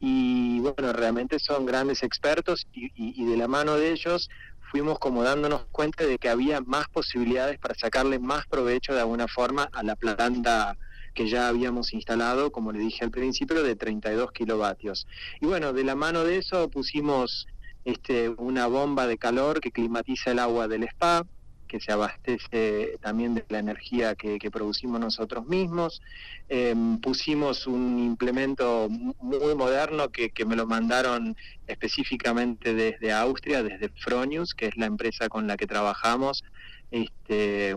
y 0.00 0.58
bueno, 0.60 0.92
realmente 0.92 1.38
son 1.38 1.64
grandes 1.66 2.02
expertos 2.02 2.66
y, 2.72 3.24
de 3.24 3.36
la 3.36 3.48
mano 3.48 3.76
de 3.76 3.92
ellos 3.92 4.28
fuimos 4.70 4.98
como 4.98 5.22
dándonos 5.22 5.66
cuenta 5.70 6.04
de 6.04 6.18
que 6.18 6.28
había 6.28 6.60
más 6.60 6.88
posibilidades 6.88 7.58
para 7.58 7.74
sacarle 7.76 8.18
más 8.18 8.46
provecho 8.46 8.92
de 8.92 9.00
alguna 9.00 9.28
forma 9.28 9.68
a 9.72 9.82
la 9.84 9.94
planta 9.94 10.76
que 11.14 11.28
ya 11.28 11.48
habíamos 11.48 11.92
instalado, 11.94 12.50
como 12.50 12.72
le 12.72 12.80
dije 12.80 13.04
al 13.04 13.10
principio, 13.10 13.62
de 13.62 13.76
32 13.76 14.32
kilovatios. 14.32 15.06
Y 15.40 15.46
bueno, 15.46 15.72
de 15.72 15.84
la 15.84 15.94
mano 15.94 16.24
de 16.24 16.38
eso 16.38 16.68
pusimos 16.68 17.46
este, 17.84 18.28
una 18.30 18.66
bomba 18.66 19.06
de 19.06 19.16
calor 19.16 19.60
que 19.60 19.70
climatiza 19.70 20.32
el 20.32 20.40
agua 20.40 20.66
del 20.66 20.82
spa, 20.82 21.24
que 21.66 21.80
se 21.80 21.92
abastece 21.92 22.98
también 23.00 23.34
de 23.34 23.44
la 23.48 23.58
energía 23.58 24.14
que, 24.14 24.38
producimos 24.50 25.00
nosotros 25.00 25.46
mismos. 25.46 26.00
Em, 26.48 26.98
pusimos 26.98 27.66
un 27.66 27.98
implemento 27.98 28.88
muy 28.88 29.54
moderno 29.54 30.10
que, 30.10 30.30
me 30.46 30.56
lo 30.56 30.66
mandaron 30.66 31.36
específicamente 31.66 32.74
desde 32.74 33.12
Austria, 33.12 33.62
desde 33.62 33.88
Fronius, 33.88 34.54
que 34.54 34.66
es 34.66 34.76
la 34.76 34.86
empresa 34.86 35.28
con 35.28 35.46
la 35.46 35.56
que 35.56 35.66
trabajamos. 35.66 36.44
Este, 36.90 37.76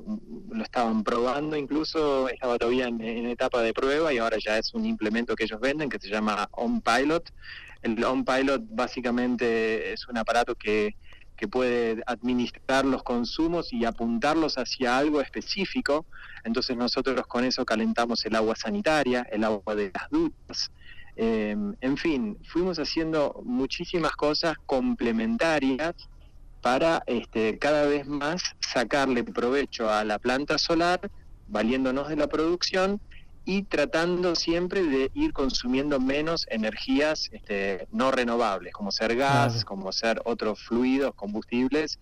lo 0.51 0.63
estaban 0.63 1.03
probando 1.03 1.55
incluso, 1.55 2.29
estaba 2.29 2.59
todavía 2.59 2.87
en, 2.87 3.01
en 3.01 3.25
etapa 3.25 3.61
de 3.63 3.73
prueba 3.73 4.13
y 4.13 4.19
ahora 4.19 4.37
ya 4.37 4.59
es 4.59 4.73
un 4.75 4.85
implemento 4.85 5.35
que 5.35 5.45
ellos 5.45 5.59
venden 5.59 5.89
que 5.89 5.99
se 5.99 6.09
llama 6.09 6.47
OnPilot. 6.51 7.31
El 7.81 8.03
OnPilot 8.03 8.63
básicamente 8.69 9.93
es 9.93 10.07
un 10.07 10.17
aparato 10.17 10.53
que 10.55 10.95
que 11.39 11.47
puede 11.47 12.03
administrar 12.05 12.83
los 12.83 13.01
consumos 13.01 13.71
y 13.71 13.85
apuntarlos 13.85 14.57
hacia 14.57 14.97
algo 14.97 15.21
específico. 15.21 16.05
Entonces 16.43 16.75
nosotros 16.75 17.25
con 17.27 17.45
eso 17.45 17.63
calentamos 17.63 18.25
el 18.25 18.35
agua 18.35 18.57
sanitaria, 18.57 19.25
el 19.31 19.45
agua 19.45 19.73
de 19.73 19.89
las 19.93 20.09
duchas. 20.09 20.69
Em, 21.15 21.75
en 21.79 21.95
fin, 21.95 22.37
fuimos 22.45 22.77
haciendo 22.77 23.41
muchísimas 23.45 24.11
cosas 24.17 24.57
complementarias 24.65 25.95
para 26.61 27.03
este, 27.07 27.57
cada 27.57 27.85
vez 27.85 28.05
más 28.05 28.43
sacarle 28.59 29.23
provecho 29.23 29.89
a 29.89 30.03
la 30.03 30.19
planta 30.19 30.57
solar, 30.57 31.09
valiéndonos 31.47 32.09
de 32.09 32.17
la 32.17 32.27
producción 32.27 32.99
y 33.50 33.64
tratando 33.64 34.36
siempre 34.36 34.84
de 34.84 35.10
ir 35.16 35.34
consumiendo 35.34 36.00
menos 36.00 36.45
energías 36.52 37.30
este, 37.32 37.88
no 37.91 38.12
renovables, 38.12 38.72
como 38.74 38.91
ser 38.91 39.16
gas, 39.16 39.66
como 39.66 39.91
ser 39.91 40.22
otros 40.24 40.60
fluidos, 40.60 41.16
combustibles 41.16 41.97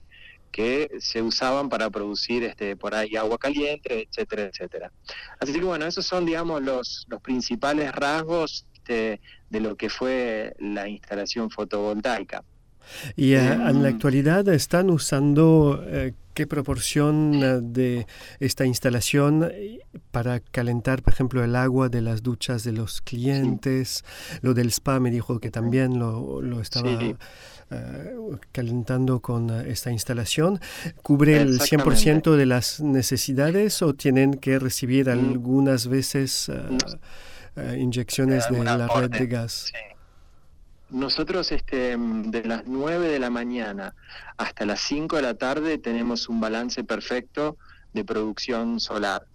que 0.52 0.90
se 1.00 1.22
usaban 1.22 1.70
para 1.70 1.90
producir 1.90 2.44
este, 2.44 2.76
por 2.76 2.94
ahí 2.94 3.16
agua 3.16 3.38
caliente, 3.38 4.10
etcétera, 4.10 4.50
etcétera. 4.52 4.92
Así 5.40 5.54
que 5.54 5.64
bueno, 5.64 5.86
esos 5.86 6.06
son, 6.06 6.26
digamos, 6.26 6.62
los, 6.62 7.06
los 7.08 7.22
principales 7.22 7.94
rasgos 7.94 8.66
este, 8.74 9.22
de 9.50 9.60
lo 9.62 9.78
que 9.78 9.90
fue 9.90 10.54
la 10.60 10.90
instalación 10.90 11.50
fotovoltaica. 11.50 12.44
Y 13.16 13.36
eh, 13.36 13.54
en 13.54 13.84
la 13.84 13.88
actualidad 13.88 14.50
están 14.50 14.90
usando 14.90 15.82
eh, 15.88 16.14
qué 16.38 16.46
proporción 16.46 17.34
eh, 17.34 17.60
de 17.64 18.06
esta 18.40 18.64
instalación 18.64 19.52
para 20.12 20.40
calentar, 20.40 21.02
por 21.02 21.12
ejemplo, 21.12 21.44
el 21.44 21.56
agua 21.56 21.90
de 21.90 22.02
las 22.02 22.22
duchas 22.22 22.64
de 22.64 22.74
los 22.74 23.02
clientes. 23.02 24.06
Lo 24.42 24.54
del 24.54 24.68
spa 24.68 25.00
me 25.00 25.10
dijo 25.10 25.40
que 25.40 25.50
también 25.50 25.98
lo, 25.98 26.44
lo 26.44 26.62
estaba 26.62 26.92
calentando 28.52 29.20
con 29.20 29.50
esta 29.50 29.92
instalación. 29.92 30.60
¿Cubre 31.02 31.42
el 31.42 31.60
100% 31.60 32.36
de 32.36 32.46
las 32.46 32.82
necesidades 32.82 33.82
o 33.82 33.96
tienen 33.96 34.36
que 34.36 34.60
recibir 34.60 35.08
mm. 35.08 35.10
algunas 35.10 35.88
veces 35.88 36.52
inyecciones 37.76 38.48
de 38.48 38.64
la 38.64 38.88
red 38.88 39.10
de 39.10 39.26
gas? 39.26 39.74
Nosotros 40.90 41.52
este, 41.52 41.98
de 41.98 42.44
las 42.44 42.66
9 42.66 43.08
de 43.10 43.20
la 43.20 43.30
mañana 43.30 43.94
hasta 44.38 44.66
las 44.66 44.82
5 44.82 45.18
de 45.18 45.22
la 45.22 45.34
tarde 45.34 45.78
tenemos 45.78 46.30
un 46.30 46.40
balance 46.40 46.84
perfecto 46.84 47.58
de 47.94 48.06
producción 48.06 48.80
solar. 48.80 49.28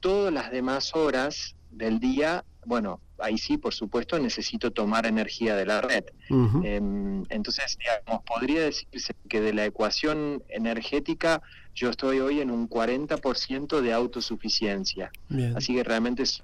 Todas 0.00 0.32
las 0.32 0.50
demás 0.50 0.94
horas 0.94 1.56
del 1.70 2.00
día, 2.00 2.44
bueno, 2.64 3.00
ahí 3.18 3.38
sí, 3.38 3.58
por 3.58 3.74
supuesto, 3.74 4.18
necesito 4.18 4.70
tomar 4.70 5.06
energía 5.06 5.56
de 5.56 5.66
la 5.66 5.80
red. 5.80 6.04
Em, 6.28 7.24
entonces, 7.28 7.76
digamos, 7.78 8.24
podría 8.24 8.62
decirse 8.62 9.14
que 9.28 9.40
de 9.40 9.52
la 9.52 9.64
ecuación 9.64 10.42
energética 10.48 11.42
yo 11.74 11.90
estoy 11.90 12.20
hoy 12.20 12.40
en 12.40 12.50
un 12.50 12.68
40% 12.68 13.80
de 13.80 13.92
autosuficiencia. 13.92 15.10
Así 15.54 15.74
que 15.74 15.84
realmente 15.84 16.22
es, 16.22 16.42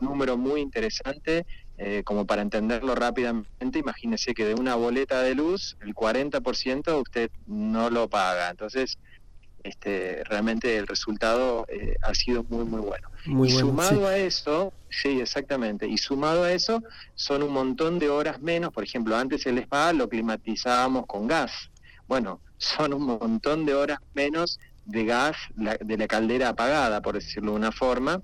un 0.00 0.08
número 0.08 0.36
muy 0.36 0.60
interesante 0.60 1.46
eh, 1.76 2.02
como 2.04 2.24
para 2.24 2.42
entenderlo 2.42 2.94
rápidamente, 2.94 3.80
imagínese 3.80 4.32
que 4.32 4.44
de 4.44 4.54
una 4.54 4.76
boleta 4.76 5.22
de 5.22 5.34
luz, 5.34 5.76
el 5.80 5.94
40% 5.94 7.00
usted 7.00 7.30
no 7.46 7.90
lo 7.90 8.08
paga. 8.08 8.50
Entonces, 8.50 8.96
este, 9.64 10.22
realmente 10.24 10.76
el 10.76 10.86
resultado 10.86 11.66
eh, 11.68 11.96
ha 12.02 12.14
sido 12.14 12.44
muy, 12.44 12.64
muy 12.64 12.80
bueno. 12.80 13.08
y 13.44 13.50
sumado 13.50 14.06
a 14.06 14.16
eso, 14.16 14.72
sí, 14.90 15.20
exactamente, 15.20 15.88
y 15.88 15.98
sumado 15.98 16.44
a 16.44 16.52
eso, 16.52 16.82
son 17.14 17.42
un 17.42 17.52
montón 17.52 17.98
de 17.98 18.10
horas 18.10 18.40
menos. 18.40 18.72
Por 18.72 18.84
ejemplo, 18.84 19.16
antes 19.16 19.44
el 19.46 19.58
spa 19.58 19.92
lo 19.92 20.08
climatizábamos 20.08 21.06
con 21.06 21.26
gas. 21.26 21.70
Bueno, 22.06 22.40
son 22.58 22.92
un 22.92 23.04
montón 23.04 23.64
de 23.64 23.74
horas 23.74 23.98
menos 24.14 24.60
de 24.84 25.06
gas 25.06 25.36
de 25.56 25.96
la 25.96 26.06
caldera 26.06 26.50
apagada, 26.50 27.00
por 27.00 27.14
decirlo 27.14 27.52
de 27.52 27.56
una 27.56 27.72
forma, 27.72 28.20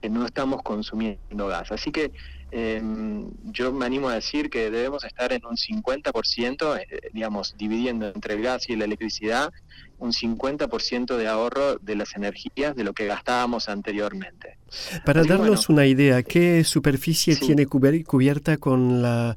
que 0.00 0.08
no 0.08 0.24
estamos 0.24 0.62
consumiendo 0.62 1.48
gas. 1.48 1.72
Así 1.72 1.90
que 1.90 2.12
Em, 2.52 3.30
yo 3.44 3.72
me 3.72 3.86
animo 3.86 4.08
a 4.08 4.14
decir 4.14 4.50
que 4.50 4.70
debemos 4.70 5.04
estar 5.04 5.32
en 5.32 5.44
un 5.46 5.56
50%, 5.56 6.76
eh, 6.76 6.86
digamos, 7.12 7.54
dividiendo 7.56 8.08
entre 8.08 8.34
el 8.34 8.42
gas 8.42 8.68
y 8.68 8.76
la 8.76 8.86
electricidad, 8.86 9.52
un 9.98 10.12
50% 10.12 11.16
de 11.16 11.28
ahorro 11.28 11.76
de 11.76 11.94
las 11.94 12.16
energías 12.16 12.74
de 12.74 12.84
lo 12.84 12.92
que 12.92 13.06
gastábamos 13.06 13.68
anteriormente. 13.68 14.56
Para 15.04 15.24
darnos 15.24 15.68
una 15.68 15.86
idea, 15.86 16.22
¿qué 16.22 16.64
superficie 16.64 17.36
tiene 17.36 17.66
cubierta 17.66 18.56
con 18.56 19.02
la, 19.02 19.36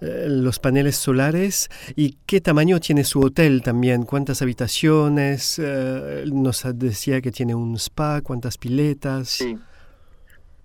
eh, 0.00 0.26
los 0.28 0.58
paneles 0.58 0.96
solares 0.96 1.70
y 1.96 2.16
qué 2.26 2.40
tamaño 2.40 2.78
tiene 2.80 3.04
su 3.04 3.20
hotel 3.20 3.62
también? 3.62 4.04
¿Cuántas 4.04 4.42
habitaciones? 4.42 5.58
Eh, 5.58 6.24
nos 6.26 6.64
decía 6.74 7.20
que 7.20 7.32
tiene 7.32 7.54
un 7.54 7.76
spa, 7.76 8.20
¿cuántas 8.22 8.58
piletas? 8.58 9.28
Sí. 9.28 9.56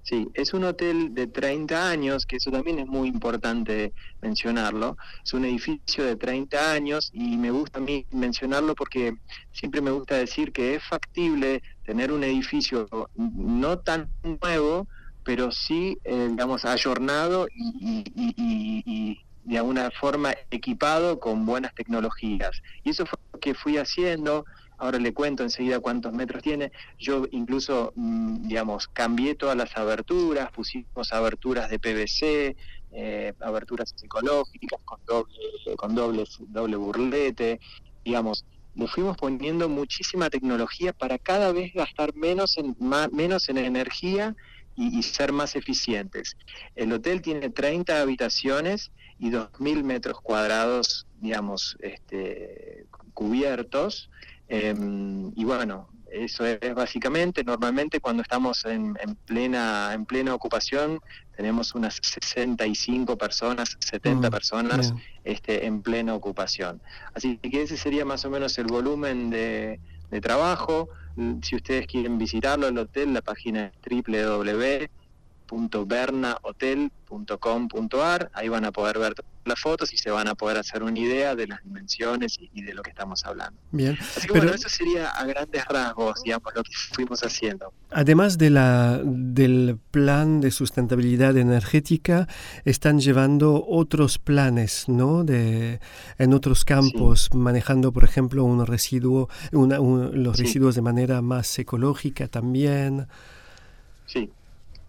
Sí, 0.08 0.26
es 0.36 0.54
un 0.54 0.64
hotel 0.64 1.14
de 1.14 1.28
30 1.28 1.90
años, 1.90 2.26
que 2.26 2.38
eso 2.38 2.50
también 2.50 2.80
es 2.80 2.88
muy 2.88 3.10
importante 3.10 3.92
mencionarlo. 4.22 4.96
Es 5.22 5.34
un 5.34 5.44
edificio 5.44 6.06
de 6.06 6.16
30 6.16 6.72
años 6.72 7.10
y 7.12 7.36
me 7.36 7.52
gusta 7.52 7.80
a 7.80 7.82
mí 7.82 8.06
mencionarlo 8.12 8.74
porque 8.74 9.18
siempre 9.52 9.82
me 9.82 9.92
gusta 9.92 10.16
decir 10.16 10.54
que 10.54 10.76
es 10.76 10.84
factible 10.86 11.62
tener 11.86 12.14
un 12.14 12.24
edificio 12.24 12.88
no 13.16 13.80
tan 13.80 14.10
nuevo, 14.42 14.88
pero 15.26 15.52
sí, 15.52 15.98
eh, 16.06 16.28
digamos, 16.30 16.64
ayornado 16.64 17.50
y, 17.54 18.06
y 18.16 19.20
de 19.44 19.58
alguna 19.58 19.92
forma 19.92 20.34
equipado 20.52 21.20
con 21.20 21.46
buenas 21.46 21.74
tecnologías. 21.76 22.62
Y 22.86 22.92
eso 22.92 23.06
fue 23.06 23.20
lo 23.34 23.40
que 23.42 23.54
fui 23.54 23.76
haciendo 23.78 24.46
ahora 24.78 25.00
le 25.00 25.14
cuento 25.14 25.44
enseguida 25.44 25.80
cuántos 25.80 26.14
metros 26.14 26.42
tiene. 26.44 26.72
Yo 27.00 27.26
incluso, 27.32 27.94
mm, 27.96 28.48
digamos, 28.48 28.88
cambié 28.88 29.36
todas 29.36 29.58
las 29.58 29.76
aberturas, 29.78 30.52
pusimos 30.52 31.12
aberturas 31.12 31.70
de 31.70 31.80
PVC, 31.80 32.56
eh, 32.92 33.34
aberturas 33.42 33.94
psicológicas 33.96 34.80
con 34.86 35.00
doble, 35.06 35.34
con 35.76 35.96
doble, 35.96 36.78
burlete, 36.78 37.60
digamos, 38.06 38.46
le 38.76 38.88
fuimos 38.88 39.18
poniendo 39.18 39.68
muchísima 39.68 40.30
tecnología 40.30 40.94
para 40.94 41.18
cada 41.18 41.52
vez 41.52 41.74
gastar 41.74 42.14
menos 42.16 42.58
en, 42.58 42.76
menos 43.12 43.50
en 43.50 43.58
energía 43.58 44.36
y, 44.76 45.00
y, 45.00 45.02
ser 45.02 45.32
más 45.34 45.56
eficientes. 45.56 46.38
El 46.76 46.94
hotel 46.94 47.24
tiene 47.24 47.50
30 47.50 48.00
habitaciones 48.00 48.92
y 49.20 49.32
2.000 49.32 49.84
metros 49.84 50.22
cuadrados, 50.22 51.08
digamos, 51.20 51.76
este, 51.80 52.86
cubiertos. 53.14 54.10
Em, 54.50 55.32
y 55.36 55.44
bueno, 55.44 55.90
eso 56.12 56.46
es, 56.46 56.74
básicamente, 56.74 57.44
normalmente 57.44 58.00
cuando 58.00 58.22
estamos 58.22 58.64
en, 58.66 58.96
plena 59.26 59.92
en 59.94 60.06
plena 60.06 60.34
ocupación 60.34 61.00
tenemos 61.36 61.76
unas 61.76 62.00
65 62.02 63.18
personas, 63.18 63.78
70 63.80 64.28
mm, 64.28 64.32
personas 64.32 64.94
este, 65.24 65.66
en 65.66 65.82
plena 65.82 66.16
ocupación. 66.16 66.82
Así 67.14 67.38
que 67.38 67.62
ese 67.62 67.78
sería 67.78 68.06
más 68.06 68.26
o 68.26 68.30
menos 68.30 68.58
el 68.58 68.68
volumen 68.68 69.30
de, 69.30 69.80
de 70.10 70.22
trabajo. 70.22 70.90
Si 71.42 71.56
ustedes 71.56 71.88
quieren 71.88 72.18
visitarlo, 72.18 72.68
el 72.68 72.78
hotel, 72.78 73.14
la 73.14 73.22
página 73.22 73.66
es 73.66 73.78
www.bernahotel.com.ar, 75.48 78.30
ahí 78.34 78.50
van 78.50 78.66
a 78.66 78.72
poder 78.72 79.00
ver 79.00 79.16
las 79.46 79.60
fotos 79.60 79.92
y 79.94 79.98
se 79.98 80.12
van 80.12 80.28
a 80.28 80.36
poder 80.36 80.58
hacer 80.58 80.84
una 80.84 81.00
idea 81.00 81.34
de 81.36 81.48
las 81.48 81.64
dimensiones 81.64 82.38
y, 82.54 82.62
de 82.62 82.74
lo 82.74 82.84
que 82.84 82.90
estamos 82.90 83.26
hablando. 83.26 83.58
Bien. 83.72 83.98
Así 84.00 84.28
que 84.28 84.34
bueno, 84.34 84.52
eso 84.52 84.68
sería 84.70 85.10
a 85.10 85.26
grandes 85.26 85.66
rasgos, 85.66 86.22
digamos, 86.24 86.54
lo 86.54 86.64
que 86.64 86.74
fuimos 86.74 87.22
haciendo. 87.22 87.74
Además 87.92 88.38
de 88.38 88.50
la, 88.50 89.00
del 89.04 89.80
plan 89.92 90.42
de 90.42 90.52
sustentabilidad 90.52 91.38
energética, 91.38 92.28
están 92.66 93.00
llevando 93.00 93.66
otros 93.66 94.20
planes, 94.20 94.90
¿no? 94.90 95.24
De, 95.24 95.80
en 96.18 96.34
otros 96.34 96.66
campos, 96.66 97.30
manejando, 97.34 97.94
por 97.94 98.04
ejemplo, 98.04 98.44
un 98.44 98.66
residuo, 98.66 99.30
una, 99.54 99.78
los 99.78 100.38
residuos 100.38 100.76
de 100.76 100.82
manera 100.82 101.22
más 101.22 101.58
ecológica 101.58 102.28
también. 102.28 103.08
Sí, 104.06 104.30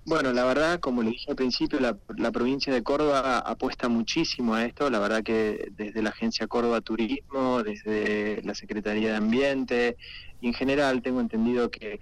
bueno, 0.09 0.33
la 0.33 0.45
verdad, 0.45 0.81
como 0.81 1.03
le 1.03 1.11
dije 1.11 1.31
al 1.31 1.37
principio, 1.37 1.79
la, 1.81 2.33
provincia 2.33 2.73
de 2.73 2.83
Córdoba 2.83 3.41
apuesta 3.41 3.89
muchísimo 3.89 4.55
a 4.55 4.65
esto. 4.65 4.89
La 4.89 4.99
verdad 4.99 5.23
que 5.23 5.69
desde 5.77 6.03
la 6.03 6.11
Agencia 6.11 6.47
Córdoba 6.47 6.81
Turismo, 6.81 7.63
desde 7.63 8.41
la 8.43 8.55
Secretaría 8.55 9.11
de 9.11 9.17
Ambiente 9.17 9.97
y 10.41 10.47
en 10.47 10.55
general 10.55 11.03
tengo 11.03 11.21
entendido 11.21 11.71
que, 11.71 12.01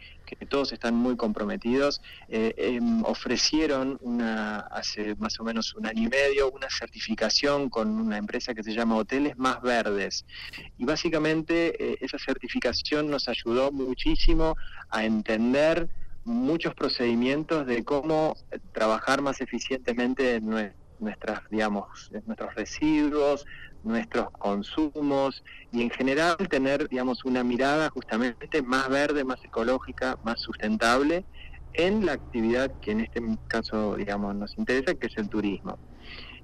todos 0.48 0.72
están 0.72 0.94
muy 0.94 1.16
comprometidos. 1.16 2.00
Eh, 2.28 2.54
em, 2.56 3.02
ofrecieron 3.04 3.98
una, 4.02 4.60
hace 4.60 5.16
más 5.16 5.40
o 5.40 5.44
menos 5.44 5.74
un 5.74 5.86
año 5.86 6.04
y 6.04 6.08
medio 6.08 6.50
una 6.52 6.68
certificación 6.70 7.68
con 7.70 7.88
una 7.88 8.18
empresa 8.18 8.54
que 8.54 8.62
se 8.62 8.72
llama 8.72 8.96
Hoteles 8.96 9.36
Más 9.36 9.60
Verdes. 9.62 10.24
Y 10.78 10.84
básicamente 10.84 11.74
eh, 11.82 11.98
esa 12.00 12.18
certificación 12.18 13.10
nos 13.10 13.28
ayudó 13.28 13.72
muchísimo 13.72 14.56
a 14.90 15.04
entender 15.04 15.88
muchos 16.26 16.74
procedimientos 16.74 17.66
de 17.66 17.84
cómo 17.84 18.36
trabajar 18.72 19.22
más 19.22 19.40
eficientemente 19.40 20.34
en 20.34 20.72
nuestras, 20.98 21.40
digamos, 21.50 22.10
nuestros 22.26 22.54
residuos, 22.54 23.46
nuestros 23.84 24.30
consumos 24.32 25.44
y 25.72 25.82
en 25.82 25.90
general 25.90 26.36
tener, 26.50 26.88
digamos, 26.88 27.24
una 27.24 27.44
mirada 27.44 27.90
justamente 27.90 28.60
más 28.62 28.88
verde, 28.88 29.24
más 29.24 29.42
ecológica, 29.44 30.18
más 30.24 30.40
sustentable 30.40 31.24
en 31.74 32.04
la 32.04 32.12
actividad 32.14 32.72
que 32.80 32.90
en 32.90 33.00
este 33.00 33.22
caso, 33.46 33.94
digamos, 33.94 34.34
nos 34.34 34.58
interesa, 34.58 34.94
que 34.94 35.06
es 35.06 35.16
el 35.16 35.28
turismo. 35.28 35.78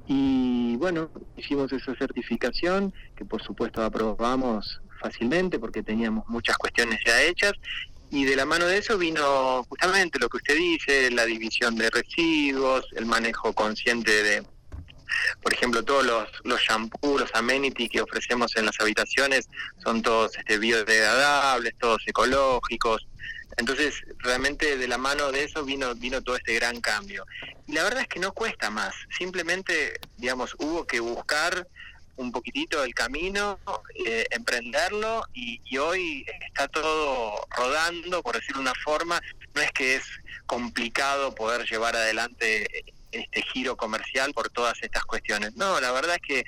Y 0.07 0.77
bueno, 0.77 1.11
hicimos 1.37 1.73
esa 1.73 1.95
certificación 1.97 2.93
que 3.17 3.25
por 3.25 3.43
supuesto 3.43 3.83
aprobamos 3.83 4.81
fácilmente 5.01 5.59
porque 5.59 5.83
teníamos 5.83 6.29
muchas 6.29 6.57
cuestiones 6.57 7.01
ya 7.05 7.21
hechas 7.23 7.53
y 8.13 8.27
de 8.27 8.37
la 8.37 8.45
mano 8.45 8.67
de 8.67 8.77
eso 8.77 8.99
vino 8.99 9.65
justamente 9.71 10.19
lo 10.19 10.29
que 10.29 10.37
usted 10.37 10.55
dice, 10.55 11.11
la 11.11 11.25
división 11.25 11.77
de 11.77 11.89
residuos, 11.89 12.85
el 12.95 13.07
manejo 13.07 13.55
consciente 13.55 14.23
de, 14.23 14.47
por 15.43 15.55
ejemplo, 15.55 15.83
todos 15.83 16.05
los, 16.05 16.29
los 16.45 16.61
shampoos, 16.61 17.23
los 17.23 17.35
amenities 17.35 17.89
que 17.89 18.03
ofrecemos 18.03 18.55
en 18.57 18.67
las 18.67 18.79
habitaciones 18.79 19.49
son 19.83 20.03
todos 20.03 20.37
este, 20.37 20.59
biodegradables, 20.59 21.73
todos 21.79 22.03
ecológicos. 22.07 23.09
Entonces, 23.57 23.95
realmente 24.19 24.77
de 24.77 24.89
la 24.89 24.99
mano 24.99 25.33
de 25.33 25.45
eso 25.45 25.65
vino, 25.65 25.95
vino 25.95 26.21
todo 26.21 26.37
este 26.37 26.55
gran 26.57 26.83
cambio. 26.83 27.25
Y 27.67 27.73
la 27.73 27.83
verdad 27.83 28.03
es 28.03 28.09
que 28.09 28.21
no 28.21 28.33
cuesta 28.33 28.69
más, 28.69 28.95
simplemente, 29.17 29.99
digamos, 30.19 30.55
hubo 30.59 30.87
que 30.87 31.01
buscar 31.01 31.67
un 32.17 32.33
poquitito 32.33 32.83
el 32.85 32.95
camino, 32.95 33.59
eh, 34.07 34.27
emprenderlo 34.31 35.25
y, 35.33 35.61
hoy 35.79 36.25
está 36.47 36.69
todo 36.69 37.47
rodando, 37.57 38.23
por 38.23 38.37
decirlo 38.37 38.63
de 38.63 38.71
una 38.71 38.81
forma. 38.85 39.21
No 39.55 39.63
es 39.63 39.73
que 39.73 39.97
es 39.97 40.05
complicado 40.47 41.35
poder 41.35 41.67
llevar 41.69 41.97
adelante 41.97 42.85
este 43.11 43.43
giro 43.43 43.77
comercial 43.77 44.33
por 44.33 44.51
todas 44.51 44.83
estas 44.83 45.05
cuestiones. 45.05 45.55
No, 45.57 45.81
la 45.81 45.93
verdad 45.93 46.17
es 46.17 46.23
que 46.23 46.45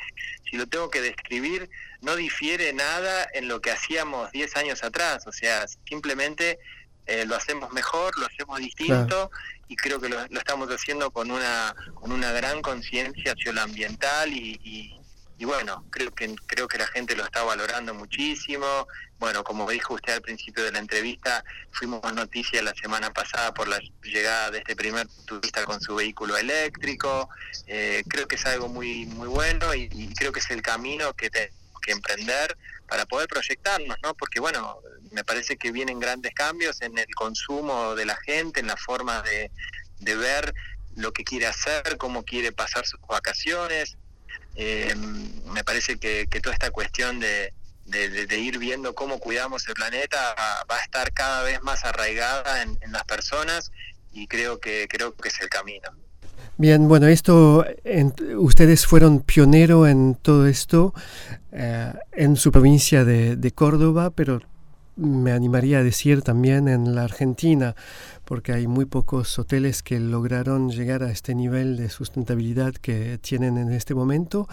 si 0.49 0.57
lo 0.57 0.67
tengo 0.67 0.91
que 0.91 1.01
describir, 1.01 1.69
no 2.01 2.17
difiere 2.17 2.73
nada 2.73 3.27
en 3.35 3.49
lo 3.49 3.61
que 3.61 3.71
hacíamos 3.71 4.31
10 4.33 4.57
años 4.57 4.83
atrás. 4.83 5.27
O 5.27 5.33
sea, 5.33 5.67
simplemente 5.89 6.59
eh, 7.07 7.25
lo 7.27 7.37
hacemos 7.37 7.71
mejor, 7.73 8.19
lo 8.19 8.27
hacemos 8.27 8.59
distinto 8.59 9.31
y 9.69 9.77
creo 9.77 10.01
que 10.01 10.09
lo, 10.09 10.23
estamos 10.25 10.69
haciendo 10.69 11.11
con 11.11 11.31
una, 11.31 11.75
con 11.95 12.13
una 12.13 12.33
gran 12.33 12.63
conciencia 12.63 13.33
hacia 13.33 13.53
lo 13.53 13.63
ambiental 13.63 14.33
y 14.33 14.59
y 14.63 15.04
bueno, 15.43 15.85
creo 15.91 16.15
que 16.15 16.33
creo 16.47 16.69
que 16.69 16.79
la 16.79 16.87
gente 16.87 17.17
lo 17.17 17.25
está 17.25 17.43
valorando 17.43 17.93
muchísimo. 17.93 18.87
Bueno, 19.19 19.43
como 19.43 19.69
dijo 19.69 19.95
usted 19.95 20.13
al 20.13 20.23
principio 20.23 20.63
de 20.63 20.71
la 20.71 20.79
entrevista, 20.79 21.45
fuimos 21.73 22.01
noticia 22.15 22.63
la 22.63 22.75
semana 22.75 23.13
pasada 23.13 23.53
por 23.53 23.67
la 23.67 23.81
llegada 24.03 24.53
de 24.53 24.59
este 24.59 24.77
primer 24.77 25.09
turista 25.27 25.65
con 25.65 25.81
su 25.81 25.97
vehículo 25.97 26.37
eléctrico. 26.37 27.29
Eh, 27.67 28.05
creo 28.09 28.29
que 28.29 28.37
es 28.37 28.47
algo 28.47 28.69
muy 28.69 29.07
muy 29.07 29.27
bueno 29.29 29.75
y, 29.75 29.89
creo 30.15 30.31
que 30.31 30.41
es 30.41 30.51
el 30.51 30.63
camino 30.63 31.13
que 31.15 31.31
tenemos 31.31 31.81
que 31.83 31.93
emprender 31.93 32.57
para 32.89 33.05
poder 33.07 33.27
proyectarnos, 33.29 33.97
¿no? 34.03 34.15
Porque 34.15 34.39
bueno, 34.39 34.79
me 35.11 35.25
parece 35.25 35.57
que 35.57 35.73
vienen 35.73 35.99
grandes 35.99 36.33
cambios 36.35 36.81
en 36.81 36.97
el 36.97 37.13
consumo 37.15 37.97
de 37.97 38.07
la 38.07 38.17
gente, 38.17 38.61
en 38.61 38.69
la 38.69 38.77
forma 38.77 39.21
de, 39.23 39.51
de 39.99 40.15
ver 40.15 40.55
lo 40.97 41.13
que 41.13 41.25
quiere 41.25 41.47
hacer, 41.47 41.97
cómo 41.99 42.23
quiere 42.23 42.53
pasar 42.53 42.87
sus 42.87 43.01
vacaciones 43.01 43.97
eh, 44.55 44.95
me 45.53 45.65
parece 45.65 45.99
que, 45.99 46.27
toda 46.43 46.55
esta 46.55 46.71
cuestión 46.71 47.21
de, 47.21 47.53
ir 48.39 48.59
viendo 48.59 48.95
cómo 48.95 49.19
cuidamos 49.19 49.67
el 49.69 49.75
planeta 49.75 50.35
va 50.71 50.77
a 50.77 50.83
estar 50.83 51.13
cada 51.13 51.43
vez 51.43 51.63
más 51.63 51.85
arraigada 51.85 52.63
en, 52.63 52.79
las 52.91 53.05
personas 53.05 53.71
y 54.13 54.27
creo 54.27 54.61
que 54.61 54.87
creo 54.89 55.15
que 55.15 55.29
es 55.29 55.41
el 55.41 55.49
camino. 55.49 55.89
Bien, 56.57 56.87
bueno, 56.87 57.09
esto, 57.09 57.67
ustedes 58.37 58.87
fueron 58.87 59.21
pionero 59.21 59.89
en 59.89 60.15
todo 60.15 60.47
esto 60.47 60.95
eh, 61.57 61.93
en 62.13 62.37
su 62.37 62.51
provincia 62.51 63.05
de, 63.05 63.53
Córdoba, 63.53 64.11
pero 64.11 64.41
me 64.97 65.31
animaría 65.31 65.79
a 65.79 65.83
decir 65.85 66.23
también 66.23 66.67
en 66.67 66.97
la 66.97 67.05
Argentina, 67.05 67.77
porque 68.25 68.53
hay 68.53 68.67
muy 68.67 68.87
pocos 68.87 69.39
hoteles 69.39 69.83
que 69.83 70.01
lograron 70.01 70.71
llegar 70.71 71.03
a 71.03 71.11
este 71.11 71.35
nivel 71.35 71.77
de 71.77 71.91
sustentabilidad 71.91 72.75
que 72.75 73.19
tienen 73.19 73.59
en 73.59 73.71
este 73.71 73.95
momento. 73.95 74.49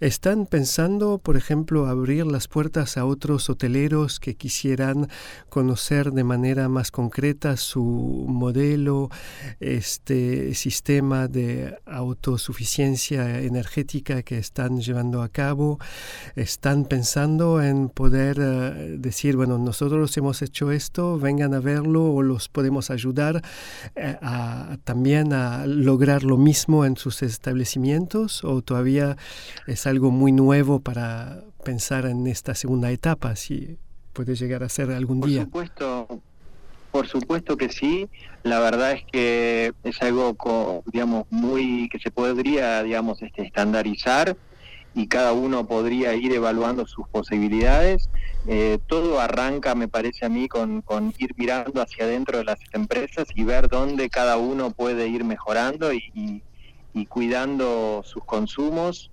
Están 0.00 0.46
pensando, 0.46 1.18
por 1.18 1.36
ejemplo, 1.36 1.86
abrir 1.86 2.26
las 2.26 2.48
puertas 2.48 2.96
a 2.96 3.06
otros 3.06 3.48
hoteleros 3.48 4.20
que 4.20 4.34
quisieran 4.34 5.08
conocer 5.48 6.12
de 6.12 6.24
manera 6.24 6.68
más 6.68 6.90
concreta 6.90 7.56
su 7.56 8.26
modelo, 8.28 9.08
este 9.60 10.54
sistema 10.54 11.26
de 11.26 11.78
autosuficiencia 11.86 13.40
energética 13.40 14.22
que 14.22 14.38
están 14.38 14.80
llevando 14.80 15.22
a 15.22 15.28
cabo. 15.30 15.78
Están 16.34 16.84
pensando 16.84 17.62
en 17.62 17.88
poder 17.88 18.38
eh, 18.40 18.96
decir, 18.98 19.36
bueno, 19.36 19.56
nosotros 19.58 20.14
hemos 20.16 20.42
hecho 20.42 20.70
esto, 20.70 21.18
vengan 21.18 21.54
a 21.54 21.60
verlo 21.60 22.04
o 22.12 22.22
los 22.22 22.48
podemos 22.48 22.90
ayudar 22.90 23.05
eh, 23.94 24.16
a, 24.22 24.78
también 24.84 25.32
a 25.32 25.66
lograr 25.66 26.22
lo 26.22 26.36
mismo 26.36 26.84
en 26.84 26.96
sus 26.96 27.22
establecimientos 27.22 28.44
o 28.44 28.62
todavía 28.62 29.16
es 29.66 29.86
algo 29.86 30.10
muy 30.10 30.32
nuevo 30.32 30.80
para 30.80 31.42
pensar 31.64 32.06
en 32.06 32.26
esta 32.26 32.54
segunda 32.54 32.90
etapa, 32.90 33.36
si 33.36 33.78
puede 34.12 34.34
llegar 34.34 34.62
a 34.62 34.68
ser 34.68 34.90
algún 34.90 35.20
día. 35.20 35.46
Por 35.46 35.66
supuesto, 35.66 36.22
por 36.90 37.06
supuesto 37.08 37.56
que 37.56 37.68
sí. 37.68 38.08
La 38.42 38.60
verdad 38.60 38.92
es 38.92 39.04
que 39.12 39.72
es 39.84 40.00
algo, 40.02 40.82
digamos, 40.86 41.26
muy 41.30 41.88
que 41.90 41.98
se 41.98 42.10
podría, 42.10 42.82
digamos, 42.82 43.20
este, 43.20 43.42
estandarizar 43.42 44.36
y 44.96 45.08
cada 45.08 45.34
uno 45.34 45.66
podría 45.66 46.14
ir 46.14 46.32
evaluando 46.32 46.86
sus 46.86 47.06
posibilidades. 47.08 48.08
Eh, 48.48 48.78
todo 48.86 49.20
arranca, 49.20 49.74
me 49.74 49.88
parece 49.88 50.24
a 50.24 50.30
mí, 50.30 50.48
con, 50.48 50.82
ir 51.18 51.34
mirando 51.36 51.82
hacia 51.82 52.06
adentro 52.06 52.38
de 52.38 52.44
las 52.44 52.58
empresas 52.72 53.28
y 53.34 53.44
ver 53.44 53.68
dónde 53.68 54.08
cada 54.08 54.38
uno 54.38 54.70
puede 54.70 55.06
ir 55.06 55.22
mejorando 55.22 55.92
y, 55.92 56.42
cuidando 57.10 58.02
sus 58.06 58.24
consumos. 58.24 59.10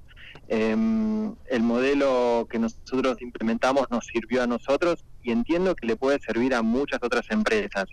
Em, 0.47 1.35
el 1.47 1.63
modelo 1.63 2.47
que 2.49 2.59
nosotros 2.59 3.21
implementamos 3.21 3.87
nos 3.91 4.05
sirvió 4.05 4.41
a 4.41 4.47
nosotros 4.47 5.03
y 5.21 5.31
entiendo 5.31 5.75
que 5.75 5.87
le 5.87 5.97
puede 5.97 6.19
servir 6.19 6.55
a 6.55 6.61
muchas 6.61 6.99
otras 7.03 7.25
empresas. 7.29 7.87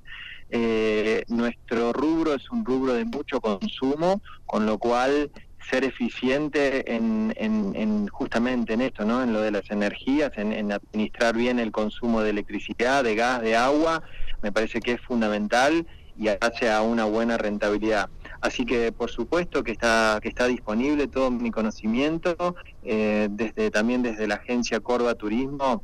Eh, 0.49 1.25
nuestro 1.27 1.93
rubro 1.93 2.35
es 2.35 2.49
un 2.51 2.65
rubro 2.65 2.93
de 2.93 3.05
mucho 3.05 3.41
consumo, 3.41 4.23
con 4.47 4.65
lo 4.65 4.79
cual 4.79 5.31
ser 5.71 5.85
eficiente 5.85 6.95
en, 6.95 7.33
en, 7.37 8.09
justamente 8.09 8.75
en 8.75 8.81
esto, 8.81 9.05
¿no? 9.05 9.23
En 9.23 9.33
lo 9.33 9.41
de 9.41 9.53
las 9.53 9.71
energías, 9.71 10.33
en, 10.37 10.73
administrar 10.73 11.37
bien 11.37 11.59
el 11.59 11.71
consumo 11.71 12.23
de 12.23 12.31
electricidad, 12.31 13.05
de 13.05 13.15
gas, 13.15 13.41
de 13.41 13.57
agua, 13.57 14.03
me 14.43 14.51
parece 14.51 14.81
que 14.81 14.93
es 14.93 15.01
fundamental 15.01 15.87
y 16.19 16.29
hace 16.29 16.71
a 16.71 16.83
una 16.83 17.05
buena 17.05 17.39
rentabilidad. 17.39 18.11
Así 18.41 18.67
que 18.67 18.91
por 18.91 19.11
supuesto 19.11 19.63
que 19.63 19.73
está 19.73 20.19
que 20.23 20.29
está 20.29 20.47
disponible 20.47 21.07
todo 21.07 21.31
mi 21.31 21.51
conocimiento, 21.51 22.57
eh, 22.83 23.29
desde 23.31 23.71
también 23.71 24.03
desde 24.03 24.27
la 24.27 24.37
agencia 24.37 24.81
Corva 24.81 25.15
Turismo 25.15 25.83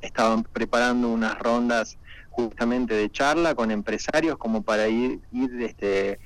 estaban 0.00 0.42
preparando 0.42 1.08
unas 1.08 1.38
rondas 1.38 1.98
justamente 2.30 2.94
de 2.94 3.10
charla 3.10 3.54
con 3.54 3.70
empresarios 3.70 4.36
como 4.36 4.62
para 4.62 4.88
ir 4.88 5.20
ir 5.32 5.50
este, 5.62 6.18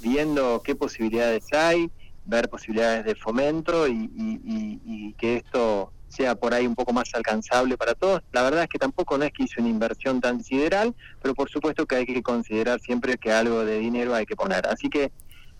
viendo 0.00 0.62
qué 0.64 0.74
posibilidades 0.74 1.52
hay 1.52 1.90
ver 2.26 2.48
posibilidades 2.48 3.04
de 3.04 3.14
fomento 3.14 3.86
y, 3.88 5.14
que 5.18 5.36
esto 5.36 5.92
sea 6.08 6.34
por 6.34 6.54
ahí 6.54 6.66
un 6.66 6.74
poco 6.74 6.92
más 6.92 7.12
alcanzable 7.14 7.76
para 7.76 7.94
todos. 7.94 8.22
La 8.32 8.42
verdad 8.42 8.64
es 8.64 8.68
que 8.68 8.78
tampoco 8.78 9.18
no 9.18 9.24
es 9.24 9.32
que 9.32 9.44
hice 9.44 9.60
una 9.60 9.68
inversión 9.68 10.20
tan 10.20 10.42
sideral, 10.42 10.94
pero 11.22 11.34
por 11.34 11.50
supuesto 11.50 11.86
que 11.86 11.96
hay 11.96 12.06
que 12.06 12.22
considerar 12.22 12.80
siempre 12.80 13.16
que 13.16 13.32
algo 13.32 13.64
de 13.64 13.78
dinero 13.78 14.14
hay 14.14 14.26
que 14.26 14.36
poner. 14.36 14.66
Así 14.66 14.88
que 14.88 15.12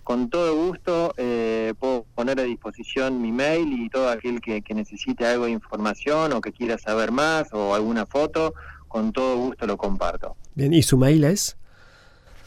con 0.05 0.29
todo 0.31 0.55
gusto 0.55 1.15
eh, 1.17 1.75
puedo 1.79 2.05
poner 2.15 2.39
a 2.39 2.43
disposición 2.43 3.21
mi 3.21 3.33
mail 3.33 3.73
y 3.73 3.89
todo 3.89 4.09
aquel 4.09 4.41
que, 4.41 4.63
que 4.63 4.75
necesite 4.75 5.27
algo 5.27 5.47
de 5.47 5.53
información 5.53 6.33
o 6.33 6.41
que 6.41 6.53
quiera 6.53 6.79
saber 6.79 7.11
más 7.11 7.53
o 7.53 7.75
alguna 7.75 8.07
foto, 8.07 8.55
con 8.87 9.13
todo 9.13 9.37
gusto 9.37 9.67
lo 9.67 9.77
comparto. 9.77 10.37
Bien, 10.55 10.73
¿y 10.73 10.83
su 10.83 10.97
mail 10.97 11.25
es? 11.25 11.57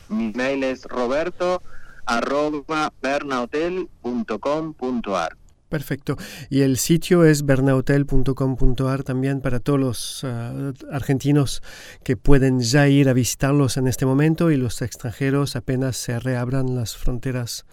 Mi 0.09 0.31
mail 0.33 0.63
es 0.63 0.85
roberto 0.85 1.61
arroba 2.07 2.91
bernahotel.com.ar. 3.01 5.37
Perfecto. 5.69 6.15
Y 6.49 6.61
el 6.61 6.77
sitio 6.77 7.25
es 7.25 7.45
bernahotel.com.ar 7.45 9.03
también 9.03 9.41
para 9.41 9.59
todos 9.59 9.79
los 9.79 10.23
ah, 10.23 10.71
argentinos 10.91 11.61
que 12.03 12.15
pueden 12.15 12.61
ya 12.61 12.87
ir 12.87 13.09
a 13.09 13.13
visitarlos 13.13 13.75
en 13.75 13.87
este 13.87 14.05
momento 14.05 14.49
y 14.49 14.55
los 14.55 14.81
extranjeros 14.81 15.57
apenas 15.57 15.97
se 15.97 16.19
reabran 16.19 16.75
las 16.75 16.95
fronteras 16.95 17.65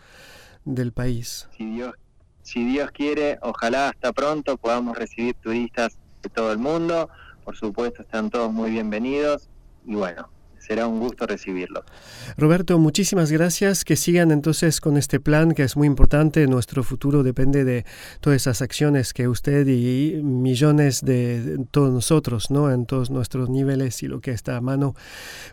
del 0.65 0.93
país. 0.93 1.49
Si 1.57 1.67
Dios, 1.67 1.95
si 2.43 2.65
Dios 2.65 2.91
quiere, 2.91 3.39
ojalá 3.43 3.91
hasta 3.91 4.13
pronto 4.13 4.57
podamos 4.57 4.99
recibir 4.99 5.37
turistas 5.37 5.97
de 6.23 6.31
todo 6.31 6.51
el 6.51 6.59
mundo. 6.59 7.09
Por 7.45 7.57
supuesto, 7.57 8.03
están 8.03 8.29
todos 8.29 8.53
muy 8.53 8.73
bienvenidos. 8.73 9.49
Y 9.87 9.95
bueno, 9.95 10.31
será 10.67 10.87
un 10.87 11.01
gusto 11.01 11.27
recibirlo. 11.27 11.85
Roberto, 12.37 12.79
muchísimas 12.79 13.31
gracias. 13.31 13.85
Que 13.85 13.97
sigan 13.97 14.31
entonces 14.31 14.81
con 14.81 14.97
este 14.97 15.21
plan 15.21 15.53
que 15.53 15.63
es 15.63 15.77
muy 15.77 15.87
importante. 15.87 16.47
Nuestro 16.47 16.83
futuro 16.83 17.23
depende 17.23 17.65
de 17.65 17.85
todas 18.21 18.37
esas 18.37 18.63
acciones 18.63 19.13
que 19.13 19.29
usted 19.29 19.67
y 19.67 20.23
millones 20.23 21.03
de 21.03 21.65
todos 21.71 21.93
nosotros, 21.93 22.51
¿no? 22.51 22.71
En 22.71 22.87
todos 22.87 23.11
nuestros 23.11 23.51
niveles 23.51 24.03
y 24.03 24.09
lo 24.09 24.21
que 24.21 24.31
está 24.31 24.57
a 24.57 24.61
mano 24.61 24.95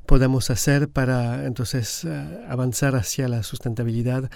podamos 0.05 0.49
hacer 0.49 0.89
para 0.89 1.45
entonces 1.45 2.05
eh, 2.05 2.45
avanzar 2.47 2.95
hacia 2.95 3.28
la 3.28 3.43
sustentabilidad 3.43 4.30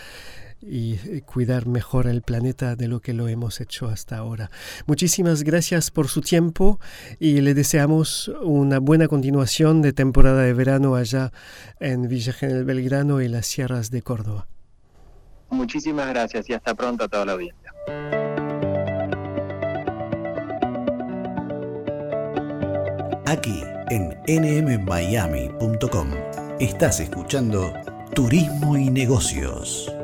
y 0.67 1.21
cuidar 1.21 1.67
mejor 1.67 2.07
el 2.07 2.21
planeta 2.21 2.75
de 2.75 2.87
lo 2.87 2.99
que 2.99 3.13
lo 3.13 3.27
hemos 3.27 3.61
hecho 3.61 3.87
hasta 3.87 4.17
ahora. 4.17 4.49
Muchísimas 4.87 5.43
gracias 5.43 5.91
por 5.91 6.07
su 6.07 6.21
tiempo 6.21 6.79
y 7.19 7.41
le 7.41 7.53
deseamos 7.53 8.29
una 8.43 8.79
buena 8.79 9.07
continuación 9.07 9.81
de 9.81 9.93
temporada 9.93 10.43
de 10.43 10.53
verano 10.53 10.95
allá 10.95 11.31
en 11.79 12.07
Villa 12.07 12.33
General 12.33 12.65
Belgrano 12.65 13.21
y 13.21 13.27
las 13.27 13.45
sierras 13.45 13.91
de 13.91 14.01
Córdoba. 14.01 14.47
Muchísimas 15.49 16.09
gracias 16.09 16.49
y 16.49 16.53
hasta 16.53 16.73
pronto 16.73 17.03
a 17.05 17.07
toda 17.07 17.25
la 17.25 17.31
audiencia. 17.33 17.71
Aquí 23.27 23.63
en 23.89 24.15
nmmiami.com 24.27 26.09
estás 26.59 26.99
escuchando 26.99 27.73
Turismo 28.13 28.77
y 28.77 28.89
Negocios. 28.89 29.94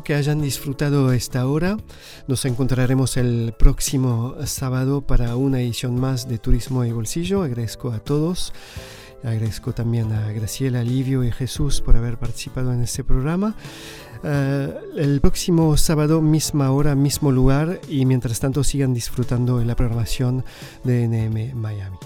Que 0.00 0.14
hayan 0.14 0.40
disfrutado 0.40 1.12
esta 1.12 1.46
hora. 1.46 1.76
Nos 2.26 2.46
encontraremos 2.46 3.18
el 3.18 3.52
próximo 3.58 4.34
sábado 4.46 5.02
para 5.02 5.36
una 5.36 5.60
edición 5.60 6.00
más 6.00 6.26
de 6.26 6.38
Turismo 6.38 6.82
y 6.86 6.92
Bolsillo. 6.92 7.42
Agradezco 7.42 7.90
a 7.90 7.98
todos. 7.98 8.54
Agradezco 9.22 9.74
también 9.74 10.10
a 10.12 10.32
Graciela, 10.32 10.82
Livio 10.82 11.22
y 11.24 11.30
Jesús 11.30 11.82
por 11.82 11.96
haber 11.96 12.16
participado 12.16 12.72
en 12.72 12.82
este 12.82 13.04
programa. 13.04 13.54
Eh, 14.24 14.74
el 14.96 15.20
próximo 15.20 15.76
sábado, 15.76 16.22
misma 16.22 16.70
hora, 16.70 16.94
mismo 16.94 17.30
lugar 17.30 17.78
y 17.86 18.06
mientras 18.06 18.40
tanto 18.40 18.64
sigan 18.64 18.94
disfrutando 18.94 19.58
de 19.58 19.66
la 19.66 19.76
programación 19.76 20.42
de 20.84 21.06
NM 21.06 21.54
Miami. 21.54 21.98